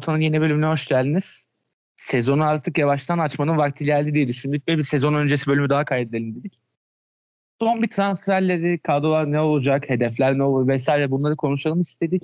Rota'nın 0.00 0.20
yeni 0.20 0.40
bölümüne 0.40 0.66
hoş 0.66 0.86
geldiniz. 0.86 1.46
Sezonu 1.96 2.44
artık 2.44 2.78
yavaştan 2.78 3.18
açmanın 3.18 3.56
vakti 3.56 3.84
geldi 3.84 4.14
diye 4.14 4.28
düşündük 4.28 4.68
ve 4.68 4.78
bir 4.78 4.82
sezon 4.82 5.14
öncesi 5.14 5.46
bölümü 5.46 5.68
daha 5.68 5.84
kaydedelim 5.84 6.34
dedik. 6.34 6.58
Son 7.58 7.82
bir 7.82 7.88
transferleri, 7.88 8.78
kadrolar 8.78 9.32
ne 9.32 9.40
olacak, 9.40 9.90
hedefler 9.90 10.38
ne 10.38 10.42
olur 10.42 10.68
vesaire 10.68 11.10
bunları 11.10 11.36
konuşalım 11.36 11.80
istedik. 11.80 12.22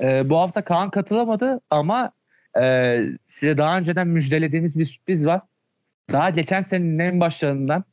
Ee, 0.00 0.30
bu 0.30 0.36
hafta 0.36 0.64
Kaan 0.64 0.90
katılamadı 0.90 1.60
ama 1.70 2.12
e, 2.60 3.00
size 3.26 3.58
daha 3.58 3.78
önceden 3.78 4.08
müjdelediğimiz 4.08 4.78
bir 4.78 4.86
sürpriz 4.86 5.26
var. 5.26 5.40
Daha 6.12 6.30
geçen 6.30 6.62
senenin 6.62 6.98
en 6.98 7.20
başlarından 7.20 7.84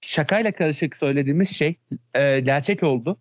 şakayla 0.00 0.52
karışık 0.52 0.96
söylediğimiz 0.96 1.50
şey 1.50 1.76
e, 2.14 2.40
gerçek 2.40 2.82
oldu. 2.82 3.16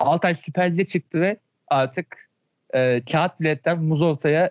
Altay 0.00 0.34
Süper 0.34 0.72
Lig'e 0.72 0.86
çıktı 0.86 1.20
ve 1.20 1.36
artık 1.68 2.30
e, 2.74 3.02
kağıt 3.12 3.40
biletten 3.40 3.82
muz 3.82 4.02
ortaya 4.02 4.50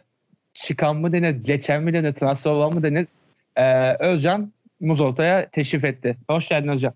çıkan 0.55 0.95
mı 0.95 1.12
denir, 1.12 1.44
geçen 1.44 1.84
mi 1.84 1.94
denir, 1.94 2.14
transfer 2.14 2.52
olan 2.52 2.73
mı 2.73 2.84
denir? 2.84 3.08
E, 3.55 3.94
Özcan 4.00 4.54
muz 4.80 5.02
ortaya 5.02 5.50
teşrif 5.50 5.84
etti. 5.84 6.18
Hoş 6.30 6.48
geldin 6.48 6.68
Özcan. 6.68 6.94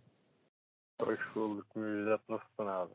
Hoş 1.02 1.20
bulduk 1.36 1.76
Müjdat. 1.76 2.30
Nasılsın 2.30 2.68
abi? 2.68 2.94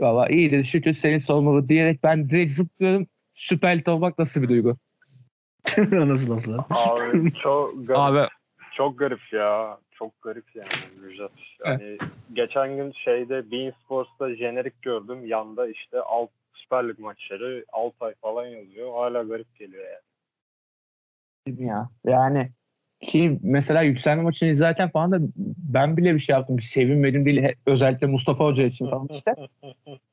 Valla 0.00 0.28
iyidir 0.28 0.64
şükür 0.64 0.92
seni 0.94 1.20
sormalı 1.20 1.68
diyerek 1.68 2.02
ben 2.02 2.30
direkt 2.30 2.50
zıplıyorum. 2.50 3.06
Süper 3.34 3.78
Lig 3.78 3.88
olmak 3.88 4.18
nasıl 4.18 4.42
bir 4.42 4.48
duygu? 4.48 4.76
Nasıl 5.92 6.36
laf 6.36 6.48
lan? 6.48 6.64
Abi 6.70 7.32
çok 7.32 7.72
garip. 7.86 7.98
Abi 7.98 8.28
Çok 8.72 8.98
garip 8.98 9.32
ya. 9.32 9.78
Çok 9.90 10.22
garip 10.22 10.44
yani 10.54 10.66
Müjdat. 11.00 11.32
Yani 11.66 11.98
geçen 12.32 12.76
gün 12.76 12.92
şeyde 12.92 13.50
Bein 13.50 13.72
Sports'ta 13.84 14.34
jenerik 14.34 14.82
gördüm. 14.82 15.26
Yanda 15.26 15.68
işte 15.68 16.00
alt 16.00 16.30
Süper 16.66 16.88
Lig 16.88 16.98
maçları 16.98 17.64
6 17.72 18.04
ay 18.04 18.14
falan 18.14 18.46
yazıyor. 18.46 18.92
Hala 18.92 19.22
garip 19.22 19.58
geliyor 19.58 19.84
yani. 19.84 21.64
ya 21.66 21.88
yani 22.04 22.50
ki 23.00 23.38
mesela 23.42 23.82
yükselme 23.82 24.22
maçını 24.22 24.48
izlerken 24.48 24.90
falan 24.90 25.12
da 25.12 25.18
ben 25.58 25.96
bile 25.96 26.14
bir 26.14 26.20
şey 26.20 26.32
yaptım. 26.32 26.58
Bir 26.58 26.62
sevinmedim 26.62 27.26
değil. 27.26 27.42
Özellikle 27.66 28.06
Mustafa 28.06 28.44
Hoca 28.44 28.64
için 28.64 28.90
falan 28.90 29.08
işte. 29.10 29.34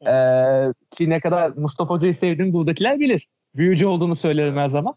Ee, 0.08 0.74
ki 0.92 1.10
ne 1.10 1.20
kadar 1.20 1.52
Mustafa 1.56 1.94
Hoca'yı 1.94 2.16
sevdiğimi 2.16 2.54
buradakiler 2.54 3.00
bilir. 3.00 3.28
Büyücü 3.56 3.86
olduğunu 3.86 4.16
söylerim 4.16 4.58
her 4.58 4.68
zaman. 4.68 4.96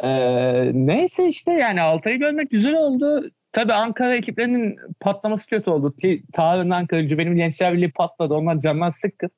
Ee, 0.00 0.70
neyse 0.74 1.28
işte 1.28 1.52
yani 1.52 1.80
Altay'ı 1.80 2.18
görmek 2.18 2.50
güzel 2.50 2.74
oldu. 2.74 3.30
Tabii 3.52 3.72
Ankara 3.72 4.16
ekiplerinin 4.16 4.76
patlaması 5.00 5.46
kötü 5.46 5.70
oldu. 5.70 5.96
Ki 5.96 6.22
Tarık'ın 6.32 6.70
Ankara 6.70 7.00
gücü 7.00 7.18
benim 7.18 7.36
Gençler 7.36 7.74
Birliği 7.74 7.92
patladı. 7.92 8.34
Onlar 8.34 8.60
canlar 8.60 8.90
sıkkın. 8.90 9.30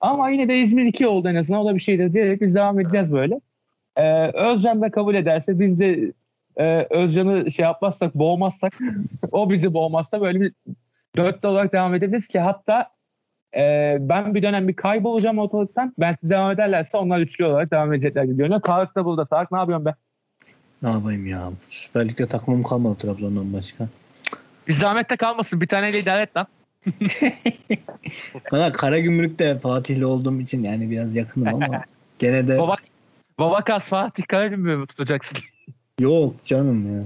Ama 0.00 0.30
yine 0.30 0.48
de 0.48 0.58
İzmir 0.58 0.84
2 0.84 1.06
oldu 1.06 1.28
en 1.28 1.34
azından. 1.34 1.60
O 1.60 1.66
da 1.66 1.74
bir 1.74 1.80
şeydir 1.80 2.12
diyerek 2.12 2.40
biz 2.40 2.54
devam 2.54 2.80
edeceğiz 2.80 3.12
böyle. 3.12 3.40
Ee, 3.96 4.26
Özcan 4.26 4.80
da 4.80 4.90
kabul 4.90 5.14
ederse 5.14 5.60
biz 5.60 5.80
de 5.80 6.12
e, 6.56 6.86
Özcan'ı 6.90 7.50
şey 7.50 7.62
yapmazsak, 7.62 8.14
boğmazsak 8.14 8.78
o 9.32 9.50
bizi 9.50 9.74
boğmazsa 9.74 10.20
böyle 10.20 10.40
bir 10.40 10.52
dörtlü 11.16 11.48
olarak 11.48 11.72
devam 11.72 11.94
edebiliriz 11.94 12.28
ki 12.28 12.40
hatta 12.40 12.90
e, 13.56 13.96
ben 14.00 14.34
bir 14.34 14.42
dönem 14.42 14.68
bir 14.68 14.76
kaybolacağım 14.76 15.38
ortalıktan. 15.38 15.94
Ben 15.98 16.12
siz 16.12 16.30
devam 16.30 16.50
ederlerse 16.50 16.96
onlar 16.96 17.18
üçlü 17.20 17.44
olarak 17.44 17.70
devam 17.70 17.92
edecekler 17.92 18.24
gibi 18.24 18.36
görünüyor. 18.36 18.60
Tarık 18.60 18.96
da 18.96 19.04
burada. 19.04 19.24
Tarık 19.24 19.52
ne 19.52 19.58
yapıyorsun 19.58 19.86
be? 19.86 19.94
Ne 20.82 20.88
yapayım 20.88 21.26
ya? 21.26 21.50
Süper 21.68 22.08
Lig'de 22.08 22.26
takımım 22.26 22.62
kalmadı 22.62 22.94
Trabzon'dan 22.98 23.52
başka. 23.52 23.88
Bir 24.68 24.72
zahmette 24.72 25.16
kalmasın. 25.16 25.60
Bir 25.60 25.66
taneyle 25.66 25.98
idare 25.98 26.22
et 26.22 26.36
lan. 26.36 26.46
Valla 28.52 28.72
Karagümrük'te 28.72 29.58
Fatih'li 29.58 30.06
olduğum 30.06 30.40
için 30.40 30.62
yani 30.62 30.90
biraz 30.90 31.16
yakınım 31.16 31.54
ama 31.54 31.84
gene 32.18 32.48
de 32.48 32.58
Baba, 32.58 32.76
Babakas 33.38 33.88
Fatih 33.88 34.22
Karagümrük'ü 34.28 34.76
mü 34.76 34.86
tutacaksın? 34.86 35.38
yok 36.00 36.34
canım 36.44 36.96
ya. 36.96 37.04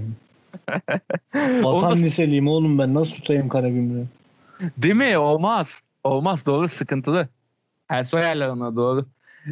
Vatan 1.63 1.97
liseliyim 1.97 2.47
oğlum 2.47 2.79
ben 2.79 2.93
nasıl 2.93 3.15
tutayım 3.15 3.49
Karagümrük'ü? 3.49 4.07
Değil 4.77 4.95
mi? 4.95 5.17
Olmaz. 5.17 5.81
Olmaz. 6.03 6.45
Doğru. 6.45 6.69
Sıkıntılı. 6.69 7.27
Ersoy 7.89 8.21
yerler 8.21 8.47
ona 8.47 8.75
doğru. 8.75 9.05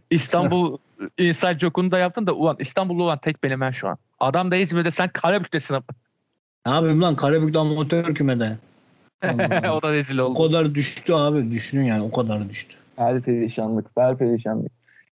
İstanbul 0.10 0.78
Inside 1.18 1.60
Joke'unu 1.60 1.92
da 1.92 2.00
yaptın 2.00 2.28
da 2.28 2.34
ulan 2.34 2.56
İstanbullu 2.60 3.04
olan 3.04 3.18
tek 3.18 3.44
benim 3.44 3.62
ben 3.62 3.72
şu 3.72 3.88
an. 3.88 3.98
Adam 4.20 4.52
da 4.52 4.56
İzmir'de 4.56 4.92
sen 4.92 5.10
Karabük'tesin 5.10 5.74
ama. 5.74 5.84
Ne 6.66 6.72
yapayım 6.72 7.02
lan 7.02 7.16
Karabük'te 7.16 7.60
amatör 7.60 8.16
kümede. 8.16 8.58
O 9.72 9.82
da 9.82 9.94
rezil 9.94 10.18
o 10.18 10.26
oldu. 10.26 10.48
kadar 10.48 10.76
düştü 10.76 11.14
abi 11.14 11.52
düşünün 11.52 11.84
yani 11.84 12.04
o 12.04 12.12
kadar 12.12 12.50
düştü. 12.50 12.76
Her 12.96 13.22
perişanlık. 13.22 13.86
Her 13.98 14.18
perişanlık. 14.18 14.72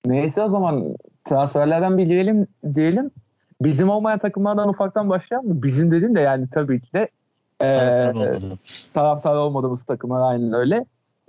Neyse 0.07 0.43
o 0.43 0.49
zaman 0.51 0.97
transferlerden 1.29 1.99
bir 1.99 2.09
diyelim 2.09 2.47
diyelim. 2.75 3.11
Bizim 3.63 3.89
olmayan 3.91 4.19
takımlardan 4.19 4.69
ufaktan 4.69 5.09
başlayalım 5.11 5.49
mı? 5.49 5.63
Bizim 5.63 5.91
dedim 5.91 6.15
de 6.15 6.21
yani 6.21 6.47
tabii 6.55 6.81
ki 6.81 6.93
de 6.93 7.09
Taraftar 7.59 8.15
eee 8.15 8.21
olmadı. 8.21 8.59
taraftar 8.95 9.37
olmadığımız 9.37 9.85
takımlar 9.85 10.31
aynen 10.33 10.53
öyle. 10.53 10.85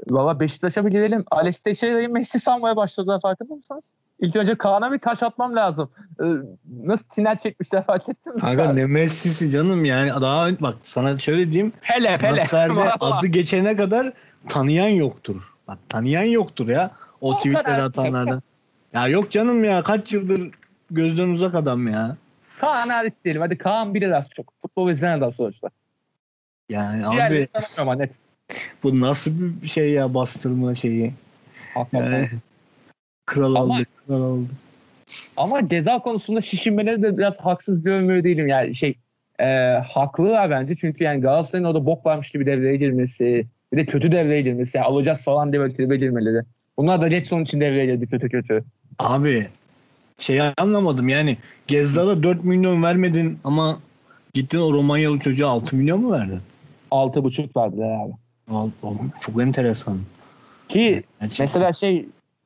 Valla 0.08 0.40
Beşiktaş'a 0.40 0.86
bir 0.86 0.92
gidelim. 0.92 1.26
Alex 1.32 1.60
Teixeira'yı 1.60 2.10
Messi 2.10 2.40
sanmaya 2.40 2.76
başladılar 2.76 3.22
farkında 3.22 3.56
mısınız? 3.56 3.94
İlk 4.20 4.36
önce 4.36 4.56
Kaan'a 4.56 4.92
bir 4.92 5.00
taş 5.00 5.24
atmam 5.24 5.56
lazım. 5.56 5.90
Ee, 6.22 6.26
nasıl 6.84 7.06
tiner 7.06 7.40
çekmişler 7.40 7.86
fark 7.86 8.10
ettin 8.10 8.36
mi? 8.36 8.42
Kanka 8.42 8.74
ne 8.74 8.86
Messi'si 8.86 9.50
canım 9.50 9.86
yani 9.86 10.10
daha 10.22 10.48
bak 10.60 10.76
sana 10.84 11.18
şöyle 11.18 11.52
diyeyim 11.52 11.74
Pele 11.82 12.16
Pele. 12.16 12.44
adı 13.00 13.28
geçene 13.28 13.76
kadar 13.76 14.14
tanıyan 14.50 14.88
yoktur. 14.88 15.54
Bak 15.68 15.78
tanıyan 15.90 16.24
yoktur 16.24 16.70
ya 16.70 16.92
o, 17.22 17.32
O 17.32 17.38
tweetleri 17.38 17.64
kadar. 17.64 17.80
atanlardan. 17.80 18.42
Ya 18.94 19.08
yok 19.08 19.32
canım 19.32 19.64
ya 19.64 19.84
kaç 19.84 20.14
yıldır 20.14 20.52
gözden 20.92 21.30
uzak 21.30 21.56
adam 21.56 21.88
ya. 21.88 22.18
Kaan 22.60 22.90
hariç 22.90 23.14
diyelim. 23.24 23.42
Hadi 23.42 23.58
Kaan 23.58 23.94
biri 23.94 24.16
az 24.16 24.26
çok. 24.36 24.54
Futbol 24.62 24.90
izleyen 24.92 25.18
adam 25.18 25.34
sonuçta. 25.34 25.70
Yani 26.70 27.08
abi 27.08 27.16
Diğerleri 27.16 27.48
tanımıyorum 27.48 28.02
net. 28.02 28.12
Bu 28.84 29.02
nasıl 29.02 29.32
bir 29.62 29.68
şey 29.68 29.92
ya 29.92 30.14
bastırma 30.14 30.76
şeyi. 30.76 31.14
Hakikaten. 31.74 32.12
Yani, 32.12 32.28
kral 33.26 33.56
Ama- 33.56 33.76
oldu 33.76 33.84
kral 34.08 34.22
oldu. 34.22 34.48
Ama 35.38 35.70
ceza 35.70 36.00
konusunda 36.00 36.42
şişinmeleri 36.42 37.02
de 37.02 37.18
biraz 37.18 37.38
haksız 37.38 37.84
görmüyor 37.84 38.24
değilim. 38.24 38.48
Yani 38.48 38.76
şey 38.76 38.96
e, 39.40 39.48
haklılar 39.74 40.50
bence. 40.50 40.76
Çünkü 40.76 41.04
yani 41.04 41.22
Galatasaray'ın 41.22 41.66
orada 41.66 41.86
bok 41.86 42.06
varmış 42.06 42.32
gibi 42.32 42.46
devreye 42.46 42.76
girmesi, 42.76 43.46
bir 43.74 43.78
de 43.78 43.86
kötü 43.86 44.12
devreye 44.12 44.42
girmesi, 44.42 44.78
yani 44.78 44.86
alacağız 44.86 45.24
falan 45.24 45.52
diye 45.52 45.62
böyle 45.62 45.76
tribe 45.76 45.98
girmeleri. 45.98 46.44
Bunlar 46.78 47.02
da 47.02 47.10
Jetson 47.10 47.42
için 47.42 47.62
devreye 47.62 47.86
girdi 47.86 48.08
kötü 48.08 48.30
kötü. 48.30 48.64
Abi 49.00 49.48
şeyi 50.20 50.42
anlamadım 50.58 51.10
yani 51.10 51.38
Gezzal'a 51.68 52.24
4 52.24 52.44
milyon 52.44 52.84
vermedin 52.84 53.40
ama 53.44 53.80
gittin 54.34 54.60
o 54.60 54.74
Romanyalı 54.74 55.20
çocuğa 55.20 55.50
6 55.50 55.76
milyon 55.76 56.02
mu 56.02 56.12
verdin? 56.12 56.40
Altı 56.92 57.24
buçuk 57.24 57.58
verdi 57.58 57.84
abi. 57.86 58.12
Oğlum, 58.50 59.12
Çok 59.22 59.42
enteresan. 59.42 59.98
Ki 60.70 61.04
Gerçekten. 61.22 61.44
mesela 61.46 61.74
şey 61.74 62.06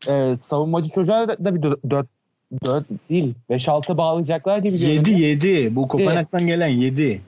e, 0.10 0.38
savunmacı 0.50 0.90
çocuğa 0.90 1.28
da, 1.28 1.46
da 1.46 1.56
bir 1.56 1.62
4 1.90 2.08
4 2.66 2.86
değil 3.10 3.34
5-6 3.50 3.98
bağlayacaklar 3.98 4.58
gibi 4.58 4.80
7 4.80 5.10
7 5.10 5.76
bu 5.76 5.88
Kopenhag'dan 5.88 6.48
gelen 6.48 6.68
7. 6.68 7.22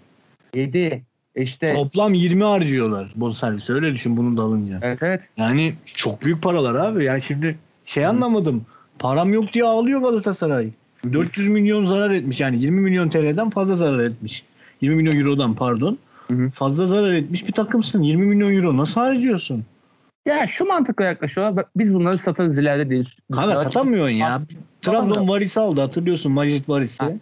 7 0.56 1.04
işte 1.36 1.74
Toplam 1.74 2.14
20 2.14 2.44
harcıyorlar 2.44 3.12
bonservisi 3.16 3.74
öyle 3.74 3.94
düşün 3.94 4.18
bunu 4.18 4.38
da 4.38 4.42
alınca. 4.42 4.80
evet 4.82 5.00
evet 5.02 5.22
Yani 5.38 5.74
çok 5.86 6.22
büyük 6.22 6.44
paralar 6.44 6.76
abi. 6.76 7.06
Yani 7.06 7.22
şimdi 7.22 7.58
şey 7.86 8.06
anlamadım. 8.06 8.66
Param 9.00 9.34
yok 9.34 9.54
diye 9.54 9.66
ağlıyor 9.66 10.02
Galatasaray. 10.02 10.70
400 11.14 11.48
milyon 11.48 11.86
zarar 11.86 12.12
etmiş 12.12 12.40
yani 12.40 12.62
20 12.62 12.82
milyon 12.82 13.10
TL'den 13.10 13.50
fazla 13.50 13.74
zarar 13.74 14.00
etmiş. 14.00 14.44
20 14.82 14.96
milyon 14.96 15.20
eurodan 15.20 15.54
pardon. 15.54 15.98
Hı 16.32 16.36
hı. 16.36 16.50
Fazla 16.50 16.86
zarar 16.88 17.14
etmiş 17.14 17.48
bir 17.48 17.54
takımsın. 17.54 18.02
20 18.04 18.26
milyon 18.26 18.54
euro 18.56 18.78
nasıl 18.78 19.02
harcıyorsun? 19.02 19.64
ya 20.28 20.48
şu 20.48 20.66
mantıkla 20.66 21.04
yaklaşıyorlar 21.06 21.66
biz 21.76 21.94
bunları 21.94 22.18
satarız 22.18 22.58
ileride 22.58 22.90
değil. 22.90 23.10
Kanka 23.32 23.56
satamıyorsun 23.56 24.16
ya. 24.16 24.42
Trabzon. 24.82 25.28
Varis'i 25.28 25.60
aldı 25.60 25.82
hatırlıyorsun 25.82 26.32
Majid 26.32 26.70
Varis'i. 26.70 27.04
Ha, 27.04 27.10
Yani 27.10 27.20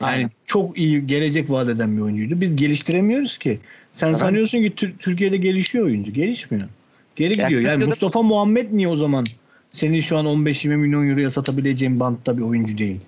Aynen. 0.00 0.30
çok 0.44 0.78
iyi 0.78 1.06
gelecek 1.06 1.50
vaat 1.50 1.68
eden 1.68 1.96
bir 1.96 2.02
oyuncuydu. 2.02 2.40
Biz 2.40 2.56
geliştiremiyoruz 2.56 3.38
ki. 3.38 3.58
Sen 3.94 4.06
Tamam. 4.06 4.20
sanıyorsun 4.20 4.58
ki 4.58 4.74
Tür- 4.76 4.94
Türkiye'de 4.98 5.36
gelişiyor 5.36 5.84
oyuncu. 5.84 6.12
Gelişmiyor. 6.12 6.68
Geri 7.16 7.40
Ya 7.40 7.48
gidiyor. 7.48 7.70
Yani 7.70 7.84
Mustafa 7.84 8.22
Muhammed 8.22 8.68
niye 8.72 8.88
o 8.88 8.96
zaman 8.96 9.24
senin 9.70 10.00
şu 10.00 10.18
an 10.18 10.26
15-20 10.26 10.76
milyon 10.76 11.08
euroya 11.08 11.30
satabileceğin 11.30 12.00
bantta 12.00 12.36
bir 12.36 12.42
oyuncu 12.42 12.78
değil? 12.78 13.00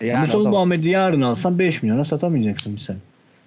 Yani 0.00 0.16
o 0.16 0.20
Mustafa 0.20 0.48
Muhammed'i 0.50 0.88
yarın 0.90 1.20
alsan 1.20 1.58
5 1.58 1.82
milyona 1.82 2.04
satamayacaksın 2.04 2.76
sen. 2.76 2.96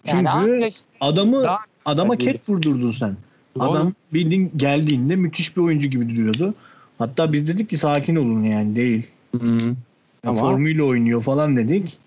Çünkü 0.06 0.25
Yani 0.25 0.68
işte- 0.68 0.83
adamı 1.00 1.44
Daha- 1.44 1.59
adama 1.86 2.15
ket 2.18 2.50
vurdurdun 2.50 2.92
sen. 2.92 3.15
Doğru. 3.56 3.63
Adam 3.71 3.94
bildiğin 4.13 4.51
geldiğinde 4.56 5.15
müthiş 5.15 5.57
bir 5.57 5.62
oyuncu 5.62 5.88
gibi 5.88 6.09
duruyordu. 6.09 6.53
Hatta 6.98 7.33
biz 7.33 7.48
dedik 7.48 7.69
ki 7.69 7.77
sakin 7.77 8.15
olun 8.15 8.44
yani 8.44 8.75
değil. 8.75 9.07
Hı. 9.42 9.48
Ya 10.24 10.30
Ama- 10.30 10.39
Formuyla 10.39 10.83
oynuyor 10.83 11.21
falan 11.21 11.57
dedik. 11.57 11.98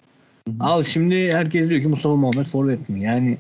Hı 0.49 0.51
hı. 0.51 0.57
Al 0.61 0.83
şimdi 0.83 1.33
herkes 1.33 1.71
diyor 1.71 1.81
ki 1.83 1.89
Mustafa 1.89 2.17
Muhammed 2.17 2.47
forvet 2.47 2.89
mi? 2.89 3.01
Yani 3.01 3.39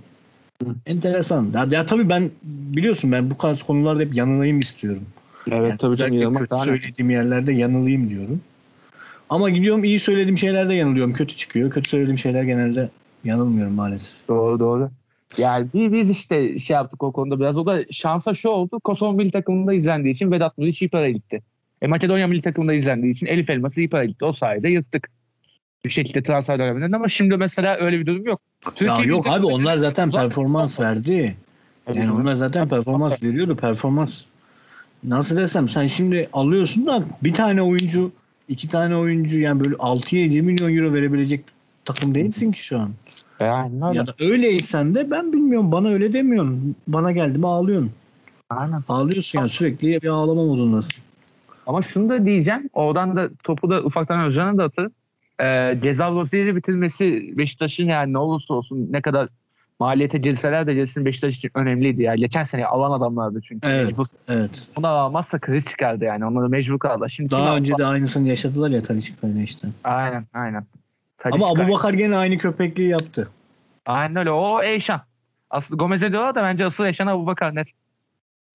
Hı. 0.62 0.68
enteresan. 0.86 1.50
Ya, 1.54 1.68
ya 1.70 1.86
tabii 1.86 2.08
ben 2.08 2.30
biliyorsun 2.42 3.12
ben 3.12 3.30
bu 3.30 3.36
tarz 3.36 3.62
konularda 3.62 4.00
hep 4.02 4.14
yanılayım 4.14 4.60
istiyorum. 4.60 5.02
Evet 5.50 5.70
Yani 5.70 5.78
tabii 5.78 5.96
canım 5.96 6.32
kötü 6.32 6.50
daha 6.50 6.60
ne? 6.64 6.68
söylediğim 6.68 7.10
yerlerde 7.10 7.52
yanılayım 7.52 8.10
diyorum. 8.10 8.40
Ama 9.30 9.50
gidiyorum 9.50 9.84
iyi 9.84 9.98
söylediğim 9.98 10.38
şeylerde 10.38 10.74
yanılıyorum. 10.74 11.12
Kötü 11.12 11.36
çıkıyor. 11.36 11.70
Kötü 11.70 11.90
söylediğim 11.90 12.18
şeyler 12.18 12.42
genelde 12.42 12.88
yanılmıyorum 13.24 13.74
maalesef. 13.74 14.14
Doğru 14.28 14.60
doğru. 14.60 14.90
Yani 15.38 15.66
biz, 15.74 15.92
biz 15.92 16.10
işte 16.10 16.58
şey 16.58 16.74
yaptık 16.74 17.02
o 17.02 17.12
konuda 17.12 17.40
biraz. 17.40 17.56
O 17.56 17.66
da 17.66 17.84
şansa 17.90 18.34
şu 18.34 18.48
oldu. 18.48 18.80
Kosovo 18.80 19.12
milli 19.12 19.30
takımında 19.30 19.74
izlendiği 19.74 20.14
için 20.14 20.30
Vedat 20.30 20.58
Muriç 20.58 20.82
iyi 20.82 20.88
para 20.88 21.10
gitti. 21.10 21.42
E, 21.82 21.86
Makedonya 21.86 22.26
milli 22.26 22.42
takımında 22.42 22.72
izlendiği 22.72 23.12
için 23.12 23.26
Elif 23.26 23.50
Elması 23.50 23.80
iyi 23.80 23.90
para 23.90 24.04
gitti. 24.04 24.24
O 24.24 24.32
sayede 24.32 24.68
yırttık. 24.68 25.10
Bir 25.84 25.90
şekilde 25.90 26.22
transfer 26.22 26.58
döneminden 26.58 26.92
ama 26.92 27.08
şimdi 27.08 27.36
mesela 27.36 27.76
öyle 27.76 28.00
bir 28.00 28.06
durum 28.06 28.26
yok. 28.26 28.40
Ya 28.66 28.72
Türkiye 28.74 29.08
yok 29.08 29.26
milli 29.26 29.34
abi 29.34 29.46
onlar 29.46 29.76
zaten 29.76 30.10
performans 30.10 30.80
verdi. 30.80 31.36
Yani 31.94 32.12
onlar 32.12 32.34
zaten 32.34 32.68
performans 32.68 33.22
veriyordu. 33.22 33.56
Performans 33.56 34.22
nasıl 35.04 35.36
desem 35.36 35.68
sen 35.68 35.86
şimdi 35.86 36.28
alıyorsun 36.32 36.86
da 36.86 37.04
bir 37.22 37.34
tane 37.34 37.62
oyuncu 37.62 38.12
iki 38.48 38.68
tane 38.68 38.96
oyuncu 38.96 39.40
yani 39.40 39.64
böyle 39.64 39.74
6-7 39.74 40.42
milyon 40.42 40.76
euro 40.76 40.94
verebilecek 40.94 41.44
takım 41.84 42.14
değilsin 42.14 42.52
ki 42.52 42.64
şu 42.64 42.78
an. 42.78 42.90
Yani 43.40 43.84
öyle. 43.84 43.98
Ya 43.98 44.06
da 44.06 44.14
öyleysen 44.20 44.94
de 44.94 45.10
ben 45.10 45.32
bilmiyorum 45.32 45.72
bana 45.72 45.88
öyle 45.88 46.12
demiyorsun. 46.12 46.76
Bana 46.88 47.12
geldi 47.12 47.38
mi 47.38 47.46
ağlıyorsun. 47.46 47.92
Aynen. 48.50 48.84
Ağlıyorsun 48.88 49.38
yani 49.38 49.48
sürekli 49.48 50.02
bir 50.02 50.08
ağlama 50.08 50.44
modundasın. 50.44 51.04
Ama 51.66 51.82
şunu 51.82 52.08
da 52.08 52.24
diyeceğim. 52.26 52.70
Oradan 52.72 53.16
da 53.16 53.28
topu 53.44 53.70
da 53.70 53.82
ufaktan 53.82 54.20
Özcan'a 54.20 54.58
da 54.58 54.64
atarım. 54.64 54.92
Ee, 55.40 55.78
ceza 55.82 56.16
loteri 56.16 56.56
bitirmesi 56.56 57.32
Beşiktaş'ın 57.38 57.84
yani 57.84 58.12
ne 58.12 58.18
olursa 58.18 58.54
olsun 58.54 58.88
ne 58.90 59.02
kadar 59.02 59.28
maliyete 59.80 60.18
girseler 60.18 60.66
de 60.66 60.74
girsin 60.74 61.04
Beşiktaş 61.04 61.36
için 61.36 61.50
önemliydi. 61.54 62.02
Yani 62.02 62.20
geçen 62.20 62.42
sene 62.42 62.66
alan 62.66 62.98
adamlardı 62.98 63.40
çünkü. 63.48 63.68
Evet. 63.68 63.86
Mecbur. 63.86 64.04
Evet. 64.28 64.66
Onu 64.76 64.86
almazsa 64.86 65.38
kriz 65.38 65.66
çıkardı 65.66 66.04
yani. 66.04 66.26
Onları 66.26 66.48
mecbur 66.48 66.78
kaldı. 66.78 67.10
Şimdi 67.10 67.30
Daha 67.30 67.42
alsa- 67.42 67.56
önce 67.58 67.78
de 67.78 67.84
aynısını 67.86 68.28
yaşadılar 68.28 68.70
ya 68.70 68.82
Tadiç'le 68.82 69.12
işte. 69.44 69.68
Aynen 69.84 70.24
aynen. 70.34 70.66
Ama 71.32 71.46
Abu 71.46 71.72
Bakar 71.72 71.94
gene 71.94 72.16
aynı 72.16 72.38
köpekliği 72.38 72.88
yaptı. 72.88 73.28
Aynen 73.86 74.16
öyle. 74.16 74.30
O 74.30 74.62
Eyşan. 74.62 75.00
Aslında 75.50 75.78
Gomez'e 75.78 76.12
diyorlar 76.12 76.34
da 76.34 76.42
bence 76.42 76.64
asıl 76.64 76.84
Eyşan 76.84 77.06
Abu 77.06 77.26
Bakar 77.26 77.54
net. 77.54 77.68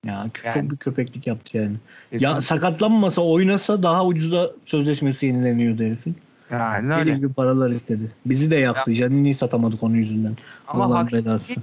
Ya 0.06 0.26
çok 0.34 0.56
Yani. 0.56 0.72
bir 0.72 0.78
köpeklik 0.78 1.28
yaptı 1.28 1.58
yani. 1.58 1.76
Ya 2.12 2.42
sakatlanmasa 2.42 3.22
oynasa 3.22 3.84
daha 3.84 4.06
ucuza 4.06 4.52
sözleşmesi 4.66 5.26
yenileniyordu 5.26 5.84
herifin. 5.84 6.16
yani 6.52 6.94
öyle. 6.94 7.16
gibi 7.16 7.34
paralar 7.34 7.70
istedi. 7.70 8.12
Bizi 8.26 8.52
de 8.52 8.56
yaktı. 8.56 8.92
Janini'yi 8.92 9.34
satamadık 9.34 9.84
onun 9.84 9.96
yüzünden. 9.96 10.38
Ama 10.68 10.86
Allah'ın 10.86 10.96
haksız 10.96 11.26
belası. 11.26 11.54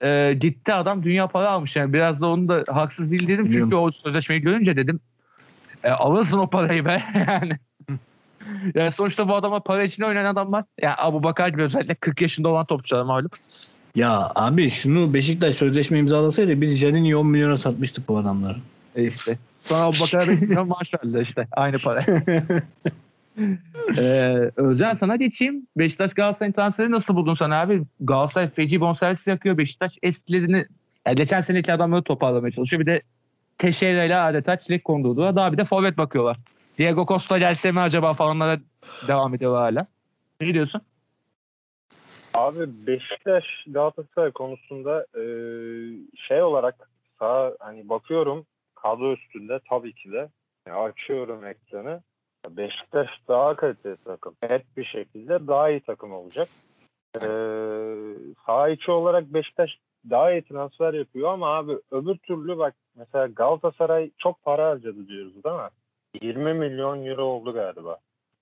e, 0.00 0.34
gitti 0.34 0.74
adam 0.74 1.02
dünya 1.02 1.26
para 1.26 1.50
almış 1.50 1.76
yani. 1.76 1.92
Biraz 1.92 2.20
da 2.20 2.26
onu 2.26 2.48
da 2.48 2.64
haksız 2.68 3.10
değil 3.10 3.28
dedim. 3.28 3.44
Biliyorum. 3.44 3.70
Çünkü 3.70 3.76
o 3.76 3.90
sözleşmeyi 3.90 4.42
görünce 4.42 4.76
dedim 4.76 5.00
e, 5.84 5.90
alırsın 5.90 6.38
o 6.38 6.50
parayı 6.50 6.84
be 6.84 7.02
yani. 7.28 7.58
Yani 8.74 8.92
sonuçta 8.92 9.28
bu 9.28 9.34
adama 9.34 9.60
para 9.60 9.84
için 9.84 10.02
oynayan 10.02 10.24
adam 10.24 10.52
var. 10.52 10.64
Yani 10.82 10.94
Abu 10.98 11.22
Bakar 11.22 11.48
gibi 11.48 11.62
özellikle 11.62 11.94
40 11.94 12.22
yaşında 12.22 12.48
olan 12.48 12.66
topçular 12.66 13.02
malum. 13.02 13.30
Ya 13.94 14.32
abi 14.34 14.70
şunu 14.70 15.14
Beşiktaş 15.14 15.54
sözleşme 15.54 15.98
imzalasaydı 15.98 16.60
biz 16.60 16.78
Janini'yi 16.78 17.16
10 17.16 17.26
milyona 17.26 17.56
satmıştık 17.56 18.08
bu 18.08 18.18
adamları. 18.18 18.56
E 18.96 19.04
işte. 19.04 19.38
Sonra 19.60 19.80
Abu 19.80 19.94
Bakar'a 20.00 20.64
maaş 20.64 20.94
verdiler 20.94 21.20
işte. 21.20 21.46
Aynı 21.52 21.78
para. 21.78 22.00
ee, 23.98 24.50
Özcan 24.56 24.94
sana 24.94 25.16
geçeyim. 25.16 25.66
Beşiktaş 25.78 26.14
Galatasaray 26.14 26.52
transferi 26.52 26.90
nasıl 26.90 27.16
buldun 27.16 27.34
sen 27.34 27.50
abi? 27.50 27.82
Galatasaray 28.00 28.50
feci 28.50 28.80
bonservis 28.80 29.26
yakıyor. 29.26 29.58
Beşiktaş 29.58 29.98
eskilerini 30.02 30.66
yani 31.06 31.16
geçen 31.16 31.40
seneki 31.40 31.72
adamları 31.72 32.02
toparlamaya 32.02 32.50
çalışıyor. 32.50 32.80
Bir 32.80 32.86
de 32.86 33.02
Teşeira 33.58 34.04
ile 34.04 34.16
adeta 34.16 34.56
çilek 34.56 34.84
kondurduğu. 34.84 35.36
Daha 35.36 35.52
bir 35.52 35.58
de 35.58 35.64
forvet 35.64 35.98
bakıyorlar. 35.98 36.36
Diego 36.80 37.06
Costa 37.06 37.38
gelse 37.38 37.72
mi 37.72 37.80
acaba 37.80 38.14
falanlara 38.14 38.60
devam 39.08 39.34
ediyorlar 39.34 39.62
hala. 39.62 39.86
Ne 40.40 40.54
diyorsun? 40.54 40.80
Abi 42.34 42.86
Beşiktaş 42.86 43.44
Galatasaray 43.66 44.30
konusunda 44.30 45.06
e, 45.14 45.22
şey 46.28 46.42
olarak 46.42 46.90
sağ 47.18 47.52
hani 47.58 47.88
bakıyorum 47.88 48.46
kadro 48.74 49.12
üstünde 49.12 49.60
tabii 49.70 49.92
ki 49.92 50.12
de 50.12 50.28
açıyorum 50.70 51.46
ekranı. 51.46 52.02
Beşiktaş 52.50 53.08
daha 53.28 53.56
kaliteli 53.56 53.96
takım. 54.04 54.34
Net 54.42 54.76
bir 54.76 54.84
şekilde 54.84 55.46
daha 55.46 55.70
iyi 55.70 55.80
takım 55.80 56.12
olacak. 56.12 56.48
E, 57.16 57.28
sağ 58.46 58.68
içi 58.68 58.90
olarak 58.90 59.24
Beşiktaş 59.34 59.70
daha 60.10 60.32
iyi 60.32 60.42
transfer 60.42 60.94
yapıyor 60.94 61.32
ama 61.32 61.56
abi 61.56 61.72
öbür 61.90 62.16
türlü 62.16 62.58
bak 62.58 62.74
mesela 62.96 63.26
Galatasaray 63.26 64.10
çok 64.18 64.42
para 64.42 64.68
harcadı 64.68 65.08
diyoruz 65.08 65.44
değil 65.44 65.56
mi? 65.56 65.70
20 66.22 66.54
milyon 66.54 67.06
euro 67.06 67.24
oldu 67.24 67.52
galiba. 67.52 67.96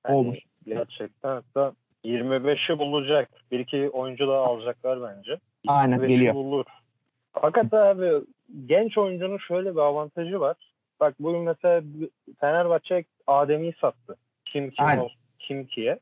Yani 0.07 0.17
Olmuş. 0.17 0.39
Gerçekten 0.67 1.29
hatta 1.29 1.73
25'i 2.05 2.79
bulacak. 2.79 3.29
Bir 3.53 3.59
iki 3.59 3.91
oyuncu 3.91 4.29
daha 4.29 4.45
alacaklar 4.45 5.03
bence. 5.03 5.39
Aynen, 5.67 5.99
25'i 5.99 6.09
geliyor. 6.09 6.35
Bulur. 6.35 6.65
Fakat 7.33 7.75
abi 7.75 8.11
genç 8.67 8.99
oyuncunun 8.99 9.39
şöyle 9.39 9.75
bir 9.75 9.81
avantajı 9.81 10.41
var. 10.41 10.57
Bak 11.01 11.15
bugün 11.21 11.41
mesela 11.41 11.83
Fenerbahçe 12.41 13.05
Adem'i 13.27 13.73
sattı. 13.81 14.17
Kim 14.45 14.71
kim 14.71 14.87
Aynen. 14.87 15.09
kim 15.39 15.67
kiye. 15.67 15.99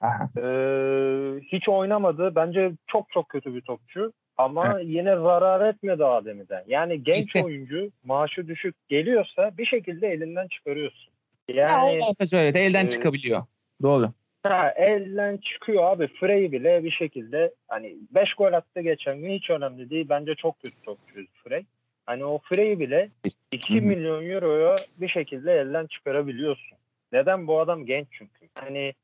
Aha. 0.00 0.28
Ee, 0.36 1.40
hiç 1.52 1.68
oynamadı. 1.68 2.34
Bence 2.34 2.72
çok 2.86 3.10
çok 3.10 3.28
kötü 3.28 3.54
bir 3.54 3.60
topçu. 3.60 4.12
Ama 4.38 4.80
yine 4.80 5.16
zarar 5.16 5.68
etmedi 5.68 6.04
Adem'den. 6.04 6.64
Yani 6.66 7.02
genç 7.02 7.26
Gitti. 7.26 7.44
oyuncu 7.44 7.90
maaşı 8.04 8.48
düşük 8.48 8.88
geliyorsa 8.88 9.50
bir 9.58 9.66
şekilde 9.66 10.08
elinden 10.08 10.48
çıkarıyorsun. 10.48 11.12
Ya, 11.48 11.68
Yani 11.68 12.04
avantajı 12.04 12.36
öyle 12.36 12.54
de 12.54 12.60
elden 12.60 12.86
e, 12.86 12.88
çıkabiliyor. 12.88 13.42
Doğru. 13.82 14.12
Ha, 14.42 14.70
elden 14.76 15.36
çıkıyor 15.36 15.84
abi. 15.84 16.06
Frey 16.06 16.52
bile 16.52 16.84
bir 16.84 16.90
şekilde 16.90 17.54
hani 17.68 17.96
5 18.14 18.34
gol 18.34 18.52
attı 18.52 18.80
geçen 18.80 19.18
gün 19.20 19.30
hiç 19.30 19.50
önemli 19.50 19.90
değil. 19.90 20.06
Bence 20.08 20.34
çok 20.34 20.60
kötü 20.60 20.82
topçu 20.82 21.20
Frey. 21.44 21.62
Hani 22.06 22.24
o 22.24 22.38
Frey'i 22.38 22.80
bile 22.80 23.08
2 23.52 23.74
Hı 23.74 23.78
hı. 23.78 23.82
milyon 23.82 24.30
euroya 24.30 24.74
bir 24.96 25.08
şekilde 25.08 25.52
elden 25.52 25.86
çıkarabiliyorsun. 25.86 26.78
Neden? 27.12 27.46
Bu 27.46 27.60
adam 27.60 27.86
genç 27.86 28.06
çünkü. 28.10 28.48
Hani 28.54 28.94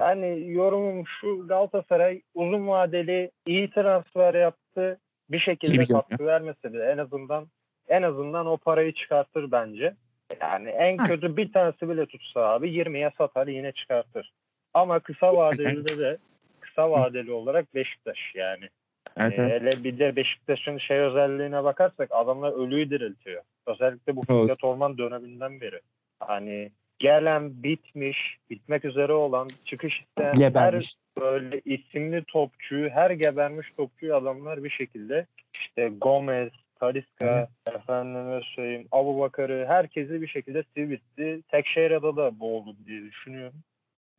hani 0.00 0.52
yorumum 0.52 1.04
şu 1.20 1.46
Galatasaray 1.48 2.20
uzun 2.34 2.68
vadeli 2.68 3.30
iyi 3.46 3.70
transfer 3.70 4.34
yaptı. 4.34 4.98
Bir 5.30 5.38
şekilde 5.38 5.84
katkı 5.84 6.26
vermese 6.26 6.72
de 6.72 6.84
en 6.92 6.98
azından 6.98 7.46
en 7.88 8.02
azından 8.02 8.46
o 8.46 8.56
parayı 8.56 8.92
çıkartır 8.92 9.50
bence. 9.52 9.94
Yani 10.40 10.68
en 10.68 10.98
Ha. 10.98 11.06
kötü 11.06 11.36
bir 11.36 11.52
tanesi 11.52 11.88
bile 11.88 12.06
tutsa 12.06 12.40
abi 12.40 12.68
20'ye 12.70 13.10
satar 13.18 13.46
yine 13.46 13.72
çıkartır. 13.72 14.32
Ama 14.74 15.00
kısa 15.00 15.36
vadeli 15.36 15.98
de 15.98 16.18
kısa 16.60 16.90
vadeli 16.90 17.32
olarak 17.32 17.74
Beşiktaş 17.74 18.18
yani. 18.34 18.68
Evet, 19.16 19.38
Ee, 19.38 19.42
evet. 19.42 19.60
Hele 19.62 19.84
bir 19.84 19.98
de 19.98 20.16
Beşiktaş'ın 20.16 20.78
şey 20.78 20.98
özelliğine 20.98 21.64
bakarsak 21.64 22.08
adamlar 22.12 22.52
ölüyü 22.66 22.90
diriltiyor. 22.90 23.42
Özellikle 23.66 24.16
bu 24.16 24.22
Evet. 24.30 24.40
Fikret 24.40 24.64
Orman 24.64 24.98
döneminden 24.98 25.60
beri. 25.60 25.80
Hani 26.20 26.70
gelen 26.98 27.62
bitmiş, 27.62 28.36
bitmek 28.50 28.84
üzere 28.84 29.12
olan, 29.12 29.48
çıkış 29.64 30.00
isteyen 30.00 30.28
her 30.28 30.34
Gebermiş. 30.34 30.94
böyle 31.20 31.60
isimli 31.64 32.24
topçuyu, 32.24 32.88
her 32.90 33.10
gebermiş 33.10 33.66
topçuyu 33.76 34.14
adamlar 34.16 34.64
bir 34.64 34.70
şekilde 34.70 35.26
işte 35.54 35.92
Gomez, 36.00 36.50
Talisca, 36.80 37.48
efendime 37.74 38.40
söyleyeyim, 38.54 38.88
Abu 38.92 39.20
Bakar'ı 39.20 39.64
herkesi 39.68 40.22
bir 40.22 40.28
şekilde 40.28 40.64
sivitti. 40.76 41.40
Tekşehir'de 41.48 42.02
da 42.16 42.40
boğuldu 42.40 42.76
diye 42.86 43.02
düşünüyorum. 43.02 43.60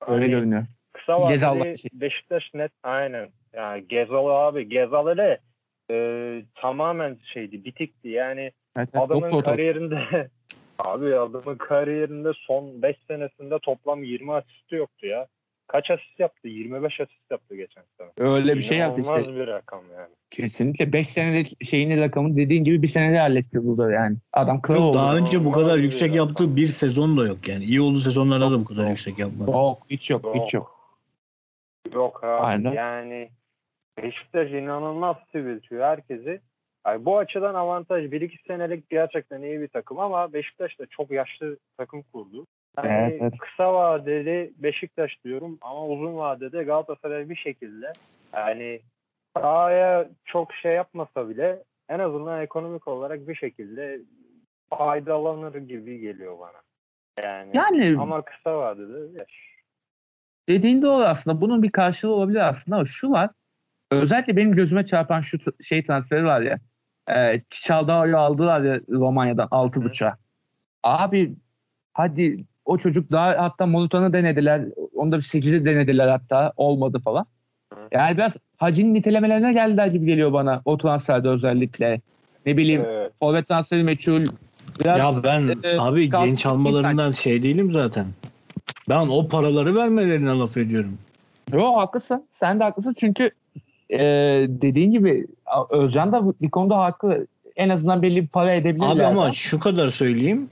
Öyle 0.07 0.21
Hani 0.21 0.29
görünüyor. 0.31 0.65
Kısa 0.93 1.21
vadeli 1.21 1.45
var 1.59 1.77
şey. 1.77 1.89
Beşiktaş 1.93 2.53
net 2.53 2.71
aynen. 2.83 3.29
Yani 3.53 3.87
Gezal 3.87 4.27
abi. 4.47 4.69
Gezal 4.69 5.07
hele 5.07 5.39
e, 5.91 5.95
tamamen 6.55 7.17
şeydi 7.33 7.65
bitikti. 7.65 8.09
Yani 8.09 8.41
Evet, 8.77 8.89
evet. 8.93 9.03
adamın 9.05 9.27
o 9.27 9.31
top. 9.31 9.45
kariyerinde 9.45 9.99
abi 10.79 11.15
adamın 11.15 11.55
kariyerinde 11.55 12.31
son 12.35 12.81
5 12.81 12.95
senesinde 13.07 13.59
toplam 13.59 14.03
20 14.03 14.33
asisti 14.33 14.75
yoktu 14.75 15.07
ya. 15.07 15.27
Kaç 15.67 15.91
asist 15.91 16.19
yaptı? 16.19 16.47
25 16.47 16.99
asist 17.01 17.31
yaptı 17.31 17.55
geçen 17.55 17.83
sene. 17.97 18.29
Öyle 18.29 18.57
bir 18.57 18.63
şey 18.63 18.77
yaptı 18.77 19.01
işte. 19.01 19.35
bir 19.35 19.47
rakam 19.47 19.83
yani. 19.97 20.09
Kesinlikle 20.31 20.93
5 20.93 21.09
senelik 21.09 21.65
şeyini 21.65 21.99
rakamı 21.99 22.35
dediğin 22.35 22.63
gibi 22.63 22.81
bir 22.81 22.87
senede 22.87 23.19
halletti 23.19 23.65
burada 23.65 23.91
yani. 23.91 24.17
Adam 24.33 24.61
kral 24.61 24.75
Yok, 24.75 24.85
oldu. 24.85 24.97
daha 24.97 25.17
önce 25.17 25.45
bu 25.45 25.51
kadar 25.51 25.77
yüksek 25.77 26.11
bir 26.11 26.17
yaptığı 26.17 26.55
bir 26.55 26.65
sezon 26.65 27.17
da 27.17 27.27
yok 27.27 27.47
yani. 27.47 27.63
İyi 27.63 27.81
olduğu 27.81 27.99
sezonlarda 27.99 28.51
da 28.51 28.59
bu 28.59 28.65
kadar 28.65 28.81
Yok. 28.81 28.89
yüksek 28.89 29.19
yapmadı. 29.19 29.51
Yok 29.51 29.81
hiç 29.89 30.09
yok 30.09 30.35
hiç 30.35 30.53
yok. 30.53 30.77
Yok 31.93 32.23
abi. 32.23 32.45
Aynen. 32.45 32.71
Yani 32.71 33.29
Beşiktaş 33.97 34.51
inanılmaz 34.51 35.15
siviltiyor 35.31 35.83
herkesi. 35.83 36.41
Yani 36.87 37.05
bu 37.05 37.17
açıdan 37.17 37.55
avantaj. 37.55 38.05
1-2 38.05 38.47
senelik 38.47 38.89
gerçekten 38.89 39.41
iyi 39.41 39.61
bir 39.61 39.67
takım 39.67 39.99
ama 39.99 40.33
Beşiktaş 40.33 40.79
da 40.79 40.85
çok 40.85 41.11
yaşlı 41.11 41.57
takım 41.77 42.01
kurdu. 42.13 42.45
Yani 42.77 42.87
Evet, 42.89 43.21
evet. 43.21 43.37
kısa 43.37 43.73
vadeli 43.73 44.53
Beşiktaş 44.57 45.23
diyorum 45.25 45.57
ama 45.61 45.87
uzun 45.87 46.17
vadede 46.17 46.63
Galatasaray 46.63 47.29
bir 47.29 47.35
şekilde 47.35 47.91
yani 48.33 48.79
sahaya 49.37 50.09
çok 50.25 50.53
şey 50.53 50.73
yapmasa 50.73 51.29
bile 51.29 51.63
en 51.89 51.99
azından 51.99 52.41
ekonomik 52.41 52.87
olarak 52.87 53.27
bir 53.27 53.35
şekilde 53.35 53.99
faydalanır 54.69 55.55
gibi 55.55 55.99
geliyor 55.99 56.39
bana. 56.39 56.61
Yani, 57.23 57.51
Yani 57.53 57.97
ama 57.99 58.21
kısa 58.21 58.57
vadede 58.57 59.19
yaş. 59.19 59.57
dediğin 60.49 60.81
doğru 60.81 61.03
aslında. 61.03 61.41
Bunun 61.41 61.63
bir 61.63 61.71
karşılığı 61.71 62.13
olabilir 62.13 62.49
aslında 62.49 62.75
ama 62.75 62.85
şu 62.85 63.11
var. 63.11 63.29
Özellikle 63.91 64.37
benim 64.37 64.55
gözüme 64.55 64.85
çarpan 64.85 65.21
şu 65.21 65.37
şey 65.63 65.85
transferi 65.85 66.25
var 66.25 66.41
ya. 66.41 66.57
E, 67.15 67.41
Çaldağ'ı 67.49 68.17
aldılar 68.17 68.61
ya 68.61 68.79
Romanya'dan 68.89 69.47
6.5'a. 69.47 70.17
Abi 70.83 71.35
hadi 71.93 72.43
o 72.65 72.77
çocuk 72.77 73.11
daha 73.11 73.43
hatta 73.43 73.65
Monutan'ı 73.65 74.13
denediler. 74.13 74.61
Onu 74.95 75.11
da 75.11 75.17
bir 75.17 75.23
8'i 75.23 75.65
denediler 75.65 76.07
hatta. 76.07 76.53
Olmadı 76.57 76.99
falan. 76.99 77.25
Yani 77.91 78.17
biraz 78.17 78.33
Hacı'nın 78.57 78.93
nitelemelerine 78.93 79.53
geldiler 79.53 79.87
gibi 79.87 80.05
geliyor 80.05 80.33
bana 80.33 80.61
o 80.65 80.77
transferde 80.77 81.29
özellikle. 81.29 82.01
Ne 82.45 82.57
bileyim 82.57 82.83
Evet. 82.85 83.11
forvet 83.19 83.47
transferi 83.47 83.83
meçhul. 83.83 84.21
Biraz 84.79 84.99
Ya 84.99 85.23
ben 85.23 85.49
e, 85.63 85.79
abi 85.79 86.09
genç 86.09 86.45
almalarından 86.45 87.11
şey 87.11 87.43
değilim 87.43 87.71
zaten. 87.71 88.05
Ben 88.89 89.07
o 89.07 89.27
paraları 89.27 89.75
vermelerine 89.75 90.29
laf 90.29 90.57
ediyorum. 90.57 90.97
Yo 91.53 91.75
haklısın. 91.75 92.27
Sen 92.31 92.59
de 92.59 92.63
haklısın 92.63 92.95
çünkü 92.97 93.31
e, 93.89 93.99
dediğin 94.47 94.91
gibi 94.91 95.27
Özcan 95.69 96.11
da 96.11 96.33
bir 96.41 96.49
konuda 96.49 96.77
haklı. 96.77 97.27
En 97.55 97.69
azından 97.69 98.01
belli 98.01 98.21
bir 98.21 98.27
para 98.27 98.55
edebilirler. 98.55 98.91
Abi 98.91 99.05
ama 99.05 99.31
şu 99.31 99.59
kadar 99.59 99.89
söyleyeyim. 99.89 100.49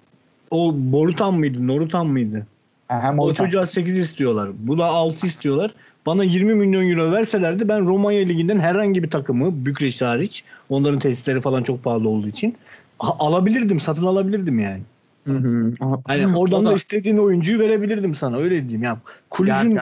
O 0.51 0.73
Borutan 0.75 1.33
mıydı? 1.33 1.67
Norutan 1.67 2.07
mıydı? 2.07 2.47
hem 2.87 3.19
O 3.19 3.33
çocuğa 3.33 3.65
8 3.65 3.97
istiyorlar. 3.97 4.49
Bu 4.59 4.77
da 4.77 4.85
6 4.85 5.27
istiyorlar. 5.27 5.71
Bana 6.05 6.23
20 6.23 6.53
milyon 6.53 6.89
euro 6.89 7.11
verselerdi 7.11 7.67
ben 7.67 7.87
Romanya 7.87 8.25
Ligi'nden 8.25 8.59
herhangi 8.59 9.03
bir 9.03 9.09
takımı 9.09 9.65
Bükreş 9.65 10.01
hariç 10.01 10.43
onların 10.69 10.99
tesisleri 10.99 11.41
falan 11.41 11.63
çok 11.63 11.83
pahalı 11.83 12.09
olduğu 12.09 12.27
için 12.27 12.55
alabilirdim. 12.99 13.79
Satın 13.79 14.05
alabilirdim 14.05 14.59
yani. 14.59 14.81
Hı 15.27 15.33
hı. 15.33 15.73
Hani 16.05 16.37
oradan 16.37 16.65
O 16.65 16.69
da, 16.69 16.73
istediğin 16.73 17.17
oyuncuyu 17.17 17.59
verebilirdim 17.59 18.15
sana 18.15 18.37
öyle 18.37 18.61
diyeyim. 18.61 18.83
Ya 18.83 18.97
Kulücün 19.29 19.53
Yani- 19.53 19.79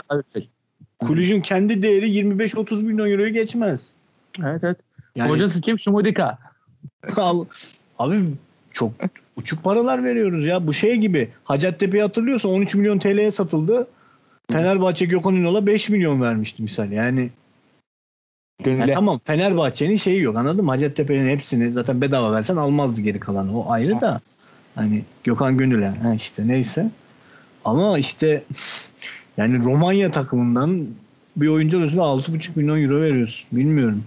Kulücün 1.07 1.41
kendi 1.41 1.83
değeri 1.83 2.09
25-30 2.09 2.83
milyon 2.83 3.11
euroyu 3.11 3.33
geçmez. 3.33 3.87
evet. 4.39 4.63
evet. 4.63 4.77
Yani 5.15 5.31
Hocası 5.31 5.61
kim? 5.61 5.79
Şumudika. 5.79 6.37
abi 7.99 8.19
çok 8.71 8.91
uçuk 9.35 9.63
paralar 9.63 10.03
veriyoruz 10.03 10.45
ya. 10.45 10.67
Bu 10.67 10.73
şey 10.73 10.95
gibi. 10.95 11.29
Hacettepe'yi 11.43 12.03
hatırlıyorsan 12.03 12.51
13 12.51 12.75
milyon 12.75 12.99
TL'ye 12.99 13.31
satıldı. 13.31 13.87
Fenerbahçe 14.51 15.05
Gökhan 15.05 15.35
Ünal'a 15.35 15.65
5 15.67 15.89
milyon 15.89 16.21
vermişti 16.21 16.63
misal. 16.63 16.91
Yani 16.91 17.29
Gönüle. 18.63 18.91
Tamam 18.91 19.19
Fenerbahçe'nin 19.23 19.95
şeyi 19.95 20.21
yok 20.21 20.37
anladın 20.37 20.65
mı? 20.65 20.71
Hacettepe'nin 20.71 21.29
hepsini 21.29 21.71
zaten 21.71 22.01
bedava 22.01 22.31
versen 22.31 22.55
almazdı 22.55 23.01
geri 23.01 23.19
kalanı. 23.19 23.59
O 23.59 23.71
ayrı 23.71 24.01
da 24.01 24.21
hani 24.75 25.03
Gökhan 25.23 25.57
Gönül'e 25.57 25.87
ha 25.89 26.13
işte 26.13 26.47
neyse. 26.47 26.89
Ama 27.65 27.99
işte 27.99 28.43
yani 29.37 29.63
Romanya 29.63 30.11
takımından 30.11 30.87
bir 31.35 31.47
oyuncu 31.47 31.79
arasında 31.79 32.01
6,5 32.01 32.49
milyon 32.55 32.83
euro 32.83 33.01
veriyorsun. 33.01 33.47
Bilmiyorum. 33.51 34.03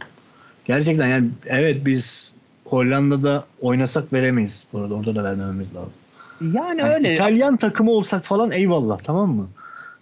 Gerçekten 0.64 1.06
yani 1.06 1.28
evet 1.46 1.86
biz 1.86 2.32
Hollanda'da 2.64 3.44
oynasak 3.60 4.12
veremeyiz. 4.12 4.64
Bu 4.72 4.78
arada 4.78 4.94
orada 4.94 5.14
da 5.14 5.24
vermememiz 5.24 5.74
lazım. 5.74 5.92
Yani 6.40 6.80
Yani 6.80 6.94
öyle. 6.94 7.12
İtalyan 7.12 7.56
takımı 7.56 7.90
olsak 7.90 8.24
falan 8.24 8.50
eyvallah 8.50 8.98
tamam 9.04 9.30
mı? 9.30 9.48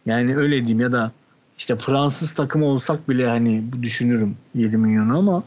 Yani 0.07 0.37
öyle 0.37 0.57
diyeyim 0.57 0.81
ya 0.81 0.93
da 0.93 1.13
işte 1.59 1.77
Fransız 1.77 2.33
takımı 2.33 2.65
olsak 2.65 3.09
bile 3.09 3.27
hani 3.27 3.65
düşünürüm 3.83 4.37
7 4.55 4.77
milyonu 4.77 5.19
ama 5.19 5.43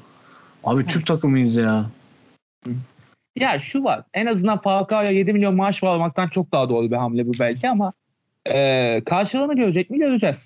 abi 0.63 0.85
Türk 0.85 1.05
takımıyız 1.05 1.55
ya. 1.55 1.85
Ya 3.35 3.59
şu 3.59 3.83
var. 3.83 4.03
En 4.13 4.25
azından 4.25 4.61
Falcao'ya 4.61 5.11
7 5.11 5.33
milyon 5.33 5.55
maaş 5.55 5.83
almaktan 5.83 6.27
çok 6.27 6.51
daha 6.51 6.69
doğru 6.69 6.91
bir 6.91 6.95
hamle 6.95 7.27
bu 7.27 7.31
belki 7.39 7.69
ama 7.69 7.93
e, 8.47 9.01
karşılığını 9.05 9.55
görecek 9.55 9.89
mi 9.89 9.97
göreceğiz. 9.97 10.45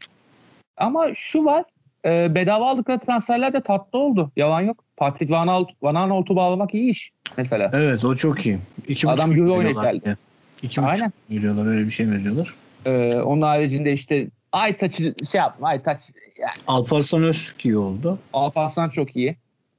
Ama 0.78 1.14
şu 1.14 1.46
var. 1.46 1.64
E, 2.06 2.36
bedava 2.36 2.70
aldıkları 2.70 3.00
transferler 3.00 3.54
de 3.54 3.62
tatlı 3.62 4.00
oldu. 4.00 4.32
Yalan 4.36 4.62
yok. 4.62 4.84
Patrick 4.98 5.34
Van, 5.34 5.48
Aalt, 5.48 5.70
Van 5.82 5.96
Aanholt'u 5.96 6.36
bağlamak 6.36 6.74
iyi 6.74 6.92
iş 6.92 7.12
mesela. 7.38 7.72
Evet 7.74 8.06
o 8.06 8.16
çok 8.16 8.46
iyi. 8.46 8.58
İki 8.88 9.10
Adam 9.10 9.38
Euro 9.38 9.64
de. 9.64 10.16
İki 10.62 10.82
Aynen. 10.82 11.14
veriyorlar 11.32 11.66
öyle 11.66 11.86
bir 11.86 11.92
şey 11.92 12.10
veriyorlar. 12.12 12.54
E, 12.86 13.22
onun 13.22 13.42
haricinde 13.42 13.94
işte 13.94 14.28
Aytaç'ı 14.52 15.14
şey 15.32 15.40
yapma. 15.40 15.68
Aytaç 15.68 16.00
yani 16.40 16.52
Alparslan 16.68 17.24
Öztürk 17.24 17.66
iyi 17.66 17.78
oldu. 17.78 18.20
Alparslan 18.34 18.90
çok 18.90 19.16
iyi. 19.16 19.36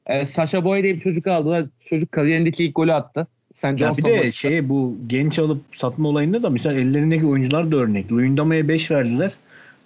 E, 0.07 0.27
Sasha 0.27 0.65
Boy 0.65 0.83
diye 0.83 0.95
bir 0.95 1.01
çocuk 1.01 1.27
aldılar. 1.27 1.67
Çocuk 1.85 2.13
kariyerindeki 2.13 2.65
ilk 2.65 2.75
golü 2.75 2.93
attı. 2.93 3.27
Sen 3.55 3.77
Ya 3.77 3.97
bir 3.97 4.05
de 4.05 4.33
şey 4.33 4.69
bu 4.69 4.97
genç 5.07 5.39
alıp 5.39 5.61
satma 5.73 6.09
olayında 6.09 6.43
da 6.43 6.51
mesela 6.51 6.81
ellerindeki 6.81 7.27
oyuncular 7.27 7.73
da 7.73 7.77
örnek. 7.77 8.13
Luyendama'ya 8.13 8.69
5 8.69 8.91
verdiler. 8.91 9.33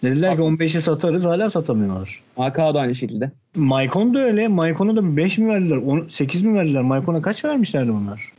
Dediler 0.02 0.36
ki 0.36 0.42
15'e 0.42 0.80
satarız 0.80 1.24
hala 1.24 1.50
satamıyorlar. 1.50 2.22
Markao 2.36 2.74
da 2.74 2.80
aynı 2.80 2.94
şekilde. 2.94 3.30
Maicon 3.54 4.14
da 4.14 4.18
öyle. 4.18 4.48
Maicon'a 4.48 4.96
da 4.96 5.16
5 5.16 5.38
mi 5.38 5.48
verdiler? 5.48 5.76
10, 5.76 6.06
8 6.08 6.44
mi 6.44 6.54
verdiler? 6.58 6.82
Maicon'a 6.82 7.22
kaç 7.22 7.44
vermişlerdi 7.44 7.92
bunlar? 7.92 8.32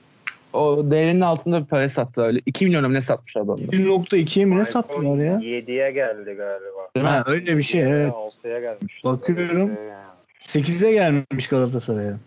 O 0.53 0.91
değerinin 0.91 1.21
altında 1.21 1.61
bir 1.61 1.65
para 1.65 1.89
sattı 1.89 2.21
öyle. 2.21 2.41
2 2.45 2.65
milyon 2.65 2.93
ne 2.93 3.01
satmış 3.01 3.37
adamlar. 3.37 3.63
1.2'ye 3.63 4.45
mi 4.45 4.57
ne 4.57 4.65
sattılar 4.65 5.17
ya? 5.17 5.35
7'ye 5.35 5.91
geldi 5.91 6.23
galiba. 6.23 6.89
Değil 6.95 7.03
mi? 7.03 7.09
Ha, 7.09 7.23
öyle 7.27 7.57
bir 7.57 7.61
şey 7.61 7.81
evet. 7.81 8.13
6'ya 8.43 8.59
gelmiş. 8.59 9.03
Bakıyorum. 9.03 9.69
Öyle 9.69 9.81
yani. 9.81 10.01
8'e 10.39 10.93
gelmiş 10.93 11.47
Galatasaray'a. 11.47 12.17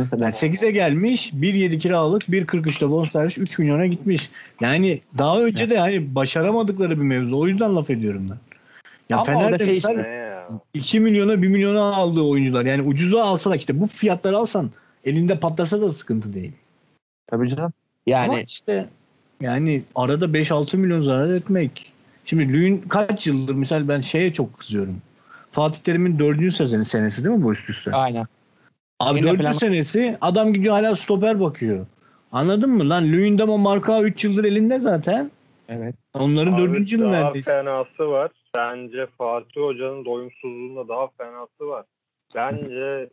Mesela. 0.00 0.24
Yani 0.24 0.34
8'e 0.34 0.70
gelmiş. 0.70 1.32
1.7 1.32 1.78
kiralık, 1.78 2.22
1.43'te 2.22 2.90
bonservis 2.90 3.38
3 3.38 3.58
milyona 3.58 3.86
gitmiş. 3.86 4.30
Yani 4.60 5.00
daha 5.18 5.42
önce 5.42 5.70
de 5.70 5.78
hani 5.78 6.14
başaramadıkları 6.14 6.96
bir 6.98 7.04
mevzu. 7.04 7.38
O 7.38 7.46
yüzden 7.46 7.76
laf 7.76 7.90
ediyorum 7.90 8.26
ben. 8.30 8.38
Ya 9.10 9.18
Ama 9.18 9.38
orada 9.38 9.58
Fener'de 9.58 9.80
şey 9.80 9.96
Ne 9.96 10.08
ya? 10.08 10.48
2 10.74 11.00
milyona 11.00 11.42
1 11.42 11.48
milyona 11.48 11.80
aldığı 11.80 12.22
oyuncular. 12.22 12.64
Yani 12.64 12.82
ucuza 12.82 13.24
alsalar 13.24 13.56
işte 13.56 13.80
bu 13.80 13.86
fiyatları 13.86 14.36
alsan 14.36 14.70
elinde 15.04 15.38
patlasa 15.38 15.80
da 15.80 15.92
sıkıntı 15.92 16.34
değil. 16.34 16.52
Tabii 17.26 17.48
canım. 17.48 17.72
Yani 18.06 18.30
Ama 18.30 18.40
işte 18.40 18.88
yani 19.40 19.82
arada 19.94 20.24
5-6 20.24 20.76
milyon 20.76 21.00
zarar 21.00 21.30
etmek. 21.30 21.92
Şimdi 22.24 22.52
Lüğün 22.52 22.78
kaç 22.88 23.26
yıldır 23.26 23.54
misal 23.54 23.88
ben 23.88 24.00
şeye 24.00 24.32
çok 24.32 24.58
kızıyorum. 24.58 25.02
Fatih 25.52 25.80
Terim'in 25.80 26.18
dördüncü 26.18 26.52
sezonu 26.52 26.84
senesi 26.84 27.24
değil 27.24 27.36
mi 27.36 27.42
bu 27.42 27.52
üst 27.52 27.70
üste? 27.70 27.92
aynen. 27.92 28.26
Abi 29.00 29.18
Yine 29.18 29.26
dördüncü 29.28 29.42
plan- 29.44 29.52
senesi 29.52 30.18
adam 30.20 30.52
gidiyor 30.52 30.74
hala 30.74 30.94
stoper 30.94 31.40
bakıyor. 31.40 31.86
Anladın 32.32 32.70
mı 32.70 32.88
lan? 32.88 33.12
Luyendama 33.12 33.56
marka 33.56 34.02
3 34.02 34.24
yıldır 34.24 34.44
elinde 34.44 34.80
zaten. 34.80 35.30
Evet. 35.68 35.94
Onların 36.14 36.52
Abi 36.52 36.62
dördüncü 36.62 36.96
yılı 36.96 37.12
daha 37.12 37.22
neredeyse. 37.24 37.52
fenası 37.52 38.08
var. 38.10 38.30
Bence 38.56 39.06
Fatih 39.18 39.60
Hoca'nın 39.60 40.04
doyumsuzluğunda 40.04 40.88
daha 40.88 41.08
fenası 41.18 41.66
var. 41.68 41.84
Bence 42.36 43.08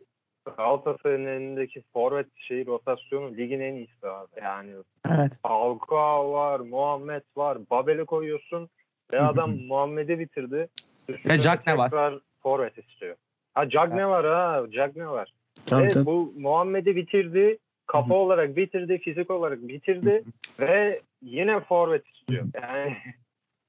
Galatasaray'ın 0.56 1.26
elindeki 1.26 1.82
forvet 1.92 2.26
şeyi 2.36 2.66
rotasyonu 2.66 3.36
ligin 3.36 3.60
en 3.60 3.74
iyisi 3.74 4.06
abi. 4.08 4.28
Yani 4.42 4.70
Evet. 5.10 5.32
Falcao 5.42 6.32
var, 6.32 6.60
Muhammed 6.60 7.22
var. 7.36 7.58
Babel'i 7.70 8.04
koyuyorsun 8.04 8.68
ve 9.12 9.20
adam 9.20 9.56
Muhammed'i 9.66 10.18
bitirdi. 10.18 10.68
Üstüne 11.08 11.40
Cagne 11.40 11.76
var. 11.78 11.90
tekrar 11.90 12.14
forvet 12.42 12.78
istiyor. 12.78 13.16
Ha 13.54 13.68
Cagne 13.68 14.06
var 14.06 14.26
ha. 14.26 14.62
Cagne 14.72 15.06
var. 15.08 15.32
Tabii, 15.68 15.84
ve 15.84 15.88
tabii. 15.88 16.06
bu 16.06 16.32
Muhammed'i 16.38 16.96
bitirdi. 16.96 17.58
Kafa 17.86 18.14
olarak 18.14 18.56
bitirdi, 18.56 18.98
fizik 18.98 19.30
olarak 19.30 19.68
bitirdi 19.68 20.24
ve 20.60 21.00
yine 21.22 21.60
forvet 21.60 22.06
istiyor. 22.06 22.44
Yani 22.62 22.96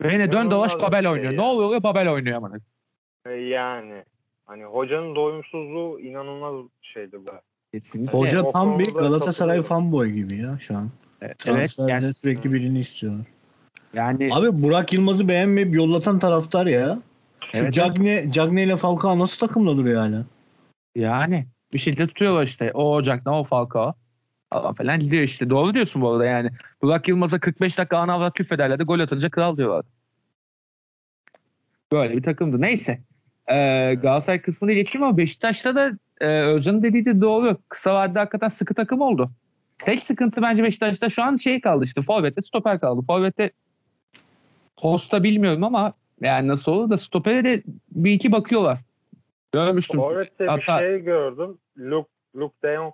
Ve 0.01 0.13
yine 0.13 0.31
dön 0.31 0.51
dolaş 0.51 0.73
Babel 0.75 1.01
şey 1.01 1.11
oynuyor. 1.11 1.29
ya. 1.29 1.35
Ne 1.35 1.41
oluyor? 1.41 1.83
Babel 1.83 2.09
oynuyor 2.09 2.37
ama. 2.37 2.51
yani 3.35 4.03
hani 4.45 4.63
hocanın 4.63 5.15
doyumsuzluğu 5.15 5.99
inanılmaz 5.99 6.65
şeydi 6.81 7.17
bu. 7.27 7.31
Kesinlikle. 7.73 8.17
Hoca 8.17 8.43
o 8.43 8.51
tam 8.51 8.79
bir 8.79 8.93
Galatasaray 8.93 9.61
fanboy 9.61 10.09
gibi 10.09 10.37
ya 10.37 10.57
şu 10.59 10.77
an. 10.77 10.89
Evet. 11.21 11.39
Transferde 11.39 11.91
Yani, 11.91 12.13
sürekli 12.13 12.53
birini 12.53 12.79
istiyorlar. 12.79 13.25
yani 13.93 14.29
Abi 14.33 14.63
Burak 14.63 14.93
Yılmaz'ı 14.93 15.27
beğenmeyip 15.27 15.75
yollatan 15.75 16.19
taraftar 16.19 16.65
ya. 16.65 16.99
Şu 17.51 17.57
Evet, 17.57 17.73
Cagne, 17.73 18.31
Cagne 18.31 18.63
ile 18.63 18.75
Falcao 18.75 19.19
nasıl 19.19 19.47
takımda 19.47 19.77
duruyor 19.77 20.01
hala? 20.01 20.25
yani 20.95 21.45
bir 21.73 21.79
şekilde 21.79 22.07
tutuyorlar 22.07 22.43
işte. 22.43 22.71
O 22.73 22.93
Ocak'ta 22.95 23.31
o 23.31 23.43
Falcao. 23.43 23.93
Falan 24.53 24.73
falan 24.73 24.99
gidiyor 24.99 25.23
işte. 25.23 25.49
Doğru 25.49 25.73
diyorsun 25.73 26.01
bu 26.01 26.09
arada 26.09 26.25
yani. 26.25 26.49
Burak 26.81 27.07
Yılmaz'a 27.07 27.39
45 27.39 27.77
dakika 27.77 27.97
ana 27.97 28.13
avrat 28.13 28.33
küfederlerdi. 28.33 28.83
Gol 28.83 28.99
atınca 28.99 29.29
kral 29.29 29.57
diyorlar. 29.57 29.85
Böyle 31.91 32.17
bir 32.17 32.23
takımdı. 32.23 32.61
Neyse. 32.61 32.99
Ee, 33.47 33.93
Galatasaray 34.01 34.41
kısmını 34.41 34.73
geçeyim 34.73 35.03
ama 35.03 35.17
Beşiktaş'ta 35.17 35.75
da 35.75 35.91
e, 36.21 36.27
Özcan'ın 36.27 36.83
dediği 36.83 37.05
de 37.05 37.21
doğru. 37.21 37.57
Kısa 37.69 37.95
vadede 37.95 38.19
hakikaten 38.19 38.47
sıkı 38.47 38.73
takım 38.73 39.01
oldu. 39.01 39.31
Tek 39.77 40.03
sıkıntı 40.03 40.41
bence 40.41 40.63
Beşiktaş'ta 40.63 41.09
şu 41.09 41.23
an 41.23 41.37
şey 41.37 41.61
kaldı 41.61 41.85
işte. 41.85 42.01
Forvet'te 42.01 42.41
stoper 42.41 42.79
kaldı. 42.79 43.01
Forvet'te 43.07 43.51
posta 44.77 45.23
bilmiyorum 45.23 45.63
ama 45.63 45.93
yani 46.21 46.47
nasıl 46.47 46.71
olur 46.71 46.89
da 46.89 46.97
stopere 46.97 47.43
de 47.43 47.63
bir 47.91 48.11
iki 48.11 48.31
bakıyorlar. 48.31 48.79
Görmüştüm. 49.53 49.99
Forvet'te 49.99 50.45
Hatta- 50.45 50.79
bir 50.81 50.87
şey 50.87 50.99
gördüm. 50.99 51.57
Luke, 51.77 52.09
Luke 52.35 52.55
de 52.63 52.75
Jong. 52.75 52.93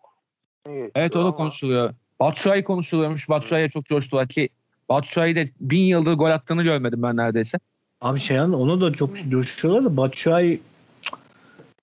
Evet 0.95 1.15
o 1.15 1.19
da 1.19 1.23
Ama 1.23 1.35
konuşuluyor. 1.35 1.93
Batshuayi 2.19 2.63
konuşuluyormuş. 2.63 3.29
Batshuayi'ye 3.29 3.69
çok 3.69 3.85
coştular 3.85 4.27
ki 4.27 4.49
Batshuayi 4.89 5.35
de 5.35 5.49
bin 5.61 5.83
yıldır 5.83 6.13
gol 6.13 6.29
attığını 6.29 6.63
görmedim 6.63 7.03
ben 7.03 7.17
neredeyse. 7.17 7.57
Abi 8.01 8.19
şey 8.19 8.39
an- 8.39 8.53
ona 8.53 8.81
da 8.81 8.93
çok 8.93 9.09
coşuyorlar 9.29 9.85
da 9.85 9.97
Batshuayi 9.97 10.61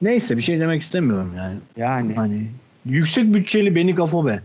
neyse 0.02 0.37
bir 0.37 0.43
şey 0.43 0.61
demek 0.61 0.83
istemiyorum 0.83 1.33
yani. 1.37 1.57
Yani. 1.76 2.14
Hani 2.14 2.47
yüksek 2.85 3.35
bütçeli 3.35 3.76
Beni 3.76 3.95
Gafobe. 3.95 4.41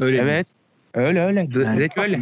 Öyle 0.00 0.16
Evet. 0.16 0.46
Öyle 0.94 1.24
öyle. 1.24 1.40
Yani- 1.40 1.76
Direkt 1.76 1.98
öyle. 1.98 2.20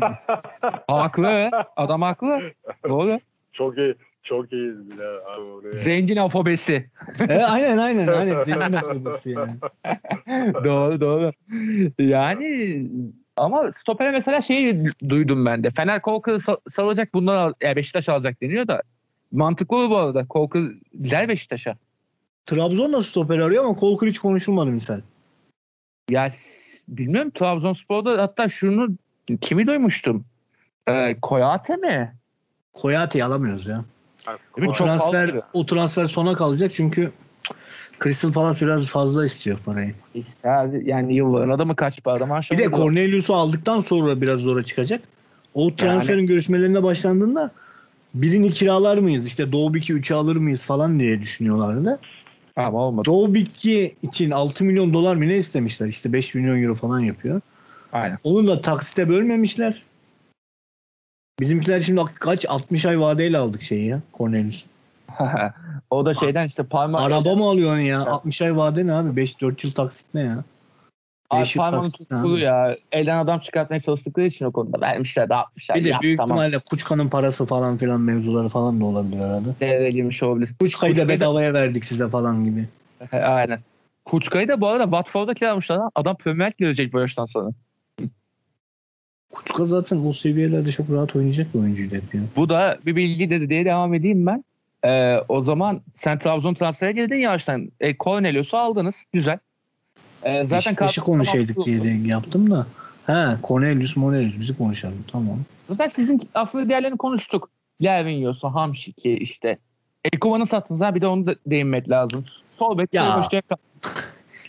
haklı. 0.88 1.50
Adam 1.76 2.02
haklı. 2.02 2.40
Doğru. 2.88 3.20
Çok 3.52 3.78
iyi. 3.78 3.94
Çok 4.22 4.52
iyiyiz 4.52 4.90
bile 4.90 5.04
abi 5.06 5.40
oraya. 5.40 5.72
Zengin 5.72 6.16
afobesi. 6.16 6.90
E, 7.28 7.34
aynen 7.38 7.78
aynen 7.78 8.08
aynen 8.08 8.40
zengin 8.44 8.72
afobesi 8.72 9.30
yani. 9.30 9.52
doğru 10.64 11.00
doğru. 11.00 11.32
Yani 11.98 12.86
ama 13.36 13.72
stopere 13.72 14.10
mesela 14.10 14.42
şeyi 14.42 14.84
duydum 15.08 15.46
ben 15.46 15.64
de. 15.64 15.70
Fener 15.70 16.02
Kolkır'ı 16.02 16.36
sa- 16.36 16.70
salacak 16.70 17.14
bunlar 17.14 17.36
al- 17.36 17.52
yani 17.62 17.76
Beşiktaş 17.76 18.08
alacak 18.08 18.40
deniyor 18.42 18.68
da. 18.68 18.82
Mantıklı 19.32 19.76
olur 19.76 19.90
bu 19.90 19.96
arada. 19.96 20.26
Kolkır 20.26 20.72
gider 21.02 21.28
Beşiktaş'a. 21.28 21.76
Trabzon 22.46 22.92
da 22.92 23.00
stoper 23.02 23.38
arıyor 23.38 23.64
ama 23.64 23.74
Kolkır 23.74 24.06
hiç 24.08 24.18
konuşulmadı 24.18 24.70
misal. 24.70 25.00
Ya 26.10 26.30
bilmiyorum 26.88 27.30
Trabzonspor'da 27.30 28.22
hatta 28.22 28.48
şunu 28.48 28.88
kimi 29.40 29.66
duymuştum? 29.66 30.24
Ee, 30.88 31.16
Koyate 31.22 31.76
mi? 31.76 32.14
Koyate'yi 32.72 33.24
alamıyoruz 33.24 33.66
ya. 33.66 33.84
Değil? 34.26 34.68
O 34.68 34.72
transfer 34.72 35.40
o 35.52 35.66
transfer 35.66 36.04
sona 36.04 36.34
kalacak 36.34 36.72
çünkü 36.74 37.12
Crystal 38.02 38.32
Palace 38.32 38.66
biraz 38.66 38.86
fazla 38.86 39.24
istiyor 39.24 39.58
parayı. 39.64 39.94
İşte 40.14 40.50
abi, 40.50 40.82
yani 40.86 41.14
yılların 41.14 41.50
adamı 41.50 41.76
kaç 41.76 42.04
para 42.04 42.16
adam 42.16 42.40
Bir 42.50 42.58
de 42.58 42.70
Cornelius'u 42.70 43.34
aldıktan 43.34 43.80
sonra 43.80 44.20
biraz 44.20 44.40
zora 44.40 44.62
çıkacak. 44.62 45.00
O 45.54 45.76
transferin 45.76 46.26
görüşmelerine 46.26 46.82
başlandığında 46.82 47.50
birini 48.14 48.50
kiralar 48.50 48.98
mıyız? 48.98 49.26
İşte 49.26 49.52
Doğu 49.52 49.74
Bik'i 49.74 49.92
3'e 49.92 50.16
alır 50.16 50.36
mıyız 50.36 50.64
falan 50.64 51.00
diye 51.00 51.22
düşünüyorlardı. 51.22 52.00
Ama 52.56 52.78
olmadı. 52.78 53.06
Doğu 53.06 53.34
Bik'i 53.34 53.94
için 54.02 54.30
6 54.30 54.64
milyon 54.64 54.92
dolar 54.92 55.16
mı 55.16 55.28
ne 55.28 55.36
istemişler? 55.36 55.86
İşte 55.86 56.12
5 56.12 56.34
milyon 56.34 56.62
euro 56.62 56.74
falan 56.74 57.00
yapıyor. 57.00 57.40
Aynen. 57.92 58.18
Onu 58.24 58.46
da 58.46 58.60
taksite 58.60 59.08
bölmemişler. 59.08 59.82
Bizimkiler 61.40 61.80
şimdi 61.80 62.00
kaç 62.14 62.46
60 62.48 62.86
ay 62.86 63.00
vadeyle 63.00 63.38
aldık 63.38 63.62
şeyi 63.62 63.88
ya 63.88 64.00
Cornelius. 64.14 64.64
o 65.90 66.06
da 66.06 66.14
şeyden 66.14 66.46
işte 66.46 66.62
parmak 66.62 67.00
Araba 67.00 67.34
mı 67.34 67.44
alıyorsun 67.44 67.80
ya? 67.80 68.00
60 68.00 68.42
ay 68.42 68.56
vade 68.56 68.86
ne 68.86 68.94
abi? 68.94 69.20
5-4 69.20 69.66
yıl 69.66 69.72
taksit 69.72 70.06
ne 70.14 70.20
ya? 70.20 70.44
Ay, 71.30 71.44
tutkulu 71.44 72.34
abi. 72.34 72.40
ya. 72.40 72.76
Elden 72.92 73.18
adam 73.18 73.40
çıkartmaya 73.40 73.80
çalıştıkları 73.80 74.26
için 74.26 74.44
o 74.44 74.52
konuda 74.52 74.80
vermişler 74.80 75.28
de 75.28 75.34
60'lar. 75.34 75.74
Bir 75.74 75.84
de 75.84 75.88
Yap, 75.88 76.02
büyük 76.02 76.18
tamam. 76.18 76.36
ihtimalle 76.36 76.58
Kuçka'nın 76.70 77.08
parası 77.08 77.46
falan 77.46 77.76
filan 77.76 78.00
mevzuları 78.00 78.48
falan 78.48 78.80
da 78.80 78.84
olabilir 78.84 79.20
arada. 79.20 79.54
Devreye 79.60 79.90
girmiş 79.90 80.22
olabilir. 80.22 80.50
Kuçka'yı 80.60 80.96
da 80.96 81.08
bedavaya 81.08 81.54
verdik 81.54 81.84
size 81.84 82.08
falan 82.08 82.44
gibi. 82.44 82.68
Aynen. 83.12 83.58
Kuçka'yı 84.04 84.48
da 84.48 84.60
bu 84.60 84.68
arada 84.68 84.84
Watford'da 84.84 85.34
kiralamışlar. 85.34 85.80
Adam 85.94 86.16
Premier 86.16 86.50
Lig 86.50 86.58
görecek 86.58 86.92
bu 86.92 87.00
yaştan 87.00 87.26
sonra. 87.26 87.50
Kuçka 89.32 89.64
zaten 89.64 90.06
o 90.06 90.12
seviyelerde 90.12 90.72
çok 90.72 90.90
rahat 90.90 91.16
oynayacak 91.16 91.54
bir 91.54 91.58
oyuncuydu 91.58 91.94
hep 91.94 92.14
ya. 92.14 92.20
Bu 92.36 92.48
da 92.48 92.78
bir 92.86 92.96
bilgi 92.96 93.30
dedi 93.30 93.50
diye 93.50 93.64
devam 93.64 93.94
edeyim 93.94 94.26
ben. 94.26 94.44
Ee, 94.84 95.16
o 95.28 95.44
zaman 95.44 95.80
sen 95.96 96.18
Trabzon 96.18 96.54
transfere 96.54 96.92
girdin 96.92 97.16
yavaştan. 97.16 97.68
E, 97.80 97.96
Cornelius'u 97.96 98.56
aldınız. 98.56 98.94
Güzel. 99.12 99.38
Ee, 100.22 100.42
zaten 100.42 100.50
Beşiktaş'ı 100.58 101.00
konuşaydık 101.00 101.66
diye 101.66 101.82
de 101.82 101.88
yaptım 101.88 102.50
da. 102.50 102.66
He 103.06 103.36
Cornelius 103.44 103.94
Cornelius 103.94 104.40
bizi 104.40 104.58
konuşalım 104.58 105.04
tamam. 105.12 105.38
Zaten 105.70 105.86
sizin 105.86 106.28
aslında 106.34 106.68
diğerlerini 106.68 106.98
konuştuk. 106.98 107.50
Lervinyosu, 107.82 108.48
Hamşik'i 108.48 109.10
işte. 109.10 109.58
Ekuban'ı 110.04 110.46
sattınız 110.46 110.80
ha 110.80 110.94
bir 110.94 111.00
de 111.00 111.06
onu 111.06 111.26
da 111.26 111.34
değinmek 111.46 111.88
lazım. 111.90 112.24
Sol 112.58 112.78
bek 112.78 112.94
Ya. 112.94 113.28
ya. 113.32 113.42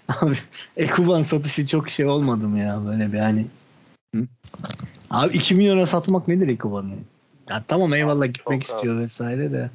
Abi 0.21 0.35
Ekuban 0.77 1.21
satışı 1.21 1.67
çok 1.67 1.89
şey 1.89 2.05
olmadı 2.05 2.47
mı 2.47 2.59
ya 2.59 2.85
böyle 2.85 3.13
bir 3.13 3.19
hani. 3.19 3.45
Abi 5.09 5.33
2 5.33 5.55
milyona 5.55 5.85
satmak 5.85 6.27
nedir 6.27 6.49
Ekuban'ı? 6.49 6.95
Ya 7.49 7.63
tamam 7.67 7.93
eyvallah 7.93 8.25
gitmek 8.25 8.65
çok 8.65 8.75
istiyor 8.75 8.99
vesaire 8.99 9.51
de. 9.51 9.69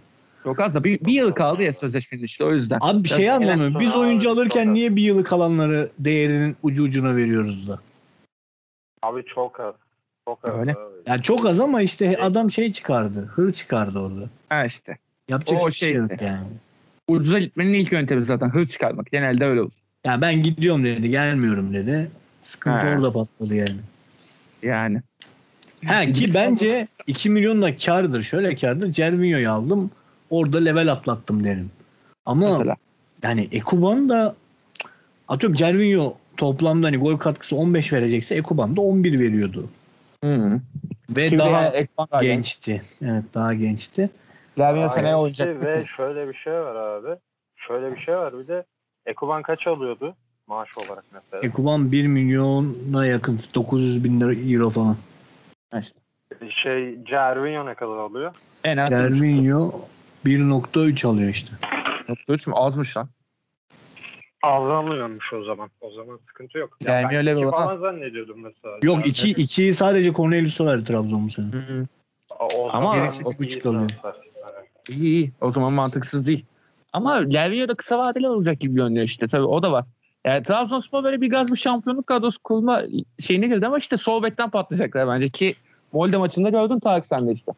Çok 0.45 0.61
az 0.61 0.75
da 0.75 0.85
bir, 0.85 1.01
bir 1.01 1.13
yıl 1.13 1.33
kaldı 1.33 1.63
ya 1.63 1.75
sözleşmenin 1.75 2.25
işte 2.25 2.45
o 2.45 2.53
yüzden. 2.53 2.79
Abi 2.81 3.05
bir 3.05 3.09
şey 3.09 3.31
anlamıyorum. 3.31 3.77
Biz 3.81 3.97
oyuncu 3.97 4.31
alırken 4.31 4.75
niye 4.75 4.97
bir 4.97 5.03
yılı 5.03 5.25
kalanları 5.25 5.89
değerinin 5.99 6.57
ucu 6.63 6.83
ucuna 6.83 7.17
veriyoruz 7.17 7.69
da? 7.69 7.79
Abi 9.03 9.25
çok 9.35 9.61
az. 9.61 9.75
Çok 10.29 10.49
az 10.49 10.55
Öyle. 10.55 10.73
abi. 10.73 10.79
Ya 11.07 11.23
çok 11.23 11.47
az 11.47 11.61
ama 11.61 11.83
işte 11.83 12.19
adam 12.21 12.51
şey 12.51 12.73
çıkardı. 12.73 13.31
Hır 13.35 13.51
çıkardı 13.51 13.99
orada. 13.99 14.29
Ha 14.49 14.65
işte. 14.65 14.99
Yapacak 15.29 15.63
O 15.63 15.67
bir 15.67 15.73
şey 15.73 15.89
şey 15.89 15.97
yok 15.97 16.13
işte. 16.13 16.25
yani. 16.25 16.47
Ucuza 17.09 17.39
gitmenin 17.39 17.75
ilk 17.75 17.93
yöntemi 17.93 18.25
zaten 18.25 18.49
hır 18.49 18.67
çıkarmak. 18.67 19.11
Genelde 19.11 19.45
öyle 19.45 19.61
olur. 19.61 19.73
Ya 20.05 20.21
ben 20.21 20.43
gidiyorum 20.43 20.85
dedi, 20.85 21.11
gelmiyorum 21.11 21.75
dedi. 21.75 22.11
Sıkıntı 22.43 22.87
He. 22.87 22.95
orada 22.97 23.13
patladı 23.13 23.55
yani. 23.55 23.81
Yani. 24.63 25.03
Ha 25.87 26.13
ki 26.13 26.35
bence 26.35 26.89
2 27.07 27.31
milyon 27.31 27.63
da 27.63 27.77
kardır. 27.77 28.23
Şöyle 28.23 28.57
kardır. 28.57 28.93
Cervinho'yu 28.93 29.51
aldım. 29.51 29.91
Orada 30.31 30.59
level 30.59 30.93
atlattım 30.93 31.45
derim. 31.45 31.71
Ama 32.27 32.59
Mesela. 32.59 32.77
yani 33.23 33.49
Ekuban 33.53 34.09
da 34.09 34.35
atıyorum 35.29 35.57
Cervinho 35.57 36.17
toplamda 36.37 36.87
hani 36.87 36.97
gol 36.97 37.17
katkısı 37.17 37.57
15 37.57 37.93
verecekse 37.93 38.35
Ekuban 38.35 38.77
da 38.77 38.81
11 38.81 39.21
veriyordu. 39.21 39.69
Hı. 40.25 40.61
Ve 41.11 41.29
Şimdi 41.29 41.39
daha 41.39 41.63
yani. 41.63 41.87
gençti. 42.21 42.83
Evet 43.03 43.25
daha 43.35 43.55
gençti. 43.55 44.11
Lervinyo 44.59 44.89
seneye 44.89 45.07
Aynen. 45.07 45.19
oynayacak. 45.19 45.63
Ve 45.63 45.85
şöyle 45.97 46.29
bir 46.29 46.35
şey 46.35 46.53
var 46.53 46.75
abi. 46.75 47.21
Şöyle 47.57 47.97
bir 47.97 48.01
şey 48.01 48.17
var. 48.17 48.39
Bir 48.39 48.49
de 48.49 48.65
Ekuban 49.07 49.43
kaç 49.43 49.67
alıyordu 49.67 50.17
maaş 50.49 50.69
olarak 50.79 51.05
mesela? 51.13 51.47
Ekuban 51.47 51.93
1 51.93 52.07
milyona 52.07 53.07
yakın 53.07 53.39
900 53.55 54.05
bin 54.05 54.21
lira 54.21 54.35
euro 54.35 54.71
falan. 54.71 54.97
İşte. 55.81 55.99
Şey 56.51 57.05
Cervinho 57.05 57.67
ne 57.67 57.75
kadar 57.75 57.97
alıyor? 57.97 58.35
En 58.65 58.77
az 58.77 58.89
Cervinho 58.89 59.81
1.3 60.27 61.07
alıyor 61.07 61.29
işte. 61.29 61.53
3 62.29 62.47
mü? 62.47 62.55
Azmış 62.57 62.97
lan. 62.97 63.09
Azalmıyormuş 64.43 65.33
o 65.33 65.45
zaman. 65.45 65.71
O 65.81 65.91
zaman 65.91 66.19
sıkıntı 66.29 66.59
yok. 66.59 66.77
Ya 66.81 66.87
Cervinho 66.87 67.19
ben 67.19 67.27
level 67.27 67.43
iki 67.43 67.51
falan 67.51 67.63
olmaz. 67.63 67.81
zannediyordum 67.81 68.41
mesela. 68.43 68.75
Yok 68.83 68.97
Yani 68.97 69.07
2 69.09 69.33
2'yi 69.33 69.75
sadece 69.75 70.13
Cornelius'a 70.13 70.67
verdi 70.67 70.85
Trabzon 70.85 71.27
bu 71.27 71.31
sene. 71.31 71.47
Hı. 71.47 71.87
o 72.41 72.69
Ama 72.73 72.97
gerisi 72.97 73.25
iyi 73.25 73.39
buçuk 73.39 73.67
alıyor. 73.67 73.91
İyi 74.89 75.03
iyi. 75.03 75.33
O 75.41 75.53
zaman 75.53 75.73
mantıksız 75.73 76.29
değil. 76.29 76.45
Ama 76.93 77.15
Lervinho 77.15 77.69
da 77.69 77.75
kısa 77.75 77.99
vadeli 77.99 78.29
olacak 78.29 78.61
gibi 78.61 78.75
görünüyor 78.75 79.05
işte. 79.05 79.29
Tabii 79.29 79.47
o 79.47 79.63
da 79.63 79.73
var. 79.73 79.85
Yani 80.27 80.43
Trabzonspor 80.43 81.05
böyle 81.05 81.21
bir 81.21 81.31
gaz 81.31 81.53
bir 81.53 81.57
şampiyonluk 81.59 82.07
kadrosu 82.07 82.39
kurma 82.45 82.83
şeyine 83.21 83.47
girdi 83.47 83.67
ama 83.67 83.79
işte 83.79 83.97
sol 83.97 84.23
bekten 84.23 84.51
patlayacaklar 84.51 85.09
bence 85.09 85.29
ki 85.29 85.51
Molde 85.93 86.17
maçında 86.17 86.51
gördün 86.51 86.79
Tarık 86.79 87.07
sen 87.07 87.29
de 87.29 87.33
işte. 87.33 87.53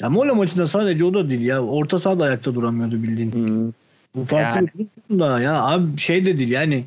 Ya 0.00 0.10
Mola 0.10 0.34
maçında 0.34 0.66
sadece 0.66 1.04
o 1.04 1.14
da 1.14 1.30
değil 1.30 1.40
ya. 1.40 1.64
Orta 1.64 1.98
sahada 1.98 2.24
ayakta 2.24 2.54
duramıyordu 2.54 3.02
bildiğin. 3.02 3.32
Hmm. 3.32 3.72
Bu 4.14 4.24
farklı 4.24 4.58
Yani. 4.58 4.68
bir 4.78 4.86
durum 5.08 5.20
da 5.20 5.40
ya. 5.40 5.62
Abi 5.62 5.98
şey 5.98 6.24
de 6.24 6.38
değil 6.38 6.50
yani. 6.50 6.84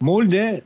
Molde 0.00 0.62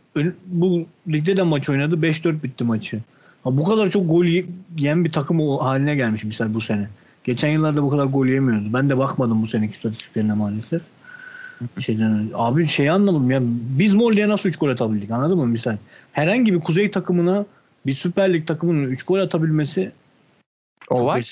bu 0.47 0.87
ligde 1.09 1.37
de 1.37 1.43
maç 1.43 1.69
oynadı. 1.69 2.03
5-4 2.03 2.43
bitti 2.43 2.65
maçı. 2.65 3.01
Ha, 3.45 3.57
bu 3.59 3.65
kadar 3.65 3.91
çok 3.91 4.11
gol 4.11 4.25
ye- 4.25 4.47
yiyen 4.77 5.05
bir 5.05 5.13
takım 5.13 5.41
o 5.41 5.59
haline 5.65 5.95
gelmiş 5.95 6.25
misal 6.25 6.55
bu 6.55 6.61
sene. 6.61 6.89
Geçen 7.25 7.49
yıllarda 7.49 7.83
bu 7.83 7.91
kadar 7.91 8.05
gol 8.05 8.27
yemiyordu. 8.27 8.65
Ben 8.73 8.91
de 8.91 8.99
bakmadım 8.99 9.43
bu 9.43 9.47
seneki 9.47 9.73
istatistiklerine 9.73 10.33
maalesef. 10.35 10.83
Şeyden. 11.81 12.29
Abi 12.35 12.67
şey 12.69 12.91
anlamadım 12.91 13.31
ya. 13.31 13.41
Biz 13.79 13.95
Molde'ye 13.95 14.29
nasıl 14.29 14.49
3 14.49 14.57
gol 14.57 14.69
atabildik 14.69 15.11
anladın 15.11 15.39
mı 15.39 15.47
misal? 15.47 15.77
Herhangi 16.13 16.55
bir 16.55 16.61
kuzey 16.61 16.91
takımına 16.91 17.47
bir 17.87 17.93
Süper 17.93 18.33
Lig 18.33 18.47
takımının 18.47 18.91
3 18.91 19.03
gol 19.03 19.19
atabilmesi 19.19 19.93
Olay. 20.91 21.23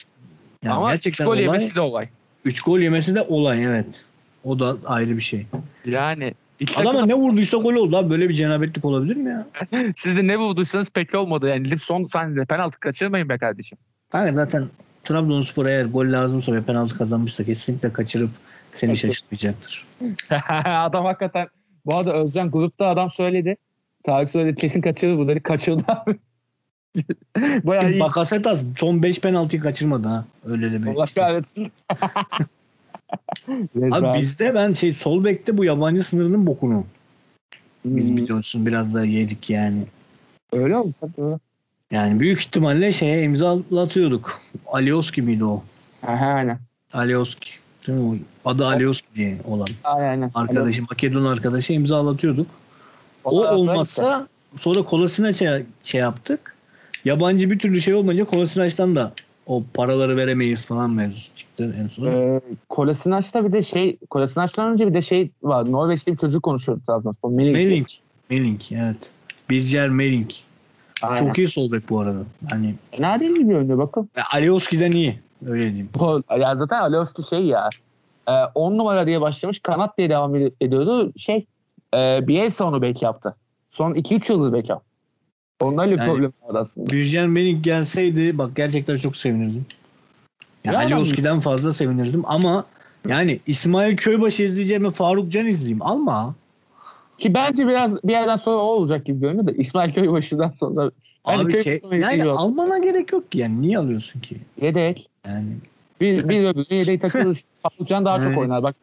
yani 0.64 0.74
ama 0.74 0.90
gerçekten 0.90 1.24
gol 1.26 1.32
olay. 1.32 1.42
yemesi 1.42 1.74
de 1.74 1.80
olay. 1.80 2.08
3 2.44 2.60
gol 2.60 2.78
yemesi 2.78 3.14
de 3.14 3.22
olay 3.22 3.64
evet. 3.64 4.04
O 4.44 4.58
da 4.58 4.76
ayrı 4.86 5.16
bir 5.16 5.20
şey. 5.22 5.46
Yani 5.86 6.34
Adama 6.76 6.92
takım- 6.92 7.08
ne 7.08 7.14
vurduysa 7.14 7.56
gol 7.56 7.74
oldu 7.74 7.96
abi. 7.96 8.10
Böyle 8.10 8.28
bir 8.28 8.34
cenabetlik 8.34 8.84
olabilir 8.84 9.16
mi 9.16 9.30
ya? 9.30 9.46
siz 9.96 10.16
de 10.16 10.26
ne 10.26 10.36
vurduysanız 10.36 10.90
pek 10.90 11.14
olmadı. 11.14 11.48
Yani 11.48 11.70
Lip 11.70 11.82
son 11.82 12.04
sahnede 12.12 12.44
penaltı 12.44 12.80
kaçırmayın 12.80 13.28
be 13.28 13.38
kardeşim. 13.38 13.78
Kanka 14.12 14.32
zaten 14.32 14.64
Trabzonspor 15.04 15.66
eğer 15.66 15.84
gol 15.84 16.12
lazımsa 16.12 16.52
ve 16.52 16.62
penaltı 16.62 16.98
kazanmışsa 16.98 17.44
kesinlikle 17.44 17.92
kaçırıp 17.92 18.30
seni 18.72 18.96
şaşırtmayacaktır. 18.96 19.86
adam 20.66 21.04
hakikaten 21.04 21.48
bu 21.86 21.94
arada 21.94 22.12
Özcan 22.12 22.50
grupta 22.50 22.86
adam 22.86 23.10
söyledi. 23.10 23.56
Tarık 24.04 24.30
söyledi 24.30 24.56
kesin 24.56 24.80
kaçırır 24.80 25.18
bu 25.18 25.28
dedi. 25.28 25.42
Kaçırdı 25.42 25.84
abi. 25.88 26.18
Bayağı 27.66 27.90
iyi. 27.90 28.00
Bakasetas 28.00 28.64
son 28.76 29.02
5 29.02 29.20
penaltıyı 29.20 29.62
kaçırmadı 29.62 30.08
ha. 30.08 30.24
Öyle 30.44 30.72
de 30.72 30.82
bir. 30.82 30.88
Allah 30.88 31.06
kahretsin. 31.14 31.72
Abi 33.90 34.18
bizde 34.18 34.54
ben 34.54 34.72
şey 34.72 34.94
sol 34.94 35.24
bekte 35.24 35.58
bu 35.58 35.64
yabancı 35.64 36.02
sınırının 36.02 36.46
bokunu. 36.46 36.84
Biz 37.84 38.10
Hmm, 38.10 38.16
biliyorsun 38.16 38.66
biraz 38.66 38.94
da 38.94 39.04
yedik 39.04 39.50
yani. 39.50 39.86
Öyle 40.52 40.76
oldu 40.76 40.94
tabii. 41.00 41.38
Yani 41.90 42.20
büyük 42.20 42.40
ihtimalle 42.40 42.92
şeye 42.92 43.22
imzalatıyorduk. 43.22 44.40
Alioski 44.66 45.22
miydi 45.22 45.44
o? 45.44 45.62
Aha, 46.06 46.26
aynen. 46.26 46.58
Alioski. 46.92 47.50
Değil 47.86 47.98
mi? 47.98 48.20
o? 48.44 48.50
Adı 48.50 48.66
Alioski 48.66 49.36
olan. 49.44 49.66
Aynen. 49.84 50.30
Arkadaşı, 50.34 50.82
Makedon 50.82 51.24
arkadaşı 51.24 51.72
imzalatıyorduk. 51.72 52.46
O 53.24 53.30
Onlar 53.30 53.52
olmazsa 53.52 54.28
sonra 54.56 54.82
Kolasinaç'a 54.82 55.62
şey 55.82 56.00
yaptık. 56.00 56.56
Yabancı 57.04 57.50
bir 57.50 57.58
türlü 57.58 57.80
şey 57.80 57.94
olmayınca 57.94 58.24
Kolasinaç'tan 58.24 58.96
da 58.96 59.12
o 59.46 59.62
paraları 59.74 60.16
veremeyiz 60.16 60.66
falan 60.66 60.90
mevzusu 60.90 61.34
çıktı 61.34 61.76
en 61.80 61.88
son. 61.88 62.06
Ee, 62.06 62.40
Kolasinaç'ta 62.68 63.44
bir 63.46 63.52
de 63.52 63.62
şey, 63.62 63.96
Kolasinaç'tan 64.10 64.72
önce 64.72 64.88
bir 64.88 64.94
de 64.94 65.02
şey 65.02 65.30
var. 65.42 65.72
Norveçli 65.72 66.12
bir 66.12 66.18
çocuk 66.18 66.42
konuşuyordu 66.42 66.82
Trabzonspor. 66.86 67.30
Melink. 67.30 67.54
Melink. 67.54 67.88
Melink 68.30 68.72
evet. 68.72 69.10
Bizcer 69.50 69.88
Melink. 69.88 70.34
Aynen. 71.02 71.26
Çok 71.26 71.38
iyi 71.38 71.48
sol 71.48 71.72
bek 71.72 71.90
bu 71.90 72.00
arada. 72.00 72.22
Hani 72.50 72.74
Fena 72.90 73.20
değil 73.20 73.34
gibi 73.34 73.48
görünüyor 73.48 73.78
bakın. 73.78 74.10
Alioski'den 74.32 74.92
iyi. 74.92 75.18
Öyle 75.46 75.66
diyeyim. 75.66 75.88
Bu- 75.98 76.22
Ya 76.38 76.56
zaten 76.56 76.80
Alevski 76.80 77.22
şey 77.22 77.40
ya. 77.46 77.68
10 78.54 78.78
numara 78.78 79.06
diye 79.06 79.20
başlamış. 79.20 79.58
Kanat 79.58 79.98
diye 79.98 80.10
devam 80.10 80.34
ed- 80.36 80.52
ediyordu. 80.60 81.12
Şey 81.16 81.46
e, 81.94 82.28
Bielsa 82.28 82.64
onu 82.64 82.82
bek 82.82 83.02
yaptı. 83.02 83.36
Son 83.70 83.94
2-3 83.94 84.32
yıldır 84.32 84.52
bek 84.52 84.68
yaptı. 84.68 84.86
Onlarla 85.60 85.92
bir 85.92 85.98
Yani- 85.98 86.12
problem 86.12 86.32
var 86.48 86.60
aslında. 86.60 86.90
Bizcer 86.90 87.26
Melink 87.26 87.64
gelseydi 87.64 88.38
bak 88.38 88.50
gerçekten 88.56 88.96
çok 88.96 89.16
sevinirdim. 89.16 89.66
Yani 90.64 90.74
Ya 90.74 90.80
Alioski'den 90.80 91.40
fazla 91.40 91.72
sevinirdim 91.72 92.22
ama 92.26 92.64
yani 93.08 93.40
İsmail 93.46 93.96
Köybaşı 93.96 94.42
izleyeceğime 94.42 94.90
Faruk 94.90 95.30
Can 95.32 95.46
izleyeyim. 95.46 95.82
Alma. 95.82 96.34
Ki 97.18 97.34
bence 97.34 97.66
biraz 97.68 97.92
bir 98.04 98.12
yerden 98.12 98.36
sonra 98.36 98.56
o 98.56 98.60
olacak 98.66 99.06
gibi 99.06 99.20
görünüyor 99.20 99.46
da 99.46 99.52
İsmail 99.52 99.94
Köybaşı'dan 99.94 100.50
sonra 100.60 100.90
Abi 101.24 101.62
şey, 101.64 101.80
yani 101.92 102.24
almana 102.24 102.78
gerek 102.78 103.12
yok 103.12 103.32
ki 103.32 103.38
yani. 103.38 103.60
Niye 103.62 103.78
alıyorsun 103.78 104.20
ki? 104.20 104.36
yedek. 104.60 105.08
Yani 105.26 105.56
Bir, 106.00 106.28
bir 106.28 106.44
öbürü 106.44 106.74
yedeği 106.74 106.98
takılır. 106.98 107.44
Patlıcan 107.62 108.04
daha 108.04 108.22
çok 108.30 108.38
oynar. 108.38 108.62
Bak 108.62 108.76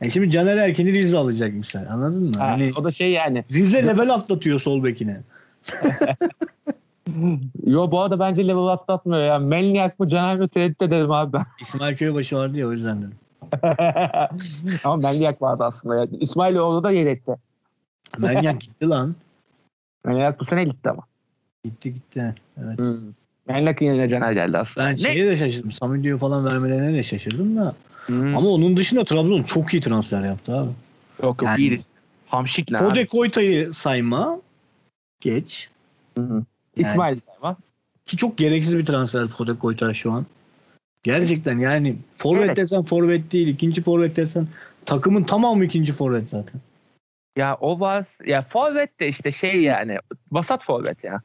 E 0.00 0.10
şimdi 0.10 0.30
Caner 0.30 0.56
Erkin'i 0.56 0.92
Rize 0.92 1.18
alacak 1.18 1.52
misal. 1.52 1.86
Anladın 1.90 2.22
mı? 2.22 2.38
ha, 2.38 2.46
Hani 2.46 2.72
o 2.76 2.84
da 2.84 2.90
şey 2.90 3.12
yani. 3.12 3.44
Rize 3.52 3.86
level 3.86 4.10
atlatıyor 4.14 4.60
sol 4.60 4.84
bekine. 4.84 5.20
Yo 7.66 7.90
bu 7.90 8.00
arada 8.00 8.18
bence 8.20 8.48
level 8.48 8.66
atlatmıyor 8.66 9.22
ya. 9.22 9.38
Melniak 9.38 10.00
mı 10.00 10.08
Caner 10.08 10.36
mi 10.36 10.48
tereddüt 10.48 10.82
ederim 10.82 11.10
abi 11.10 11.32
ben. 11.32 11.46
İsmail 11.60 11.96
Köybaşı 11.96 12.36
vardı 12.36 12.58
ya 12.58 12.68
o 12.68 12.72
yüzden 12.72 13.02
dedim. 13.02 13.16
Ama 14.84 14.96
Melniak 14.96 15.42
vardı 15.42 15.64
aslında. 15.64 15.96
Ya. 15.96 16.06
İsmail 16.20 16.56
orada 16.56 16.82
da 16.82 16.90
yedekte. 16.90 17.36
Manyak 18.18 18.60
gitti 18.60 18.88
lan. 18.88 19.14
Melniak 20.04 20.40
bu 20.40 20.44
sene 20.44 20.64
gitti 20.64 20.90
ama. 20.90 21.02
Gitti 21.64 21.94
gitti. 21.94 22.34
Evet. 22.64 22.78
Hmm. 22.78 22.96
Melniak'ın 23.48 23.86
yerine 23.86 24.08
Caner 24.08 24.32
geldi 24.32 24.58
aslında. 24.58 24.86
Ben 24.86 24.92
Ne? 24.92 24.96
şeye 24.96 25.26
de 25.26 25.36
şaşırdım. 25.36 25.70
Samidio'yu 25.70 26.18
falan 26.18 26.44
vermelerine 26.44 26.94
de 26.98 27.02
şaşırdım 27.02 27.56
da. 27.56 27.74
Hmm. 28.06 28.36
Ama 28.36 28.48
onun 28.48 28.76
dışında 28.76 29.04
Trabzon 29.04 29.42
çok 29.42 29.74
iyi 29.74 29.82
transfer 29.82 30.22
yaptı 30.24 30.52
abi. 30.56 30.70
Yok 31.22 31.42
yok 31.42 31.42
Yani- 31.42 31.60
iyiydi. 31.60 31.82
Hamşik 32.26 32.72
lan. 32.72 32.78
Fode 32.88 33.06
Koyta'yı 33.06 33.72
sayma. 33.72 34.40
Geç. 35.20 35.68
Hı 36.18 36.22
hı. 36.24 36.44
İsmail 36.76 37.16
Sayma. 37.16 37.56
Ki 38.06 38.16
çok 38.16 38.38
gereksiz 38.38 38.78
bir 38.78 38.86
transfer 38.86 39.26
Fode 39.28 39.58
Koyta 39.58 39.94
şu 39.94 40.12
an. 40.12 40.26
Gerçekten 41.02 41.58
yani 41.58 41.96
forvet 42.16 42.44
Evet. 42.46 42.56
desen 42.56 42.82
forvet 42.84 43.32
değil. 43.32 43.48
ikinci 43.48 43.82
forvet 43.82 44.16
desen 44.16 44.48
takımın 44.86 45.22
tamamı 45.22 45.64
ikinci 45.64 45.92
forvet 45.92 46.28
zaten. 46.28 46.60
Ya 47.36 47.56
o 47.60 47.80
var. 47.80 48.06
Ya 48.26 48.42
forvet 48.42 49.00
de 49.00 49.08
işte 49.08 49.30
şey 49.32 49.62
yani. 49.62 49.96
Vasat 50.32 50.64
forvet 50.64 51.04
ya. 51.04 51.20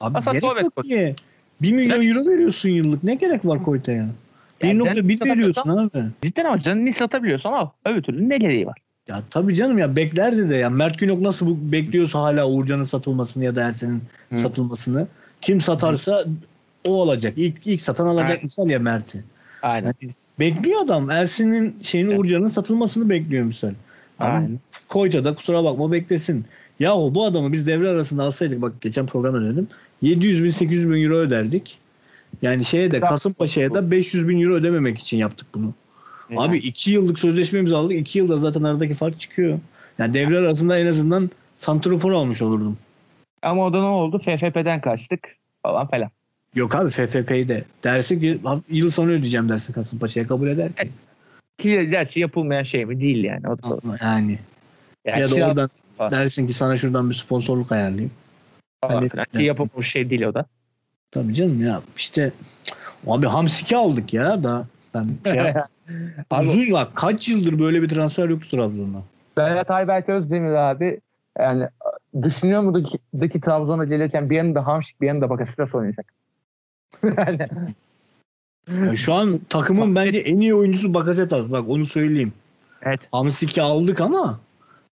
Abi 0.00 0.14
Vasat 0.14 0.32
gerek 0.34 0.44
forvet 0.44 0.64
yok 0.64 0.84
ki. 0.84 1.14
1 1.62 1.72
milyon 1.72 2.06
euro 2.06 2.30
veriyorsun 2.30 2.68
yıllık. 2.68 3.04
Ne 3.04 3.14
gerek 3.14 3.46
var 3.46 3.64
Koyta'ya? 3.64 4.08
Yani 4.62 4.78
1.1 4.82 5.18
sen- 5.18 5.28
veriyorsun 5.28 5.70
abi. 5.70 6.04
Cidden 6.22 6.44
ama 6.44 6.60
canını 6.60 6.92
satabiliyorsan 6.92 7.52
al. 7.52 7.68
Öbür 7.84 8.02
türlü 8.02 8.28
ne 8.28 8.38
gereği 8.38 8.66
var? 8.66 8.78
Ya 9.08 9.22
tabii 9.30 9.54
canım 9.54 9.78
ya 9.78 9.96
beklerdi 9.96 10.50
de 10.50 10.56
ya. 10.56 10.70
Mert 10.70 10.98
Günok 10.98 11.20
nasıl 11.20 11.46
bu, 11.46 11.72
bekliyorsa 11.72 12.20
hala 12.20 12.48
Uğurcan'ın 12.48 12.82
satılmasını 12.82 13.44
ya 13.44 13.56
da 13.56 13.62
Ersen'in 13.62 14.02
Hı. 14.32 14.38
satılmasını. 14.38 15.06
Kim 15.40 15.60
satarsa 15.60 16.24
o 16.88 17.02
alacak. 17.02 17.34
İlk, 17.36 17.66
ilk 17.66 17.80
satan 17.80 18.06
alacak 18.06 18.30
Aynen. 18.30 18.42
misal 18.44 18.70
ya 18.70 18.78
Mert'i. 18.78 19.24
Aynen. 19.62 19.94
Yani 20.02 20.14
bekliyor 20.38 20.80
adam. 20.84 21.10
Ersin'in 21.10 21.76
şeyini 21.82 22.08
Evet. 22.08 22.18
Uğurcan'ın 22.20 22.48
satılmasını 22.48 23.10
bekliyor 23.10 23.44
misal. 23.44 23.72
Ama 24.18 24.34
Aynen. 24.34 24.58
Koyta 24.88 25.24
da 25.24 25.34
kusura 25.34 25.64
bakma 25.64 25.92
beklesin. 25.92 26.44
Yahu 26.80 27.14
bu 27.14 27.24
adamı 27.24 27.52
biz 27.52 27.66
devre 27.66 27.88
arasında 27.88 28.22
alsaydık 28.22 28.62
bak 28.62 28.72
geçen 28.80 29.06
programda 29.06 29.52
dedim. 29.52 29.68
700 30.02 30.44
bin 30.44 30.50
800 30.50 30.90
bin 30.90 31.02
euro 31.04 31.16
öderdik. 31.16 31.78
Yani 32.42 32.64
şeye 32.64 32.90
de 32.90 33.00
Kasımpaşa'ya 33.00 33.74
da 33.74 33.90
500 33.90 34.28
bin 34.28 34.40
euro 34.40 34.54
ödememek 34.54 34.98
için 34.98 35.16
yaptık 35.16 35.46
bunu. 35.54 35.74
Abi 36.36 36.58
2 36.58 36.90
yıllık 36.90 37.18
sözleşme 37.18 37.58
imzaladık. 37.58 37.96
2 37.96 38.18
yılda 38.18 38.38
zaten 38.38 38.62
aradaki 38.62 38.94
fark 38.94 39.18
çıkıyor. 39.20 39.58
Yani 39.98 40.14
devre 40.14 40.38
arasında 40.38 40.78
en 40.78 40.86
azından 40.86 41.30
santrofor 41.56 42.12
almış 42.12 42.42
olurdum. 42.42 42.78
Ama 43.42 43.66
o 43.66 43.72
da 43.72 43.80
ne 43.80 43.86
oldu? 43.86 44.18
FFP'den 44.18 44.80
kaçtık 44.80 45.20
falan 45.62 45.86
falan. 45.86 46.10
Yok 46.54 46.74
abi 46.74 46.90
FFP'yi 46.90 47.48
de. 47.48 47.64
Dersin 47.84 48.20
ki 48.20 48.40
"Abi 48.44 48.62
yıl 48.68 48.90
sonu 48.90 49.10
ödeyeceğim 49.10 49.48
dersin 49.48 49.72
Kasımpaşa'ya 49.72 50.26
kabul 50.26 50.48
eder 50.48 50.72
ki. 50.72 50.88
Ki 51.58 51.88
gerçi 51.90 52.20
yapılmayan 52.20 52.62
şey 52.62 52.84
mi? 52.84 53.00
Değil 53.00 53.24
yani. 53.24 53.48
O 53.48 53.58
da, 53.58 53.96
Yani. 54.02 54.38
yani 55.04 55.20
ya 55.20 55.30
da 55.30 55.34
oradan 55.34 55.70
falan 55.98 56.10
dersin 56.10 56.46
ki 56.46 56.52
sana 56.52 56.76
şuradan 56.76 57.10
bir 57.10 57.14
sponsorluk 57.14 57.72
ayarlayayım. 57.72 58.10
Falan 58.84 59.08
filan. 59.08 59.24
Ki 59.24 59.44
yapılmış 59.44 59.90
şey 59.90 60.10
değil 60.10 60.22
o 60.22 60.34
da. 60.34 60.46
Tabii 61.10 61.34
canım 61.34 61.64
ya 61.66 61.82
işte 61.96 62.32
abi 63.06 63.26
Hamsik'i 63.26 63.76
aldık 63.76 64.12
ya 64.12 64.44
da 64.44 64.66
ben 64.94 65.04
şey 65.24 65.40
Abi- 66.30 66.48
uzun 66.48 66.72
bak 66.72 66.88
kaç 66.94 67.28
yıldır 67.28 67.58
böyle 67.58 67.82
bir 67.82 67.88
transfer 67.88 68.28
yoktu 68.28 68.48
Trabzon'da. 68.50 69.02
Berat 69.36 69.70
Ayberk 69.70 70.08
Özdemir 70.08 70.52
abi 70.52 71.00
yani 71.38 71.68
düşünüyor 72.22 72.62
mu 72.62 72.84
da 73.20 73.28
ki 73.28 73.40
Trabzon'a 73.40 73.84
gelirken 73.84 74.30
bir 74.30 74.36
yanında 74.36 74.66
Hamşik 74.66 75.00
bir 75.00 75.06
yanında 75.06 75.30
Bakasitas 75.30 75.74
oynayacak. 75.74 76.06
yani, 77.16 77.48
Ya 78.68 78.96
şu 78.96 79.14
an 79.14 79.40
takımın 79.48 79.94
bence 79.94 80.18
en 80.18 80.40
iyi 80.40 80.54
oyuncusu 80.54 80.94
Bakasetas 80.94 81.50
bak 81.50 81.68
onu 81.68 81.84
söyleyeyim. 81.84 82.32
evet. 82.82 83.00
Hamsik'i 83.12 83.62
aldık 83.62 84.00
ama 84.00 84.40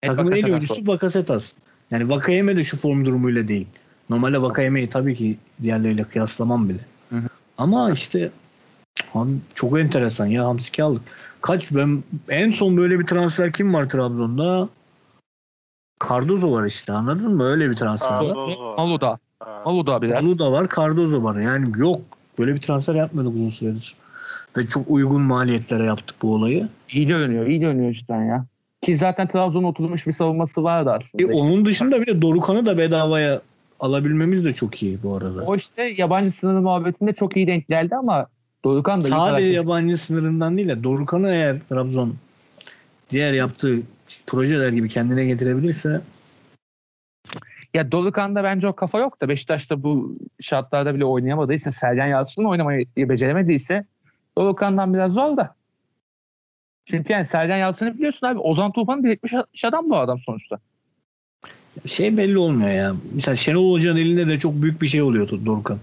evet 0.02 0.16
takımın 0.16 0.32
en 0.32 0.44
iyi 0.44 0.50
oyuncusu 0.52 0.86
Bakasetas. 0.86 1.52
Yani 1.90 2.08
Vakayeme 2.08 2.56
de 2.56 2.64
şu 2.64 2.78
form 2.78 3.04
durumuyla 3.04 3.48
değil. 3.48 3.66
Normalde 4.10 4.42
Vakayeme'yi 4.42 4.90
tabii 4.90 5.16
ki 5.16 5.38
diğerleriyle 5.62 6.04
kıyaslamam 6.04 6.68
bile. 6.68 6.80
Hı 7.10 7.16
hı. 7.16 7.28
Ama 7.58 7.92
işte 7.92 8.30
abi 9.14 9.30
çok 9.54 9.80
enteresan 9.80 10.26
ya 10.26 10.44
Hamsik'i 10.44 10.82
aldık. 10.82 11.02
Kaç 11.40 11.72
ben 11.72 12.02
en 12.28 12.50
son 12.50 12.76
böyle 12.76 12.98
bir 12.98 13.06
transfer 13.06 13.52
kim 13.52 13.74
var 13.74 13.88
Trabzon'da? 13.88 14.68
Cardozo 16.08 16.52
var 16.52 16.64
işte 16.64 16.92
anladın 16.92 17.36
mı? 17.36 17.44
Öyle 17.44 17.70
bir 17.70 17.76
transfer 17.76 18.10
var. 18.10 18.24
Cardozo. 18.24 18.74
Malu 18.76 19.00
da. 19.00 19.18
Ha. 19.40 19.62
Malu 19.64 19.86
da 19.86 20.02
biraz. 20.02 20.20
Palu 20.20 20.38
da 20.38 20.52
var, 20.52 20.68
Cardozo 20.76 21.22
var. 21.22 21.40
Yani 21.40 21.64
yok. 21.76 22.00
Böyle 22.38 22.54
bir 22.54 22.60
transfer 22.60 22.94
yapmıyorduk 22.94 23.34
uzun 23.34 23.50
süredir. 23.50 23.94
Ve 24.56 24.66
çok 24.66 24.90
uygun 24.90 25.22
maliyetlere 25.22 25.84
yaptık 25.84 26.16
bu 26.22 26.34
olayı. 26.34 26.68
İyi 26.88 27.06
görünüyor. 27.06 27.46
iyi 27.46 27.60
görünüyor 27.60 27.92
cidden 27.92 28.24
ya. 28.24 28.46
Ki 28.88 28.96
zaten 28.96 29.28
Trabzon'un 29.28 29.64
oturmuş 29.64 30.06
bir 30.06 30.12
savunması 30.12 30.64
vardı 30.64 30.90
aslında. 30.90 31.32
E, 31.32 31.34
onun 31.36 31.64
dışında 31.64 32.00
bir 32.00 32.06
de 32.06 32.22
Dorukan'ı 32.22 32.66
da 32.66 32.78
bedavaya 32.78 33.40
alabilmemiz 33.80 34.44
de 34.44 34.52
çok 34.52 34.82
iyi 34.82 35.02
bu 35.02 35.16
arada. 35.16 35.44
O 35.44 35.56
işte 35.56 35.82
yabancı 35.82 36.32
sınırı 36.32 36.62
muhabbetinde 36.62 37.12
çok 37.12 37.36
iyi 37.36 37.46
denk 37.46 37.68
geldi 37.68 37.96
ama 37.96 38.26
Dorukan 38.64 38.96
da 38.96 39.02
Sadece 39.02 39.46
yabancı 39.46 39.98
sınırından 39.98 40.56
değil 40.56 40.68
de 40.68 40.84
Dorukan'ı 40.84 41.30
eğer 41.30 41.56
Trabzon 41.68 42.14
diğer 43.10 43.32
yaptığı 43.32 43.78
projeler 44.26 44.68
gibi 44.68 44.88
kendine 44.88 45.24
getirebilirse 45.24 46.00
Ya 47.74 47.92
Dorukan'da 47.92 48.44
bence 48.44 48.68
o 48.68 48.72
kafa 48.72 48.98
yok 48.98 49.20
da 49.20 49.28
Beşiktaş'ta 49.28 49.82
bu 49.82 50.16
şartlarda 50.40 50.94
bile 50.94 51.04
oynayamadıysa 51.04 51.72
Sergen 51.72 52.06
Yalçın'ın 52.06 52.46
oynamayı 52.46 52.86
beceremediyse 52.96 53.84
Dorukan'dan 54.38 54.94
biraz 54.94 55.12
zor 55.12 55.36
da. 55.36 55.57
Çünkü 56.90 57.12
yani 57.12 57.26
Sergen 57.26 57.56
Yalçın'ı 57.56 57.94
biliyorsun 57.94 58.26
abi 58.26 58.38
Ozan 58.38 58.72
Tufan'ı 58.72 59.02
diretmiş 59.02 59.64
adam 59.64 59.90
bu 59.90 59.96
adam 59.96 60.18
sonuçta. 60.26 60.58
şey 61.86 62.16
belli 62.16 62.38
olmuyor 62.38 62.70
ya. 62.70 62.94
Mesela 63.14 63.36
Şenol 63.36 63.72
Hoca'nın 63.72 63.96
elinde 63.96 64.28
de 64.28 64.38
çok 64.38 64.62
büyük 64.62 64.82
bir 64.82 64.86
şey 64.86 65.02
oluyordu 65.02 65.40
Dorukan. 65.46 65.78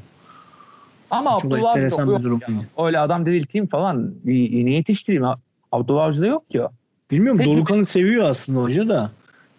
Ama 1.11 1.37
Çok 1.41 1.53
Abdullah 1.53 1.69
enteresan 1.69 2.07
yok 2.07 2.19
bir 2.19 2.23
durum. 2.23 2.39
ya. 2.47 2.85
Öyle 2.85 2.99
adam 2.99 3.25
dirilteyim 3.25 3.67
falan 3.67 4.13
iğne 4.25 4.71
yetiştireyim. 4.71 5.25
Abdullah 5.71 6.03
Avcı'da 6.03 6.25
yok 6.25 6.49
ki 6.49 6.61
o. 6.61 6.69
Bilmiyorum 7.11 7.37
Peki. 7.37 7.51
Dorukan'ı 7.51 7.85
seviyor 7.85 8.29
aslında 8.29 8.59
hoca 8.59 8.87
da. 8.87 9.11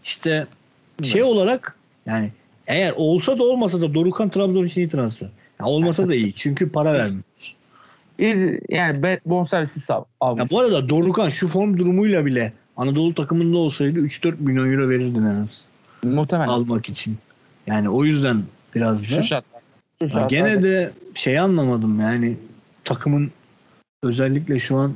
İşte 0.05 0.47
şey 1.03 1.23
olarak 1.23 1.77
yani 2.07 2.31
eğer 2.67 2.95
olsa 2.97 3.39
da 3.39 3.45
olmasa 3.45 3.81
da 3.81 3.95
Dorukan 3.95 4.29
Trabzon 4.29 4.65
için 4.65 4.81
iyi 4.81 4.89
transfer. 4.89 5.29
Ya 5.61 5.67
olmasa 5.67 6.09
da 6.09 6.15
iyi. 6.15 6.33
Çünkü 6.33 6.73
para 6.73 6.95
vermiyor. 6.95 7.23
Yani 8.19 9.03
be- 9.03 9.21
bonservisi 9.27 9.93
al- 9.93 9.99
Ya 10.01 10.05
almış. 10.21 10.53
bu 10.53 10.61
arada 10.61 10.89
Dorukan 10.89 11.29
şu 11.29 11.49
form 11.49 11.79
durumuyla 11.79 12.27
bile 12.27 12.53
Anadolu 12.77 13.15
takımında 13.15 13.59
olsaydı 13.59 13.99
3-4 13.99 14.35
milyon 14.41 14.73
euro 14.73 14.89
verirdin 14.89 15.23
en 15.23 15.43
az 15.43 15.65
Muhtemelen. 16.05 16.49
almak 16.49 16.89
için. 16.89 17.17
Yani 17.67 17.89
o 17.91 18.05
yüzden 18.05 18.43
biraz 18.75 19.03
da. 19.03 19.07
Şu 19.07 19.23
şartlar. 19.23 19.63
Şu 20.13 20.29
gene 20.29 20.63
de 20.63 20.93
şey 21.15 21.39
anlamadım 21.39 22.01
yani 22.01 22.37
takımın 22.85 23.31
özellikle 24.03 24.59
şu 24.59 24.77
an 24.77 24.93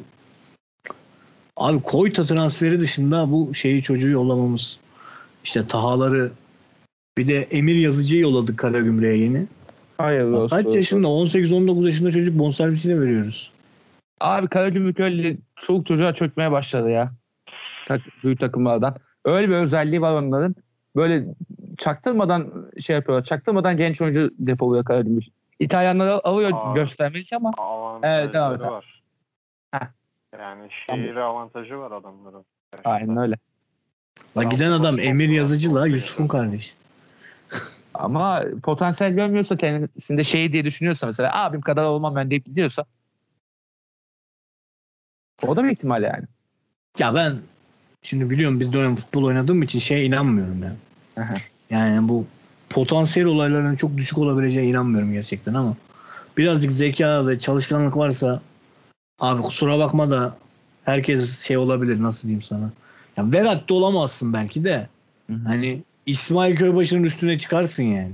abi 1.56 1.82
Koyta 1.82 2.24
transferi 2.24 2.80
dışında 2.80 3.30
bu 3.30 3.54
şeyi 3.54 3.82
çocuğu 3.82 4.10
yollamamız 4.10 4.78
işte 5.44 5.66
Tahaları 5.66 6.30
bir 7.18 7.28
de 7.28 7.42
Emir 7.42 7.74
Yazıcı'yı 7.74 8.20
yolladık 8.22 8.58
Karagümrük'e 8.58 9.16
yeni. 9.16 9.46
Hayırlı 10.02 10.40
olsun. 10.40 10.56
Kaç 10.56 10.74
yaşında? 10.74 11.06
18-19 11.06 11.86
yaşında 11.86 12.10
çocuk 12.10 12.38
bonservisiyle 12.38 13.00
veriyoruz. 13.00 13.52
Abi 14.20 14.48
Karagümrük 14.48 15.00
öyle 15.00 15.36
çoluk 15.56 15.86
çocuğa 15.86 16.14
çökmeye 16.14 16.52
başladı 16.52 16.90
ya. 16.90 17.12
Tak, 17.88 18.00
büyük 18.24 18.40
takımlardan. 18.40 18.96
Öyle 19.24 19.48
bir 19.48 19.54
özelliği 19.54 20.00
var 20.00 20.12
onların. 20.22 20.54
Böyle 20.96 21.24
çaktırmadan 21.78 22.70
şey 22.80 22.96
yapıyorlar. 22.96 23.24
Çaktırmadan 23.24 23.76
genç 23.76 24.00
oyuncu 24.00 24.30
depoluyor 24.38 24.84
Karagümrük. 24.84 25.24
İtalyanları 25.60 26.26
alıyor 26.26 26.50
Aa. 26.54 26.74
göstermek 26.74 27.32
ama 27.32 27.50
Evet, 28.02 28.34
devam 28.34 28.54
et. 28.54 28.60
var. 28.60 29.02
Heh. 29.74 29.86
Yani 30.38 30.68
şehir 30.88 31.16
avantajı 31.16 31.78
var 31.78 31.92
adamların. 31.92 32.44
aynen 32.84 33.16
öyle. 33.16 33.34
La 34.36 34.42
giden 34.42 34.72
adam 34.72 34.98
Emir 34.98 35.28
Yazıcı 35.28 35.74
la 35.74 35.86
Yusuf'un 35.86 36.28
kardeşi. 36.28 36.72
Ama 38.00 38.44
potansiyel 38.62 39.12
görmüyorsa 39.12 39.56
kendisinde 39.56 40.24
şey 40.24 40.52
diye 40.52 40.64
düşünüyorsa 40.64 41.06
mesela 41.06 41.44
abim 41.44 41.60
kadar 41.60 41.84
olmam 41.84 42.16
ben 42.16 42.30
deyip 42.30 42.46
gidiyorsa 42.46 42.84
o 45.46 45.56
da 45.56 45.64
bir 45.64 45.70
ihtimal 45.70 46.02
yani. 46.02 46.24
Ya 46.98 47.14
ben 47.14 47.36
şimdi 48.02 48.30
biliyorum 48.30 48.60
bir 48.60 48.72
dönem 48.72 48.96
futbol 48.96 49.24
oynadığım 49.24 49.62
için 49.62 49.78
şeye 49.78 50.04
inanmıyorum 50.04 50.62
ya. 50.62 50.72
Aha. 51.16 51.34
Yani 51.70 52.08
bu 52.08 52.26
potansiyel 52.70 53.28
olayların 53.28 53.76
çok 53.76 53.96
düşük 53.96 54.18
olabileceğine 54.18 54.70
inanmıyorum 54.70 55.12
gerçekten 55.12 55.54
ama 55.54 55.76
birazcık 56.36 56.72
zeka 56.72 57.26
ve 57.26 57.38
çalışkanlık 57.38 57.96
varsa 57.96 58.40
abi 59.18 59.42
kusura 59.42 59.78
bakma 59.78 60.10
da 60.10 60.36
herkes 60.84 61.46
şey 61.46 61.56
olabilir 61.56 62.02
nasıl 62.02 62.22
diyeyim 62.22 62.42
sana. 62.42 62.70
Ya 63.16 63.32
Vedat 63.32 63.68
da 63.68 63.74
olamazsın 63.74 64.32
belki 64.32 64.64
de. 64.64 64.88
Hani 65.44 65.82
İsmail 66.06 66.56
Köybaşı'nın 66.56 67.04
üstüne 67.04 67.38
çıkarsın 67.38 67.82
yani. 67.82 68.12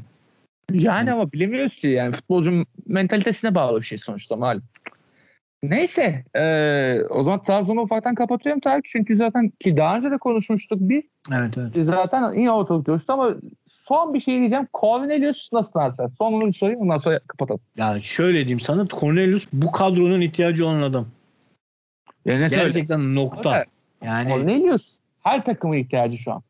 Yani 0.72 1.12
ama 1.12 1.33
bilemiyoruz 1.33 1.77
ki 1.77 1.87
yani 1.87 2.12
futbolcunun 2.12 2.66
mentalitesine 2.87 3.55
bağlı 3.55 3.81
bir 3.81 3.87
şey 3.87 3.99
sonuçta 3.99 4.37
malum. 4.37 4.62
Neyse 5.62 6.25
eee, 6.35 7.03
o 7.11 7.22
zaman 7.22 7.42
Trabzon'u 7.42 7.81
ufaktan 7.81 8.14
kapatıyorum 8.14 8.61
Tarık 8.61 8.85
çünkü 8.85 9.16
zaten 9.16 9.53
ki 9.61 9.77
daha 9.77 9.96
önce 9.96 10.11
de 10.11 10.18
konuşmuştuk 10.18 10.79
biz 10.81 11.05
Evet 11.33 11.59
evet. 11.59 11.87
zaten 11.87 12.33
yine 12.33 12.53
ortalık 12.53 12.87
coştu 12.87 13.12
ama 13.12 13.35
son 13.68 14.14
bir 14.14 14.20
şey 14.20 14.38
diyeceğim 14.38 14.68
Cornelius 14.81 15.49
nasıl 15.53 15.72
transfer? 15.72 16.09
Son 16.18 16.33
onu 16.33 16.53
sorayım 16.53 16.81
ondan 16.81 16.99
sonra 16.99 17.20
kapatalım. 17.27 17.61
Ya 17.77 18.01
şöyle 18.01 18.38
diyeyim 18.38 18.61
sana 18.61 18.87
Cornelius 18.88 19.49
bu 19.53 19.72
kadronun 19.72 20.20
ihtiyacı 20.20 20.66
olan 20.66 20.83
adam. 20.83 21.07
Yani? 22.25 22.49
Gerçekten 22.49 23.14
nokta. 23.14 23.57
Evet. 23.57 23.66
Yani 24.05 24.29
Cornelius 24.29 24.92
her 25.22 25.44
takımın 25.44 25.77
ihtiyacı 25.77 26.18
şu 26.18 26.33
an. 26.33 26.42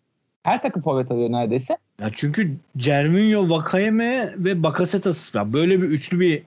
Her 0.47 0.63
takım 0.63 0.83
forvet 0.83 1.11
arıyor 1.11 1.33
neredeyse. 1.33 1.77
Ya 2.01 2.11
çünkü 2.15 2.57
Cervinho, 2.77 3.51
Vakayeme 3.51 4.35
ve 4.39 4.63
Bakasetas 4.63 5.35
var. 5.35 5.53
Böyle 5.53 5.83
bir 5.83 5.87
üçlü 5.87 6.21
bir 6.21 6.43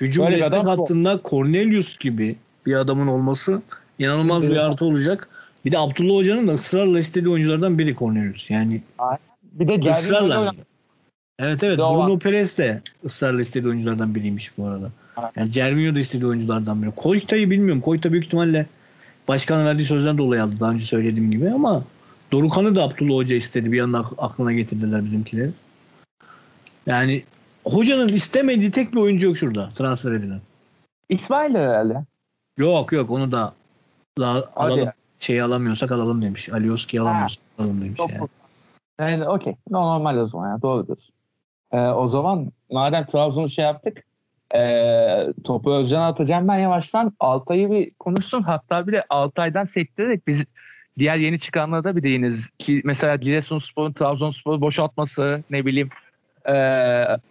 hücum 0.00 0.26
Böyle 0.26 0.38
destek 0.38 0.64
bu. 0.64 0.70
hattında 0.70 1.20
Cornelius 1.24 1.98
gibi 1.98 2.36
bir 2.66 2.74
adamın 2.74 3.06
olması 3.06 3.62
inanılmaz 3.98 4.48
bir 4.48 4.56
artı 4.56 4.84
olacak. 4.84 5.28
Bir 5.64 5.72
de 5.72 5.78
Abdullah 5.78 6.16
Hoca'nın 6.16 6.48
da 6.48 6.52
ısrarla 6.52 7.00
istediği 7.00 7.30
oyunculardan 7.30 7.78
biri 7.78 7.96
Cornelius. 7.96 8.50
Yani 8.50 8.82
Bir 9.52 9.84
de 9.84 9.90
ısrarla. 9.90 10.52
Evet 11.38 11.62
evet 11.62 11.78
Bruno. 11.78 12.18
Perez 12.18 12.58
de 12.58 12.82
ısrarla 13.04 13.40
istediği 13.40 13.68
oyunculardan 13.68 14.14
biriymiş 14.14 14.58
bu 14.58 14.66
arada. 14.66 14.90
Yani 15.36 15.50
Cervinho 15.50 15.94
da 15.94 16.00
istediği 16.00 16.26
oyunculardan 16.26 16.82
biri. 16.82 16.90
Koyta'yı 16.90 17.50
bilmiyorum. 17.50 17.80
Koyta 17.80 18.12
büyük 18.12 18.24
ihtimalle 18.24 18.66
başkanın 19.28 19.64
verdiği 19.64 19.84
sözden 19.84 20.18
dolayı 20.18 20.42
aldı 20.42 20.54
daha 20.60 20.70
önce 20.70 20.84
söylediğim 20.84 21.30
gibi 21.30 21.50
ama 21.50 21.84
Dorukan'ı 22.32 22.74
da 22.74 22.82
Abdullah 22.82 23.14
Hoca 23.14 23.36
istedi. 23.36 23.72
Bir 23.72 23.80
anda 23.80 23.98
ak- 23.98 24.12
aklına 24.18 24.52
getirdiler 24.52 25.04
bizimkileri. 25.04 25.50
Yani 26.86 27.24
hocanın 27.64 28.08
istemediği 28.08 28.70
tek 28.70 28.92
bir 28.92 28.98
oyuncu 28.98 29.26
yok 29.26 29.36
şurada 29.36 29.70
transfer 29.74 30.12
edilen. 30.12 30.40
İsmail 31.08 31.54
herhalde. 31.54 32.04
Yok 32.56 32.92
yok 32.92 33.10
onu 33.10 33.32
da 33.32 33.52
daha 34.18 34.44
alalım. 34.56 34.84
ya. 34.84 34.92
Şeyi 35.18 35.42
alamıyorsak 35.42 35.92
alalım 35.92 36.22
demiş. 36.22 36.48
Alioski'yi 36.48 37.00
alamıyorsak 37.00 37.42
alalım 37.58 37.80
demiş. 37.80 37.96
Çok 37.96 38.10
Yani. 38.10 38.28
Yani 39.00 39.28
okey. 39.28 39.56
Normal 39.70 40.16
o 40.16 40.28
zaman 40.28 40.50
ya. 40.50 40.62
Doğru 40.62 40.86
diyorsun. 40.86 41.14
Ee, 41.72 41.80
o 41.80 42.08
zaman 42.08 42.52
madem 42.70 43.06
Trabzon'u 43.06 43.50
şey 43.50 43.64
yaptık 43.64 44.04
ee, 44.54 45.32
topu 45.44 45.74
Özcan'a 45.74 46.06
atacağım 46.08 46.48
ben 46.48 46.58
yavaştan. 46.58 47.12
Altay'ı 47.20 47.70
bir 47.70 47.90
konuşsun. 47.90 48.42
Hatta 48.42 48.86
bir 48.86 48.92
de 48.92 49.04
Altay'dan 49.10 49.64
sektirerek 49.64 50.26
biz 50.26 50.44
diğer 51.00 51.16
yeni 51.16 51.38
çıkanlara 51.38 51.84
da 51.84 51.96
bir 51.96 52.02
değiniz. 52.02 52.46
Ki 52.58 52.82
mesela 52.84 53.16
Giresunspor'un 53.16 53.92
Trabzonspor'u 53.92 54.60
boşaltması 54.60 55.44
ne 55.50 55.66
bileyim 55.66 55.90
ee, 56.48 56.52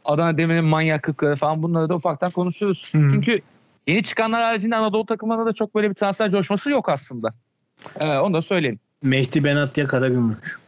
Adana 0.06 0.38
Demir'in 0.38 0.66
manyaklıkları 0.66 1.36
falan 1.36 1.64
bunları 1.64 1.90
da 1.90 1.96
ufaktan 1.96 2.32
konuşuyoruz. 2.32 2.94
Hı. 2.94 2.98
Çünkü 3.12 3.42
yeni 3.88 4.04
çıkanlar 4.04 4.44
haricinde 4.44 4.76
Anadolu 4.76 5.06
takımlarında 5.06 5.46
da 5.46 5.54
çok 5.54 5.76
böyle 5.76 5.90
bir 5.90 5.96
transfer 5.96 6.32
coşması 6.32 6.70
yok 6.70 6.90
aslında. 6.90 7.34
Ee, 8.02 8.08
onu 8.08 8.34
da 8.34 8.42
söyleyeyim. 8.42 8.80
Mehdi 9.04 9.44
Benatya 9.44 9.88
Karagümrük. 9.88 10.60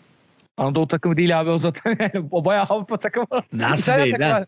Anadolu 0.58 0.88
takımı 0.88 1.18
değil 1.18 1.40
abi 1.40 1.50
o 1.50 1.60
zaten. 1.60 1.98
O 2.32 2.46
bayağı 2.46 2.66
Avrupa 2.70 2.98
takımı. 2.98 3.26
Nasıl 3.54 3.94
İtalyan 3.94 4.06
değil 4.06 4.12
takımı 4.12 4.34
lan? 4.34 4.46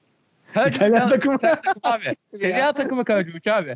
Her 0.53 0.67
İtalyan 0.67 1.07
takımı. 1.07 1.35
İtalyan 1.35 1.61
takımı 1.61 1.93
abi. 1.93 1.99
Serie 2.25 2.71
takımı 2.71 3.05
Karagümrük 3.05 3.47
abi. 3.47 3.75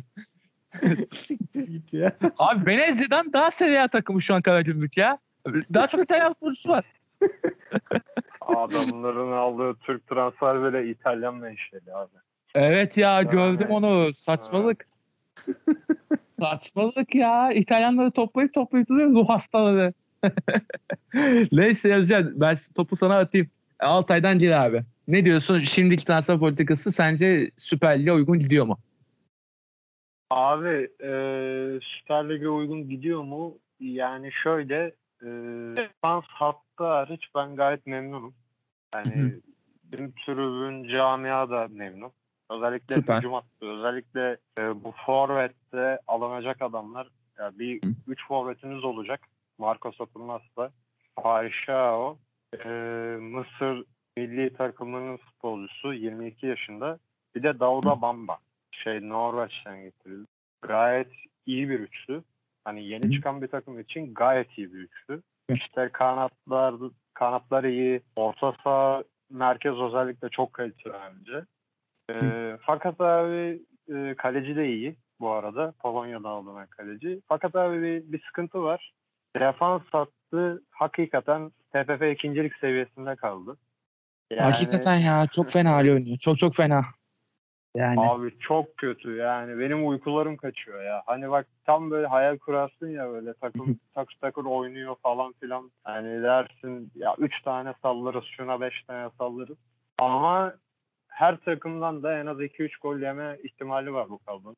Siktir 1.12 1.66
git 1.66 1.92
ya. 1.92 2.12
Abi 2.38 2.66
Venezia'dan 2.66 3.32
daha 3.32 3.50
Serie 3.50 3.78
A 3.78 3.88
takımı 3.88 4.22
şu 4.22 4.34
an 4.34 4.42
Karagümrük 4.42 4.96
ya. 4.96 5.18
Daha 5.46 5.86
çok 5.86 6.00
İtalyan 6.00 6.32
futbolcusu 6.32 6.68
var. 6.68 6.84
Adamların 8.40 9.32
aldığı 9.32 9.74
Türk 9.74 10.06
transfer 10.06 10.64
bile 10.64 10.90
İtalyan 10.90 11.34
menşeli 11.34 11.94
abi. 11.94 12.12
Evet 12.54 12.96
ya 12.96 13.22
gördüm 13.22 13.66
onu. 13.70 14.14
Saçmalık. 14.14 14.88
Saçmalık 16.40 17.14
ya. 17.14 17.52
İtalyanları 17.52 18.10
toplayıp 18.10 18.54
toplayıp 18.54 18.88
duruyor 18.88 19.10
ruh 19.10 19.28
hastaları. 19.28 19.92
Neyse 21.52 21.94
Özcan 21.94 22.40
ben 22.40 22.56
topu 22.74 22.96
sana 22.96 23.18
atayım. 23.18 23.48
Altay'dan 23.80 24.38
gir 24.38 24.50
abi. 24.50 24.82
Ne 25.08 25.24
diyorsun? 25.24 25.60
Şimdiki 25.60 26.04
transfer 26.04 26.38
politikası 26.38 26.92
sence 26.92 27.50
Süper 27.58 27.98
Lig'e 27.98 28.12
uygun 28.12 28.38
gidiyor 28.38 28.66
mu? 28.66 28.78
Abi 30.30 30.90
e, 31.02 31.10
Süper 31.82 32.28
Lig'e 32.28 32.48
uygun 32.48 32.88
gidiyor 32.88 33.22
mu? 33.22 33.58
Yani 33.80 34.30
şöyle 34.42 34.84
e, 35.22 35.26
defans 35.76 36.24
hattı 36.28 36.84
hariç 36.84 37.28
ben 37.34 37.56
gayet 37.56 37.86
memnunum. 37.86 38.34
Hı 38.94 38.98
Yani 38.98 39.22
hı. 39.22 39.40
bizim 39.84 40.12
tribün 40.12 40.88
camia 40.88 41.50
da 41.50 41.68
memnun. 41.70 42.12
Özellikle 42.50 42.94
Süper. 42.94 43.18
hücum 43.18 43.32
hattı. 43.32 43.66
Özellikle 43.66 44.36
e, 44.58 44.84
bu 44.84 44.94
forvette 45.06 45.98
alınacak 46.06 46.62
adamlar. 46.62 47.08
Ya 47.38 47.58
bir 47.58 47.82
Hı. 47.84 47.88
üç 48.06 48.26
forvetimiz 48.26 48.84
olacak. 48.84 49.20
Marco 49.58 49.92
Saturnas'la. 49.92 50.70
Paişao. 51.16 52.18
E, 52.64 52.68
Mısır 53.20 53.84
milli 54.16 54.52
takımının 54.52 55.16
futbolcusu 55.16 55.92
22 55.92 56.46
yaşında. 56.46 56.98
Bir 57.34 57.42
de 57.42 57.60
Dauda 57.60 58.02
Bamba. 58.02 58.38
Şey 58.84 59.08
Norveç'ten 59.08 59.82
getirildi. 59.82 60.26
Gayet 60.62 61.08
iyi 61.46 61.68
bir 61.68 61.80
üçlü. 61.80 62.22
Hani 62.64 62.84
yeni 62.84 63.06
Hı. 63.06 63.10
çıkan 63.10 63.42
bir 63.42 63.48
takım 63.48 63.80
için 63.80 64.14
gayet 64.14 64.58
iyi 64.58 64.74
bir 64.74 64.78
üçlü. 64.78 65.22
İşte 65.48 65.88
kanatlar 65.92 66.74
kanatlar 67.14 67.64
iyi. 67.64 68.00
Orta 68.16 68.54
saha 68.64 69.04
merkez 69.30 69.74
özellikle 69.74 70.28
çok 70.28 70.52
kaliteli 70.52 70.92
bence. 70.94 71.44
Ee, 72.10 72.58
fakat 72.60 73.00
abi 73.00 73.62
e, 73.94 74.14
kaleci 74.14 74.56
de 74.56 74.68
iyi 74.68 74.96
bu 75.20 75.30
arada. 75.30 75.72
Polonya'dan 75.82 76.28
aldım 76.28 76.56
ben 76.56 76.66
kaleci. 76.66 77.20
Fakat 77.28 77.56
abi 77.56 77.82
bir, 77.82 78.12
bir 78.12 78.22
sıkıntı 78.26 78.62
var. 78.62 78.92
Defans 79.36 79.82
hattı 79.92 80.62
hakikaten 80.70 81.50
TFF 81.72 82.02
ikincilik 82.12 82.56
seviyesinde 82.56 83.16
kaldı. 83.16 83.56
Yani- 84.30 84.42
Hakikaten 84.52 84.94
ya 84.96 85.26
çok 85.26 85.50
fena 85.50 85.72
hali 85.72 85.92
oynuyor. 85.92 86.18
Çok 86.18 86.38
çok 86.38 86.54
fena. 86.54 86.84
Yani 87.74 88.00
Abi 88.00 88.38
çok 88.38 88.76
kötü 88.76 89.16
yani 89.16 89.58
benim 89.58 89.88
uykularım 89.88 90.36
kaçıyor 90.36 90.82
ya. 90.82 91.02
Hani 91.06 91.30
bak 91.30 91.46
tam 91.64 91.90
böyle 91.90 92.06
hayal 92.06 92.38
kurarsın 92.38 92.88
ya 92.88 93.08
böyle 93.10 93.34
takım 93.34 93.78
takır 93.94 94.16
takır 94.20 94.44
oynuyor 94.44 94.96
falan 95.02 95.32
filan. 95.32 95.70
Hani 95.84 96.22
dersin 96.22 96.92
ya 96.94 97.14
3 97.18 97.42
tane 97.42 97.74
sallarız 97.82 98.24
şuna 98.36 98.60
5 98.60 98.82
tane 98.82 99.10
sallarız. 99.18 99.58
Ama 100.00 100.54
her 101.08 101.36
takımdan 101.36 102.02
da 102.02 102.18
en 102.18 102.26
az 102.26 102.40
2-3 102.40 102.80
gol 102.82 102.98
yeme 102.98 103.38
ihtimali 103.42 103.92
var 103.92 104.08
bu 104.08 104.18
kadronun. 104.18 104.56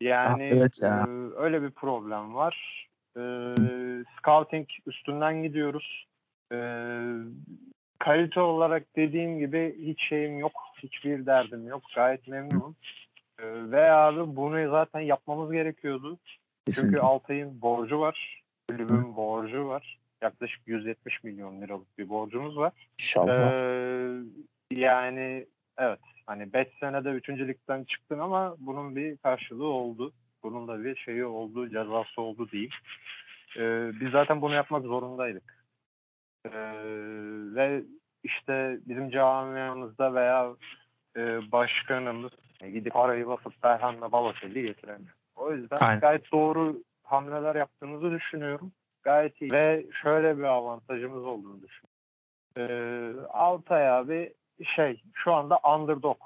Yani 0.00 0.50
Ah, 0.52 0.56
evet 0.56 0.82
ya. 0.82 1.06
e, 1.08 1.10
öyle 1.36 1.62
bir 1.62 1.70
problem 1.70 2.34
var. 2.34 2.86
E, 3.16 3.20
scouting 4.18 4.68
üstünden 4.86 5.42
gidiyoruz. 5.42 6.06
E, 6.52 6.56
kalite 7.98 8.40
olarak 8.40 8.96
dediğim 8.96 9.38
gibi 9.38 9.76
hiç 9.82 10.08
şeyim 10.08 10.38
yok. 10.38 10.52
Hiçbir 10.82 11.26
derdim 11.26 11.68
yok. 11.68 11.82
Gayet 11.94 12.28
memnunum. 12.28 12.76
Ee, 13.38 13.44
ve 13.70 13.92
abi 13.92 14.36
bunu 14.36 14.70
zaten 14.70 15.00
yapmamız 15.00 15.52
gerekiyordu. 15.52 16.18
Çünkü. 16.74 16.98
Altay'ın 16.98 17.62
borcu 17.62 18.00
var. 18.00 18.42
Kulübün 18.68 19.16
borcu 19.16 19.68
var. 19.68 19.98
Yaklaşık 20.22 20.60
170 20.66 21.24
milyon 21.24 21.60
liralık 21.60 21.98
bir 21.98 22.08
borcumuz 22.08 22.56
var. 22.56 22.72
İnşallah. 23.00 23.52
Ee, 23.52 24.20
yani 24.70 25.46
evet 25.78 26.00
hani 26.26 26.52
5 26.52 26.68
senede 26.80 27.10
3. 27.10 27.28
ligden 27.28 27.84
çıktın 27.84 28.18
ama 28.18 28.56
bunun 28.58 28.96
bir 28.96 29.16
karşılığı 29.16 29.66
oldu. 29.66 30.12
Bunun 30.42 30.68
da 30.68 30.84
bir 30.84 30.96
şeyi 30.96 31.24
oldu, 31.24 31.68
cezası 31.68 32.20
oldu 32.20 32.48
diyeyim. 32.50 32.70
Ee, 33.56 33.90
biz 34.00 34.10
zaten 34.10 34.42
bunu 34.42 34.54
yapmak 34.54 34.82
zorundaydık. 34.82 35.63
Ee, 36.44 36.50
ve 37.54 37.82
işte 38.24 38.78
bizim 38.86 39.10
camiamızda 39.10 40.14
veya 40.14 40.54
e, 41.16 41.52
başkanımız 41.52 42.32
gidip 42.60 42.92
parayı 42.92 43.26
basıp 43.26 43.62
Berhan'la 43.62 44.12
Balotelli 44.12 44.62
getiremiyor. 44.62 45.14
O 45.36 45.52
yüzden 45.52 45.76
Aynen. 45.76 46.00
gayet 46.00 46.32
doğru 46.32 46.82
hamleler 47.02 47.54
yaptığımızı 47.54 48.10
düşünüyorum. 48.10 48.72
Gayet 49.02 49.42
iyi. 49.42 49.52
Ve 49.52 49.86
şöyle 50.02 50.38
bir 50.38 50.42
avantajımız 50.42 51.24
olduğunu 51.24 51.60
düşünüyorum. 51.62 51.94
Ee, 52.56 53.26
Altay 53.28 53.90
abi 53.90 54.34
şey 54.76 55.02
şu 55.14 55.32
anda 55.32 55.58
underdog. 55.58 56.18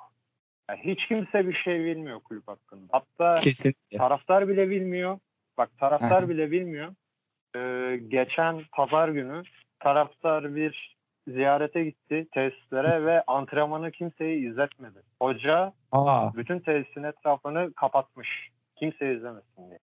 Yani 0.70 0.80
hiç 0.84 1.06
kimse 1.06 1.48
bir 1.48 1.54
şey 1.54 1.84
bilmiyor 1.84 2.20
kulüp 2.20 2.48
hakkında. 2.48 2.86
Hatta 2.92 3.40
Kesinlikle. 3.40 3.98
taraftar 3.98 4.48
bile 4.48 4.70
bilmiyor. 4.70 5.18
Bak 5.58 5.70
taraftar 5.78 6.22
Aha. 6.22 6.28
bile 6.28 6.50
bilmiyor. 6.50 6.94
Ee, 7.56 8.00
geçen 8.08 8.62
pazar 8.72 9.08
günü 9.08 9.42
taraftar 9.80 10.54
bir 10.54 10.96
ziyarete 11.28 11.84
gitti 11.84 12.26
tesislere 12.34 13.06
ve 13.06 13.22
antrenmanı 13.26 13.90
kimseyi 13.90 14.48
izletmedi. 14.50 14.98
Hoca 15.22 15.72
Aa, 15.92 16.34
bütün 16.34 16.58
tesisin 16.60 17.02
etrafını 17.02 17.72
kapatmış. 17.74 18.28
Kimse 18.76 19.14
izlemesin 19.14 19.68
diye. 19.68 19.78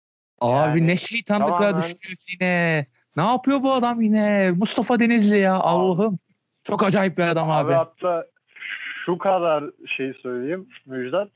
abi 0.42 0.56
Yani 0.80 0.88
ne 0.88 0.98
şeytanlıklar 0.98 1.60
tamamen- 1.72 1.78
düşünüyor 1.82 2.18
ki 2.18 2.26
yine. 2.40 2.86
Ne 3.18 3.24
yapıyor 3.24 3.64
bu 3.64 3.74
adam 3.74 4.02
yine? 4.02 4.52
Mustafa 4.52 5.00
Denizli 5.00 5.40
ya 5.40 5.54
Allah'ım. 5.56 6.20
Çok 6.64 6.84
acayip 6.84 7.18
bir 7.18 7.24
adam 7.24 7.52
Abi, 7.52 7.68
abi. 7.68 7.74
hatta 7.74 8.26
şu 9.06 9.18
kadar 9.18 9.64
şey 9.98 10.14
söyleyeyim 10.14 10.68
Müjdat. 10.86 11.30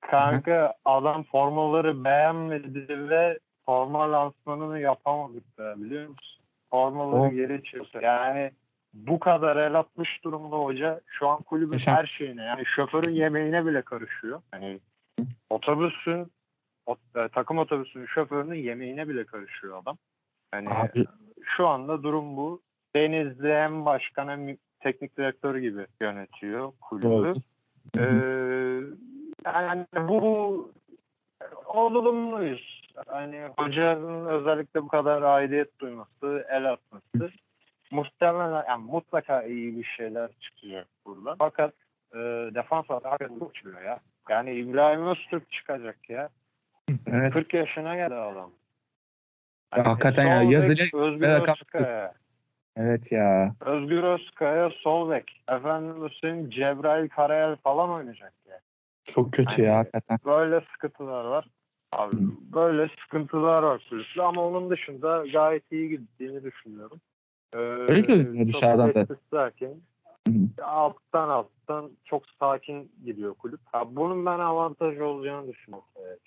Kanka 0.00 0.74
adam 0.84 1.22
formaları 1.22 2.04
beğenmedi 2.04 3.08
ve 3.08 3.38
forma 3.66 4.12
lansmanını 4.12 4.80
yapamadık 4.80 5.58
da 5.58 5.74
biliyor 5.76 6.08
musun? 6.08 6.41
Formaları 6.72 7.34
geri 7.34 7.64
çevirdi. 7.64 7.98
Yani 8.02 8.50
bu 8.94 9.20
kadar 9.20 9.56
el 9.56 9.78
atmış 9.78 10.24
durumda 10.24 10.56
hoca. 10.56 11.00
Şu 11.06 11.28
an 11.28 11.42
kulübün 11.42 11.72
Yaşam. 11.72 11.94
her 11.96 12.06
şeyine 12.06 12.42
yani 12.44 12.62
şoförün 12.66 13.10
yemeğine 13.14 13.66
bile 13.66 13.82
karışıyor. 13.82 14.42
Yani 14.52 14.80
otobüsün 15.50 16.32
o- 16.86 16.96
e, 17.16 17.28
takım 17.28 17.58
otobüsünün 17.58 18.06
şoförünün 18.06 18.54
yemeğine 18.54 19.08
bile 19.08 19.24
karışıyor 19.24 19.82
adam. 19.82 19.96
Yani 20.54 20.68
Abi 20.68 21.04
şu 21.42 21.66
anda 21.68 22.02
durum 22.02 22.36
bu. 22.36 22.60
Denizli 22.96 23.54
hem 23.54 23.84
başkan 23.84 24.28
hem 24.28 24.56
teknik 24.80 25.16
direktör 25.18 25.56
gibi 25.56 25.86
yönetiyor 26.00 26.72
kulübü. 26.80 27.34
Ee, 27.98 28.02
yani 29.46 29.86
bu 30.08 30.72
olumluyuz. 31.66 32.81
Hani 33.06 33.48
hocanın 33.58 34.26
özellikle 34.26 34.82
bu 34.82 34.88
kadar 34.88 35.22
aidiyet 35.22 35.80
duyması, 35.80 36.46
el 36.50 36.72
atması 36.72 37.30
muhtemelen 37.90 38.64
yani 38.68 38.84
mutlaka 38.84 39.42
iyi 39.42 39.78
bir 39.78 39.84
şeyler 39.84 40.30
çıkacak 40.40 40.86
buradan. 41.06 41.36
Fakat 41.38 41.74
e, 42.14 42.18
defans 42.54 42.90
olarak 42.90 43.30
uçuyor 43.40 43.82
ya. 43.82 43.98
Yani 44.28 44.52
İbrahim 44.54 45.06
Öztürk 45.06 45.50
çıkacak 45.52 46.10
ya. 46.10 46.28
evet. 47.06 47.32
40 47.32 47.54
yaşına 47.54 47.96
geldi 47.96 48.14
adam. 48.14 48.50
Ya 49.76 49.86
hakikaten 49.86 50.26
ya, 50.26 50.42
yazıcı- 50.42 50.96
Özgür 50.96 51.28
Evet, 51.28 51.48
Özkaya. 51.48 52.14
Evet 52.76 53.12
ya. 53.12 53.54
Özgür 53.60 54.02
Özkaya 54.02 54.70
sol 54.70 55.10
bek. 55.10 55.42
Efendim 55.48 56.08
Hüseyin 56.08 56.50
Cebrail 56.50 57.08
Karayel 57.08 57.56
falan 57.56 57.90
oynayacak 57.90 58.32
ya. 58.48 58.58
Çok 59.04 59.32
kötü 59.32 59.50
Aynen. 59.50 59.64
ya 59.64 59.78
hakikaten. 59.78 60.18
Böyle 60.24 60.60
sıkıntılar 60.72 61.24
var. 61.24 61.46
Abi 61.92 62.16
böyle 62.54 62.90
sıkıntılar 63.04 63.62
var 63.62 63.82
kulüpte 63.88 64.22
ama 64.22 64.46
onun 64.46 64.70
dışında 64.70 65.24
gayet 65.32 65.72
iyi 65.72 65.88
gittiğini 65.88 66.44
düşünüyorum. 66.44 67.00
Ee, 67.54 67.58
Öyle 67.58 68.00
görünüyor 68.00 68.46
çok 68.46 68.54
dışarıdan 68.54 68.94
da. 68.94 69.06
Sakin. 69.30 69.82
Hı. 70.28 70.64
Alttan 70.64 71.28
alttan 71.28 71.90
çok 72.04 72.22
sakin 72.40 72.92
gidiyor 73.04 73.34
kulüp. 73.34 73.60
Ha, 73.72 73.96
bunun 73.96 74.26
ben 74.26 74.38
avantajı 74.38 75.04
olacağını 75.04 75.48
düşünüyorum. 75.48 75.88
Evet. 75.96 76.20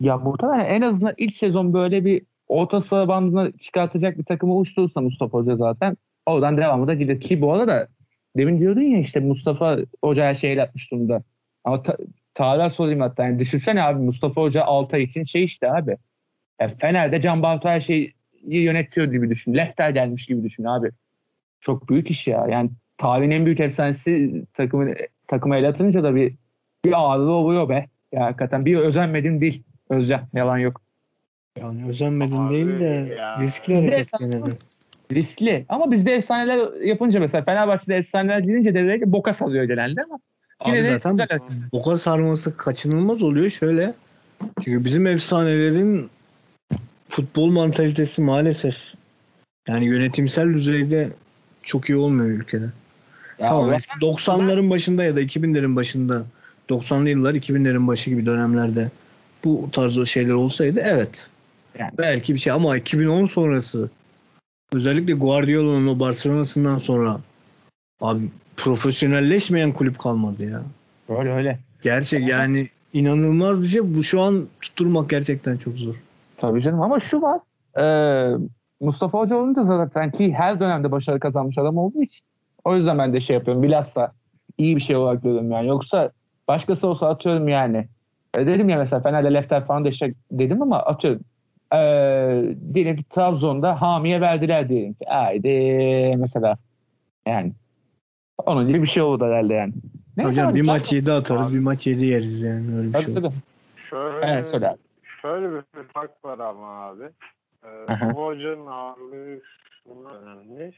Ya 0.00 0.18
muhtemelen 0.18 0.64
en 0.64 0.82
azından 0.82 1.14
ilk 1.16 1.34
sezon 1.34 1.74
böyle 1.74 2.04
bir 2.04 2.22
orta 2.48 2.80
sıra 2.80 3.08
bandına 3.08 3.52
çıkartacak 3.52 4.18
bir 4.18 4.24
takımı 4.24 4.54
oluşturursa 4.54 5.00
Mustafa 5.00 5.38
Hoca 5.38 5.56
zaten 5.56 5.96
oradan 6.26 6.56
devamı 6.56 6.86
da 6.86 6.94
gider. 6.94 7.20
Ki 7.20 7.42
bu 7.42 7.52
arada 7.52 7.88
demin 8.36 8.60
diyordun 8.60 8.80
ya 8.80 8.98
işte 8.98 9.20
Mustafa 9.20 9.78
Hoca 10.04 10.24
her 10.24 10.34
şeyi 10.34 10.56
yapmış 10.56 10.90
durumda. 10.92 11.22
Ama 11.64 11.82
ta, 11.82 11.96
Tarih 12.40 12.70
sorayım 12.70 13.00
hatta. 13.00 13.24
Yani 13.24 13.38
düşünsene 13.38 13.82
abi 13.82 14.02
Mustafa 14.02 14.42
Hoca 14.42 14.64
Altay 14.64 15.02
için 15.02 15.24
şey 15.24 15.44
işte 15.44 15.72
abi. 15.72 15.96
Ya 16.60 16.68
Fener'de 16.68 17.20
Can 17.20 17.42
Bartu 17.42 17.68
her 17.68 17.80
şeyi 17.80 18.14
yönetiyor 18.44 19.12
gibi 19.12 19.30
düşün. 19.30 19.54
Lefter 19.54 19.90
gelmiş 19.90 20.26
gibi 20.26 20.42
düşün 20.42 20.64
abi. 20.64 20.90
Çok 21.60 21.88
büyük 21.88 22.10
iş 22.10 22.26
ya. 22.26 22.46
Yani 22.50 22.70
tarihin 22.98 23.30
en 23.30 23.46
büyük 23.46 23.60
efsanesi 23.60 24.44
takımı, 24.54 24.94
takıma 25.28 25.56
el 25.56 25.68
atınca 25.68 26.02
da 26.02 26.14
bir, 26.14 26.34
bir 26.84 26.92
ağırlığı 26.92 27.32
oluyor 27.32 27.68
be. 27.68 27.86
Ya 28.12 28.24
hakikaten 28.24 28.64
bir 28.64 28.76
özenmedim 28.76 29.40
değil. 29.40 29.62
Özcan. 29.90 30.20
Yalan 30.34 30.58
yok. 30.58 30.80
Yani 31.58 31.88
özenmedin 31.88 32.36
Abi 32.36 32.54
değil 32.54 32.80
de 32.80 33.14
ya. 33.18 33.38
riskli 33.40 33.74
hareket 33.74 34.18
gene 34.18 34.32
de. 34.32 34.50
Riskli. 35.12 35.64
Ama 35.68 35.90
bizde 35.90 36.14
efsaneler 36.14 36.84
yapınca 36.84 37.20
mesela 37.20 37.44
Fenerbahçe'de 37.44 37.96
efsaneler 37.96 38.38
gidince 38.38 38.74
de 38.74 39.12
boka 39.12 39.32
salıyor 39.32 39.64
genelde 39.64 40.02
ama 40.02 40.18
yine 40.66 40.78
Abi 40.78 40.86
zaten 40.86 41.16
güzel. 41.16 41.40
boka 41.72 41.96
sarması 41.96 42.56
kaçınılmaz 42.56 43.22
oluyor 43.22 43.50
şöyle. 43.50 43.94
Çünkü 44.64 44.84
bizim 44.84 45.06
efsanelerin 45.06 46.10
futbol 47.08 47.50
mantalitesi 47.50 48.22
maalesef 48.22 48.76
yani 49.68 49.84
yönetimsel 49.84 50.54
düzeyde 50.54 51.10
çok 51.62 51.88
iyi 51.88 51.96
olmuyor 51.96 52.28
ülkede. 52.30 52.66
Ya 53.38 53.46
tamam 53.46 53.72
eski 53.72 53.98
90'ların 53.98 54.70
başında 54.70 55.04
ya 55.04 55.16
da 55.16 55.22
2000'lerin 55.22 55.76
başında 55.76 56.24
90'lı 56.70 57.08
yıllar 57.08 57.34
2000'lerin 57.34 57.86
başı 57.86 58.10
gibi 58.10 58.26
dönemlerde 58.26 58.90
bu 59.44 59.68
tarz 59.72 59.98
o 59.98 60.06
şeyler 60.06 60.32
olsaydı 60.32 60.80
evet. 60.84 61.26
Yani. 61.78 61.92
Belki 61.98 62.34
bir 62.34 62.38
şey 62.38 62.52
ama 62.52 62.76
2010 62.76 63.26
sonrası 63.26 63.90
özellikle 64.72 65.12
Guardiola'nın 65.12 65.86
o 65.86 66.00
Barcelona'sından 66.00 66.78
sonra 66.78 67.20
abi 68.00 68.20
profesyonelleşmeyen 68.56 69.72
kulüp 69.72 69.98
kalmadı 69.98 70.44
ya. 70.44 70.62
Öyle 71.18 71.32
öyle. 71.32 71.58
Gerçek 71.82 72.28
yani 72.28 72.68
inanılmaz 72.92 73.62
bir 73.62 73.68
şey. 73.68 73.94
Bu 73.94 74.02
şu 74.02 74.20
an 74.20 74.46
tutturmak 74.60 75.10
gerçekten 75.10 75.56
çok 75.56 75.76
zor. 75.76 75.94
Tabii 76.36 76.60
canım 76.60 76.82
ama 76.82 77.00
şu 77.00 77.22
var. 77.22 77.40
e, 77.78 78.36
Mustafa 78.80 79.18
Hoca 79.18 79.36
olunca 79.36 79.62
zaten 79.62 80.10
ki 80.10 80.34
her 80.34 80.60
dönemde 80.60 80.92
başarı 80.92 81.20
kazanmış 81.20 81.58
adam 81.58 81.76
olduğu 81.78 82.02
için 82.02 82.24
o 82.64 82.76
yüzden 82.76 82.98
ben 82.98 83.12
de 83.12 83.20
şey 83.20 83.34
yapıyorum. 83.34 83.62
Bilhassa 83.62 84.12
iyi 84.58 84.76
bir 84.76 84.80
şey 84.80 84.96
olarak 84.96 85.22
görüyorum 85.22 85.50
yani. 85.50 85.68
Yoksa 85.68 86.10
başkası 86.48 86.86
olsa 86.86 87.08
atıyorum 87.08 87.48
yani. 87.48 87.88
E, 88.38 88.46
dedim 88.46 88.68
ya 88.68 88.78
mesela 88.78 89.02
Fener'le 89.02 89.34
Lefter 89.34 89.66
falan 89.66 89.84
da 89.84 89.88
işte 89.88 90.14
dedim 90.32 90.62
ama 90.62 90.78
atıyorum. 90.78 91.20
E, 91.74 91.78
diyelim 92.74 92.96
ki 92.96 93.04
Trabzon'da 93.10 93.82
Hami'ye 93.82 94.20
verdiler 94.20 94.68
diyelim 94.68 94.92
ki. 94.92 95.04
Haydi 95.08 95.48
mesela. 96.16 96.56
Yani. 97.26 97.52
Onun 98.46 98.68
gibi 98.68 98.82
bir 98.82 98.86
şey 98.88 99.02
oldu 99.02 99.24
herhalde 99.24 99.54
yani. 99.54 99.72
Neyse 100.16 100.30
Hocam 100.30 100.48
abi, 100.48 100.54
bir 100.54 100.62
maç 100.62 100.92
7 100.92 101.12
atarız, 101.12 101.50
Abi. 101.52 101.58
bir 101.58 101.64
maç 101.64 101.86
7 101.86 102.04
yeriz 102.04 102.42
yani 102.42 102.76
öyle 102.76 102.88
bir 102.88 102.92
Tabii 102.92 103.04
şey. 103.04 103.14
tabii. 103.14 103.30
Şöyle, 103.90 104.26
Evet, 104.26 104.48
söyle 104.48 104.68
abi. 104.68 104.78
şöyle 105.22 105.50
bir 105.52 105.62
fark 105.94 106.24
var 106.24 106.38
ama 106.38 106.66
abi. 106.86 107.04
Ee, 107.64 107.68
Aha. 107.92 108.14
bu 108.14 108.26
hocanın 108.26 108.66
ağırlığı 108.66 109.40
şuna 109.84 110.10
önemli. 110.12 110.72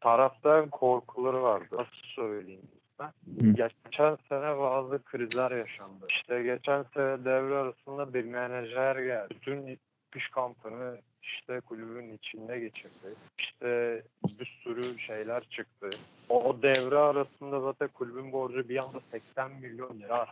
Taraftan 0.00 0.68
korkuları 0.68 1.42
vardı. 1.42 1.66
Nasıl 1.72 2.06
söyleyeyim 2.16 2.62
ben? 3.00 3.10
Geçen 3.54 4.16
sene 4.28 4.58
bazı 4.58 5.04
krizler 5.04 5.50
yaşandı. 5.50 6.06
İşte 6.10 6.42
geçen 6.42 6.82
sene 6.94 7.24
devre 7.24 7.54
arasında 7.54 8.14
bir 8.14 8.24
menajer 8.24 8.96
geldi. 8.96 9.34
Bütün 9.34 9.78
iş 10.16 10.28
kampını 10.28 10.96
işte 11.24 11.60
kulübün 11.60 12.12
içinde 12.12 12.60
geçirdi. 12.60 13.14
İşte 13.38 14.02
bir 14.38 14.60
sürü 14.62 14.98
şeyler 14.98 15.44
çıktı. 15.44 15.90
O 16.28 16.62
devre 16.62 16.98
arasında 16.98 17.60
zaten 17.60 17.88
kulübün 17.88 18.32
borcu 18.32 18.68
bir 18.68 18.76
anda 18.76 19.00
80 19.10 19.50
milyon 19.50 20.00
lira. 20.00 20.26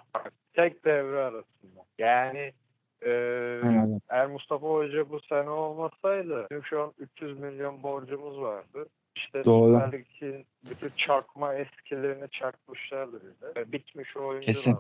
Tek 0.55 0.85
devre 0.85 1.19
arasında. 1.19 1.85
Yani 1.99 2.53
Eyvallah. 3.03 3.99
eğer 4.09 4.27
Mustafa 4.27 4.67
Hoca 4.67 5.11
bu 5.11 5.21
sene 5.21 5.51
olmasaydı 5.51 6.49
şu 6.63 6.83
an 6.83 6.93
300 6.99 7.39
milyon 7.39 7.83
borcumuz 7.83 8.41
vardı. 8.41 8.87
İşte 9.17 9.45
Doğru. 9.45 9.83
Bütün 10.71 10.93
çakma 10.97 11.55
eskilerini 11.55 12.31
çakmışlardır 12.31 13.23
bize. 13.23 13.73
Bitmiş 13.73 14.17
Kesin. 14.41 14.77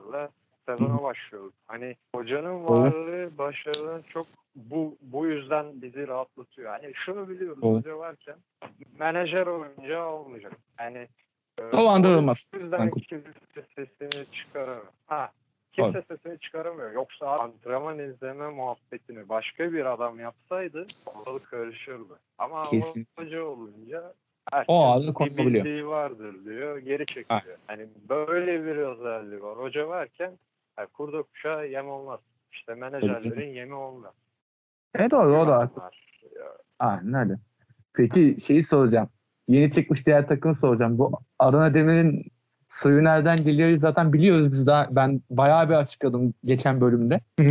Sezona 0.69 1.03
başlıyoruz. 1.03 1.53
Hani 1.67 1.97
hocanın 2.15 2.65
varlığı 2.69 3.39
başarıdan 3.39 4.03
çok 4.09 4.27
bu 4.57 4.97
bu 5.01 5.27
yüzden 5.27 5.67
bizi 5.83 6.09
rahatlatıyor. 6.09 6.71
Hani 6.71 6.93
şunu 6.95 7.29
biliyoruz 7.29 7.63
Doğru. 7.63 7.77
hoca 7.79 7.99
varken 7.99 8.37
menajer 8.99 9.47
oyuncağı 9.47 10.09
olmayacak. 10.11 10.53
Hani 10.77 11.09
e, 11.59 11.73
Dolandırılmaz. 11.73 12.49
o 12.57 12.59
yüzden 12.59 12.91
kimse 12.91 13.33
sesini 13.75 14.25
çıkaramıyor. 14.33 14.87
Ha, 15.07 15.31
kimse 15.73 16.03
sesini 16.03 16.39
çıkaramıyor. 16.39 16.93
Yoksa 16.93 17.27
antrenman 17.39 17.99
izleme 17.99 18.49
muhabbetini 18.51 19.29
başka 19.29 19.73
bir 19.73 19.93
adam 19.93 20.21
yapsaydı 20.21 20.87
ortalık 21.07 21.51
karışırdı. 21.51 22.19
Ama 22.39 22.63
Kesin. 22.71 23.07
hoca 23.19 23.43
olunca 23.45 24.13
O 24.69 24.85
ağırlığı 24.85 25.09
bir 25.09 25.15
konuşabiliyor. 25.15 25.65
bildiği 25.65 25.87
vardır 25.87 26.45
diyor. 26.45 26.79
Geri 26.79 27.07
çekiliyor. 27.07 27.59
Hani 27.67 27.87
böyle 28.09 28.65
bir 28.65 28.77
özelliği 28.77 29.43
var. 29.43 29.57
Hoca 29.59 29.89
varken 29.89 30.33
yani 30.79 30.89
kurda 30.89 31.23
kuşa 31.23 31.64
yem 31.64 31.89
olmaz. 31.89 32.20
İşte 32.53 32.75
menajerlerin 32.75 33.55
yemi 33.55 33.75
onlar. 33.75 34.11
Evet 34.95 35.11
doğru 35.11 35.39
o 35.39 35.49
da 35.49 35.59
haklısın. 35.59 35.91
Aynen 36.79 37.14
öyle. 37.14 37.39
Peki 37.95 38.37
şeyi 38.47 38.62
soracağım. 38.62 39.09
Yeni 39.49 39.70
çıkmış 39.70 40.07
diğer 40.07 40.29
takımı 40.29 40.55
soracağım. 40.55 40.99
Bu 40.99 41.12
Adana 41.39 41.75
Demir'in 41.75 42.33
suyu 42.68 43.05
nereden 43.05 43.37
geliyor 43.37 43.77
zaten 43.77 44.12
biliyoruz 44.12 44.53
biz 44.53 44.66
daha 44.66 44.89
ben 44.91 45.20
bayağı 45.31 45.68
bir 45.68 45.75
açıkladım 45.75 46.35
geçen 46.45 46.81
bölümde. 46.81 47.20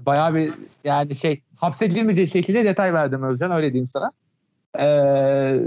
Bayağı 0.00 0.34
bir 0.34 0.50
yani 0.84 1.16
şey 1.16 1.42
hapsedilmeyeceği 1.56 2.28
şekilde 2.28 2.64
detay 2.64 2.94
verdim 2.94 3.22
Özcan 3.22 3.50
öyle 3.50 3.72
diyeyim 3.72 3.86
sana. 3.86 4.10
Ee, 4.78 5.60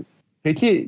peki 0.43 0.87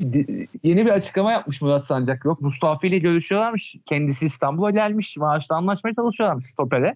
yeni 0.64 0.86
bir 0.86 0.92
açıklama 0.92 1.32
yapmış 1.32 1.62
Murat 1.62 1.86
Sancak 1.86 2.26
yok. 2.26 2.42
Mustafa 2.42 2.88
ile 2.88 2.98
görüşüyorlarmış. 2.98 3.76
Kendisi 3.86 4.26
İstanbul'a 4.26 4.72
gelmiş. 4.72 5.18
Maaşla 5.18 5.56
anlaşmaya 5.56 5.94
çalışıyorlarmış 5.94 6.46
stopere. 6.46 6.96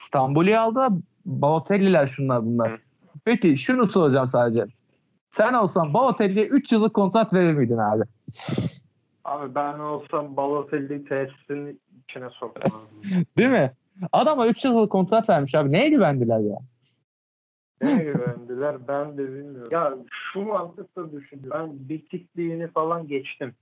İstanbul'u 0.00 0.58
aldı. 0.58 0.88
Balotelliler 1.26 2.08
şunlar 2.08 2.46
bunlar. 2.46 2.80
Peki 3.24 3.58
şunu 3.58 3.86
soracağım 3.86 4.28
sadece. 4.28 4.66
Sen 5.30 5.52
olsan 5.52 5.94
Balotelli'ye 5.94 6.46
3 6.46 6.72
yıllık 6.72 6.94
kontrat 6.94 7.32
verir 7.32 7.52
miydin 7.52 7.78
abi? 7.78 8.02
Abi 9.24 9.54
ben 9.54 9.78
olsam 9.78 10.36
Balotelli 10.36 11.04
tesisinin 11.04 11.80
içine 12.08 12.30
sokmazdım. 12.30 12.80
Değil 13.38 13.50
mi? 13.50 13.72
Adama 14.12 14.46
3 14.46 14.64
yıllık 14.64 14.92
kontrat 14.92 15.28
vermiş 15.28 15.54
abi. 15.54 15.72
Neye 15.72 15.88
güvendiler 15.88 16.38
ya? 16.38 16.56
Neye 17.82 18.04
güvendiler 18.04 18.88
ben 18.88 19.18
de 19.18 19.28
bilmiyorum. 19.28 19.68
Ya 19.70 19.94
şu 20.32 20.40
mantıkla 20.42 21.12
düşünüyorum. 21.12 21.50
Ben 21.60 21.88
bitikliğini 21.88 22.68
falan 22.68 23.08
geçtim. 23.08 23.54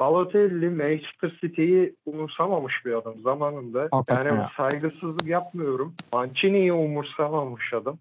Balotelli 0.00 0.70
Manchester 0.70 1.38
City'yi 1.40 1.96
umursamamış 2.06 2.86
bir 2.86 2.92
adam 2.94 3.18
zamanında. 3.20 3.88
Hakikaten 3.92 4.24
yani 4.24 4.38
ya. 4.38 4.50
saygısızlık 4.56 5.26
yapmıyorum. 5.26 5.94
Mancini'yi 6.12 6.72
umursamamış 6.72 7.72
adam. 7.74 7.98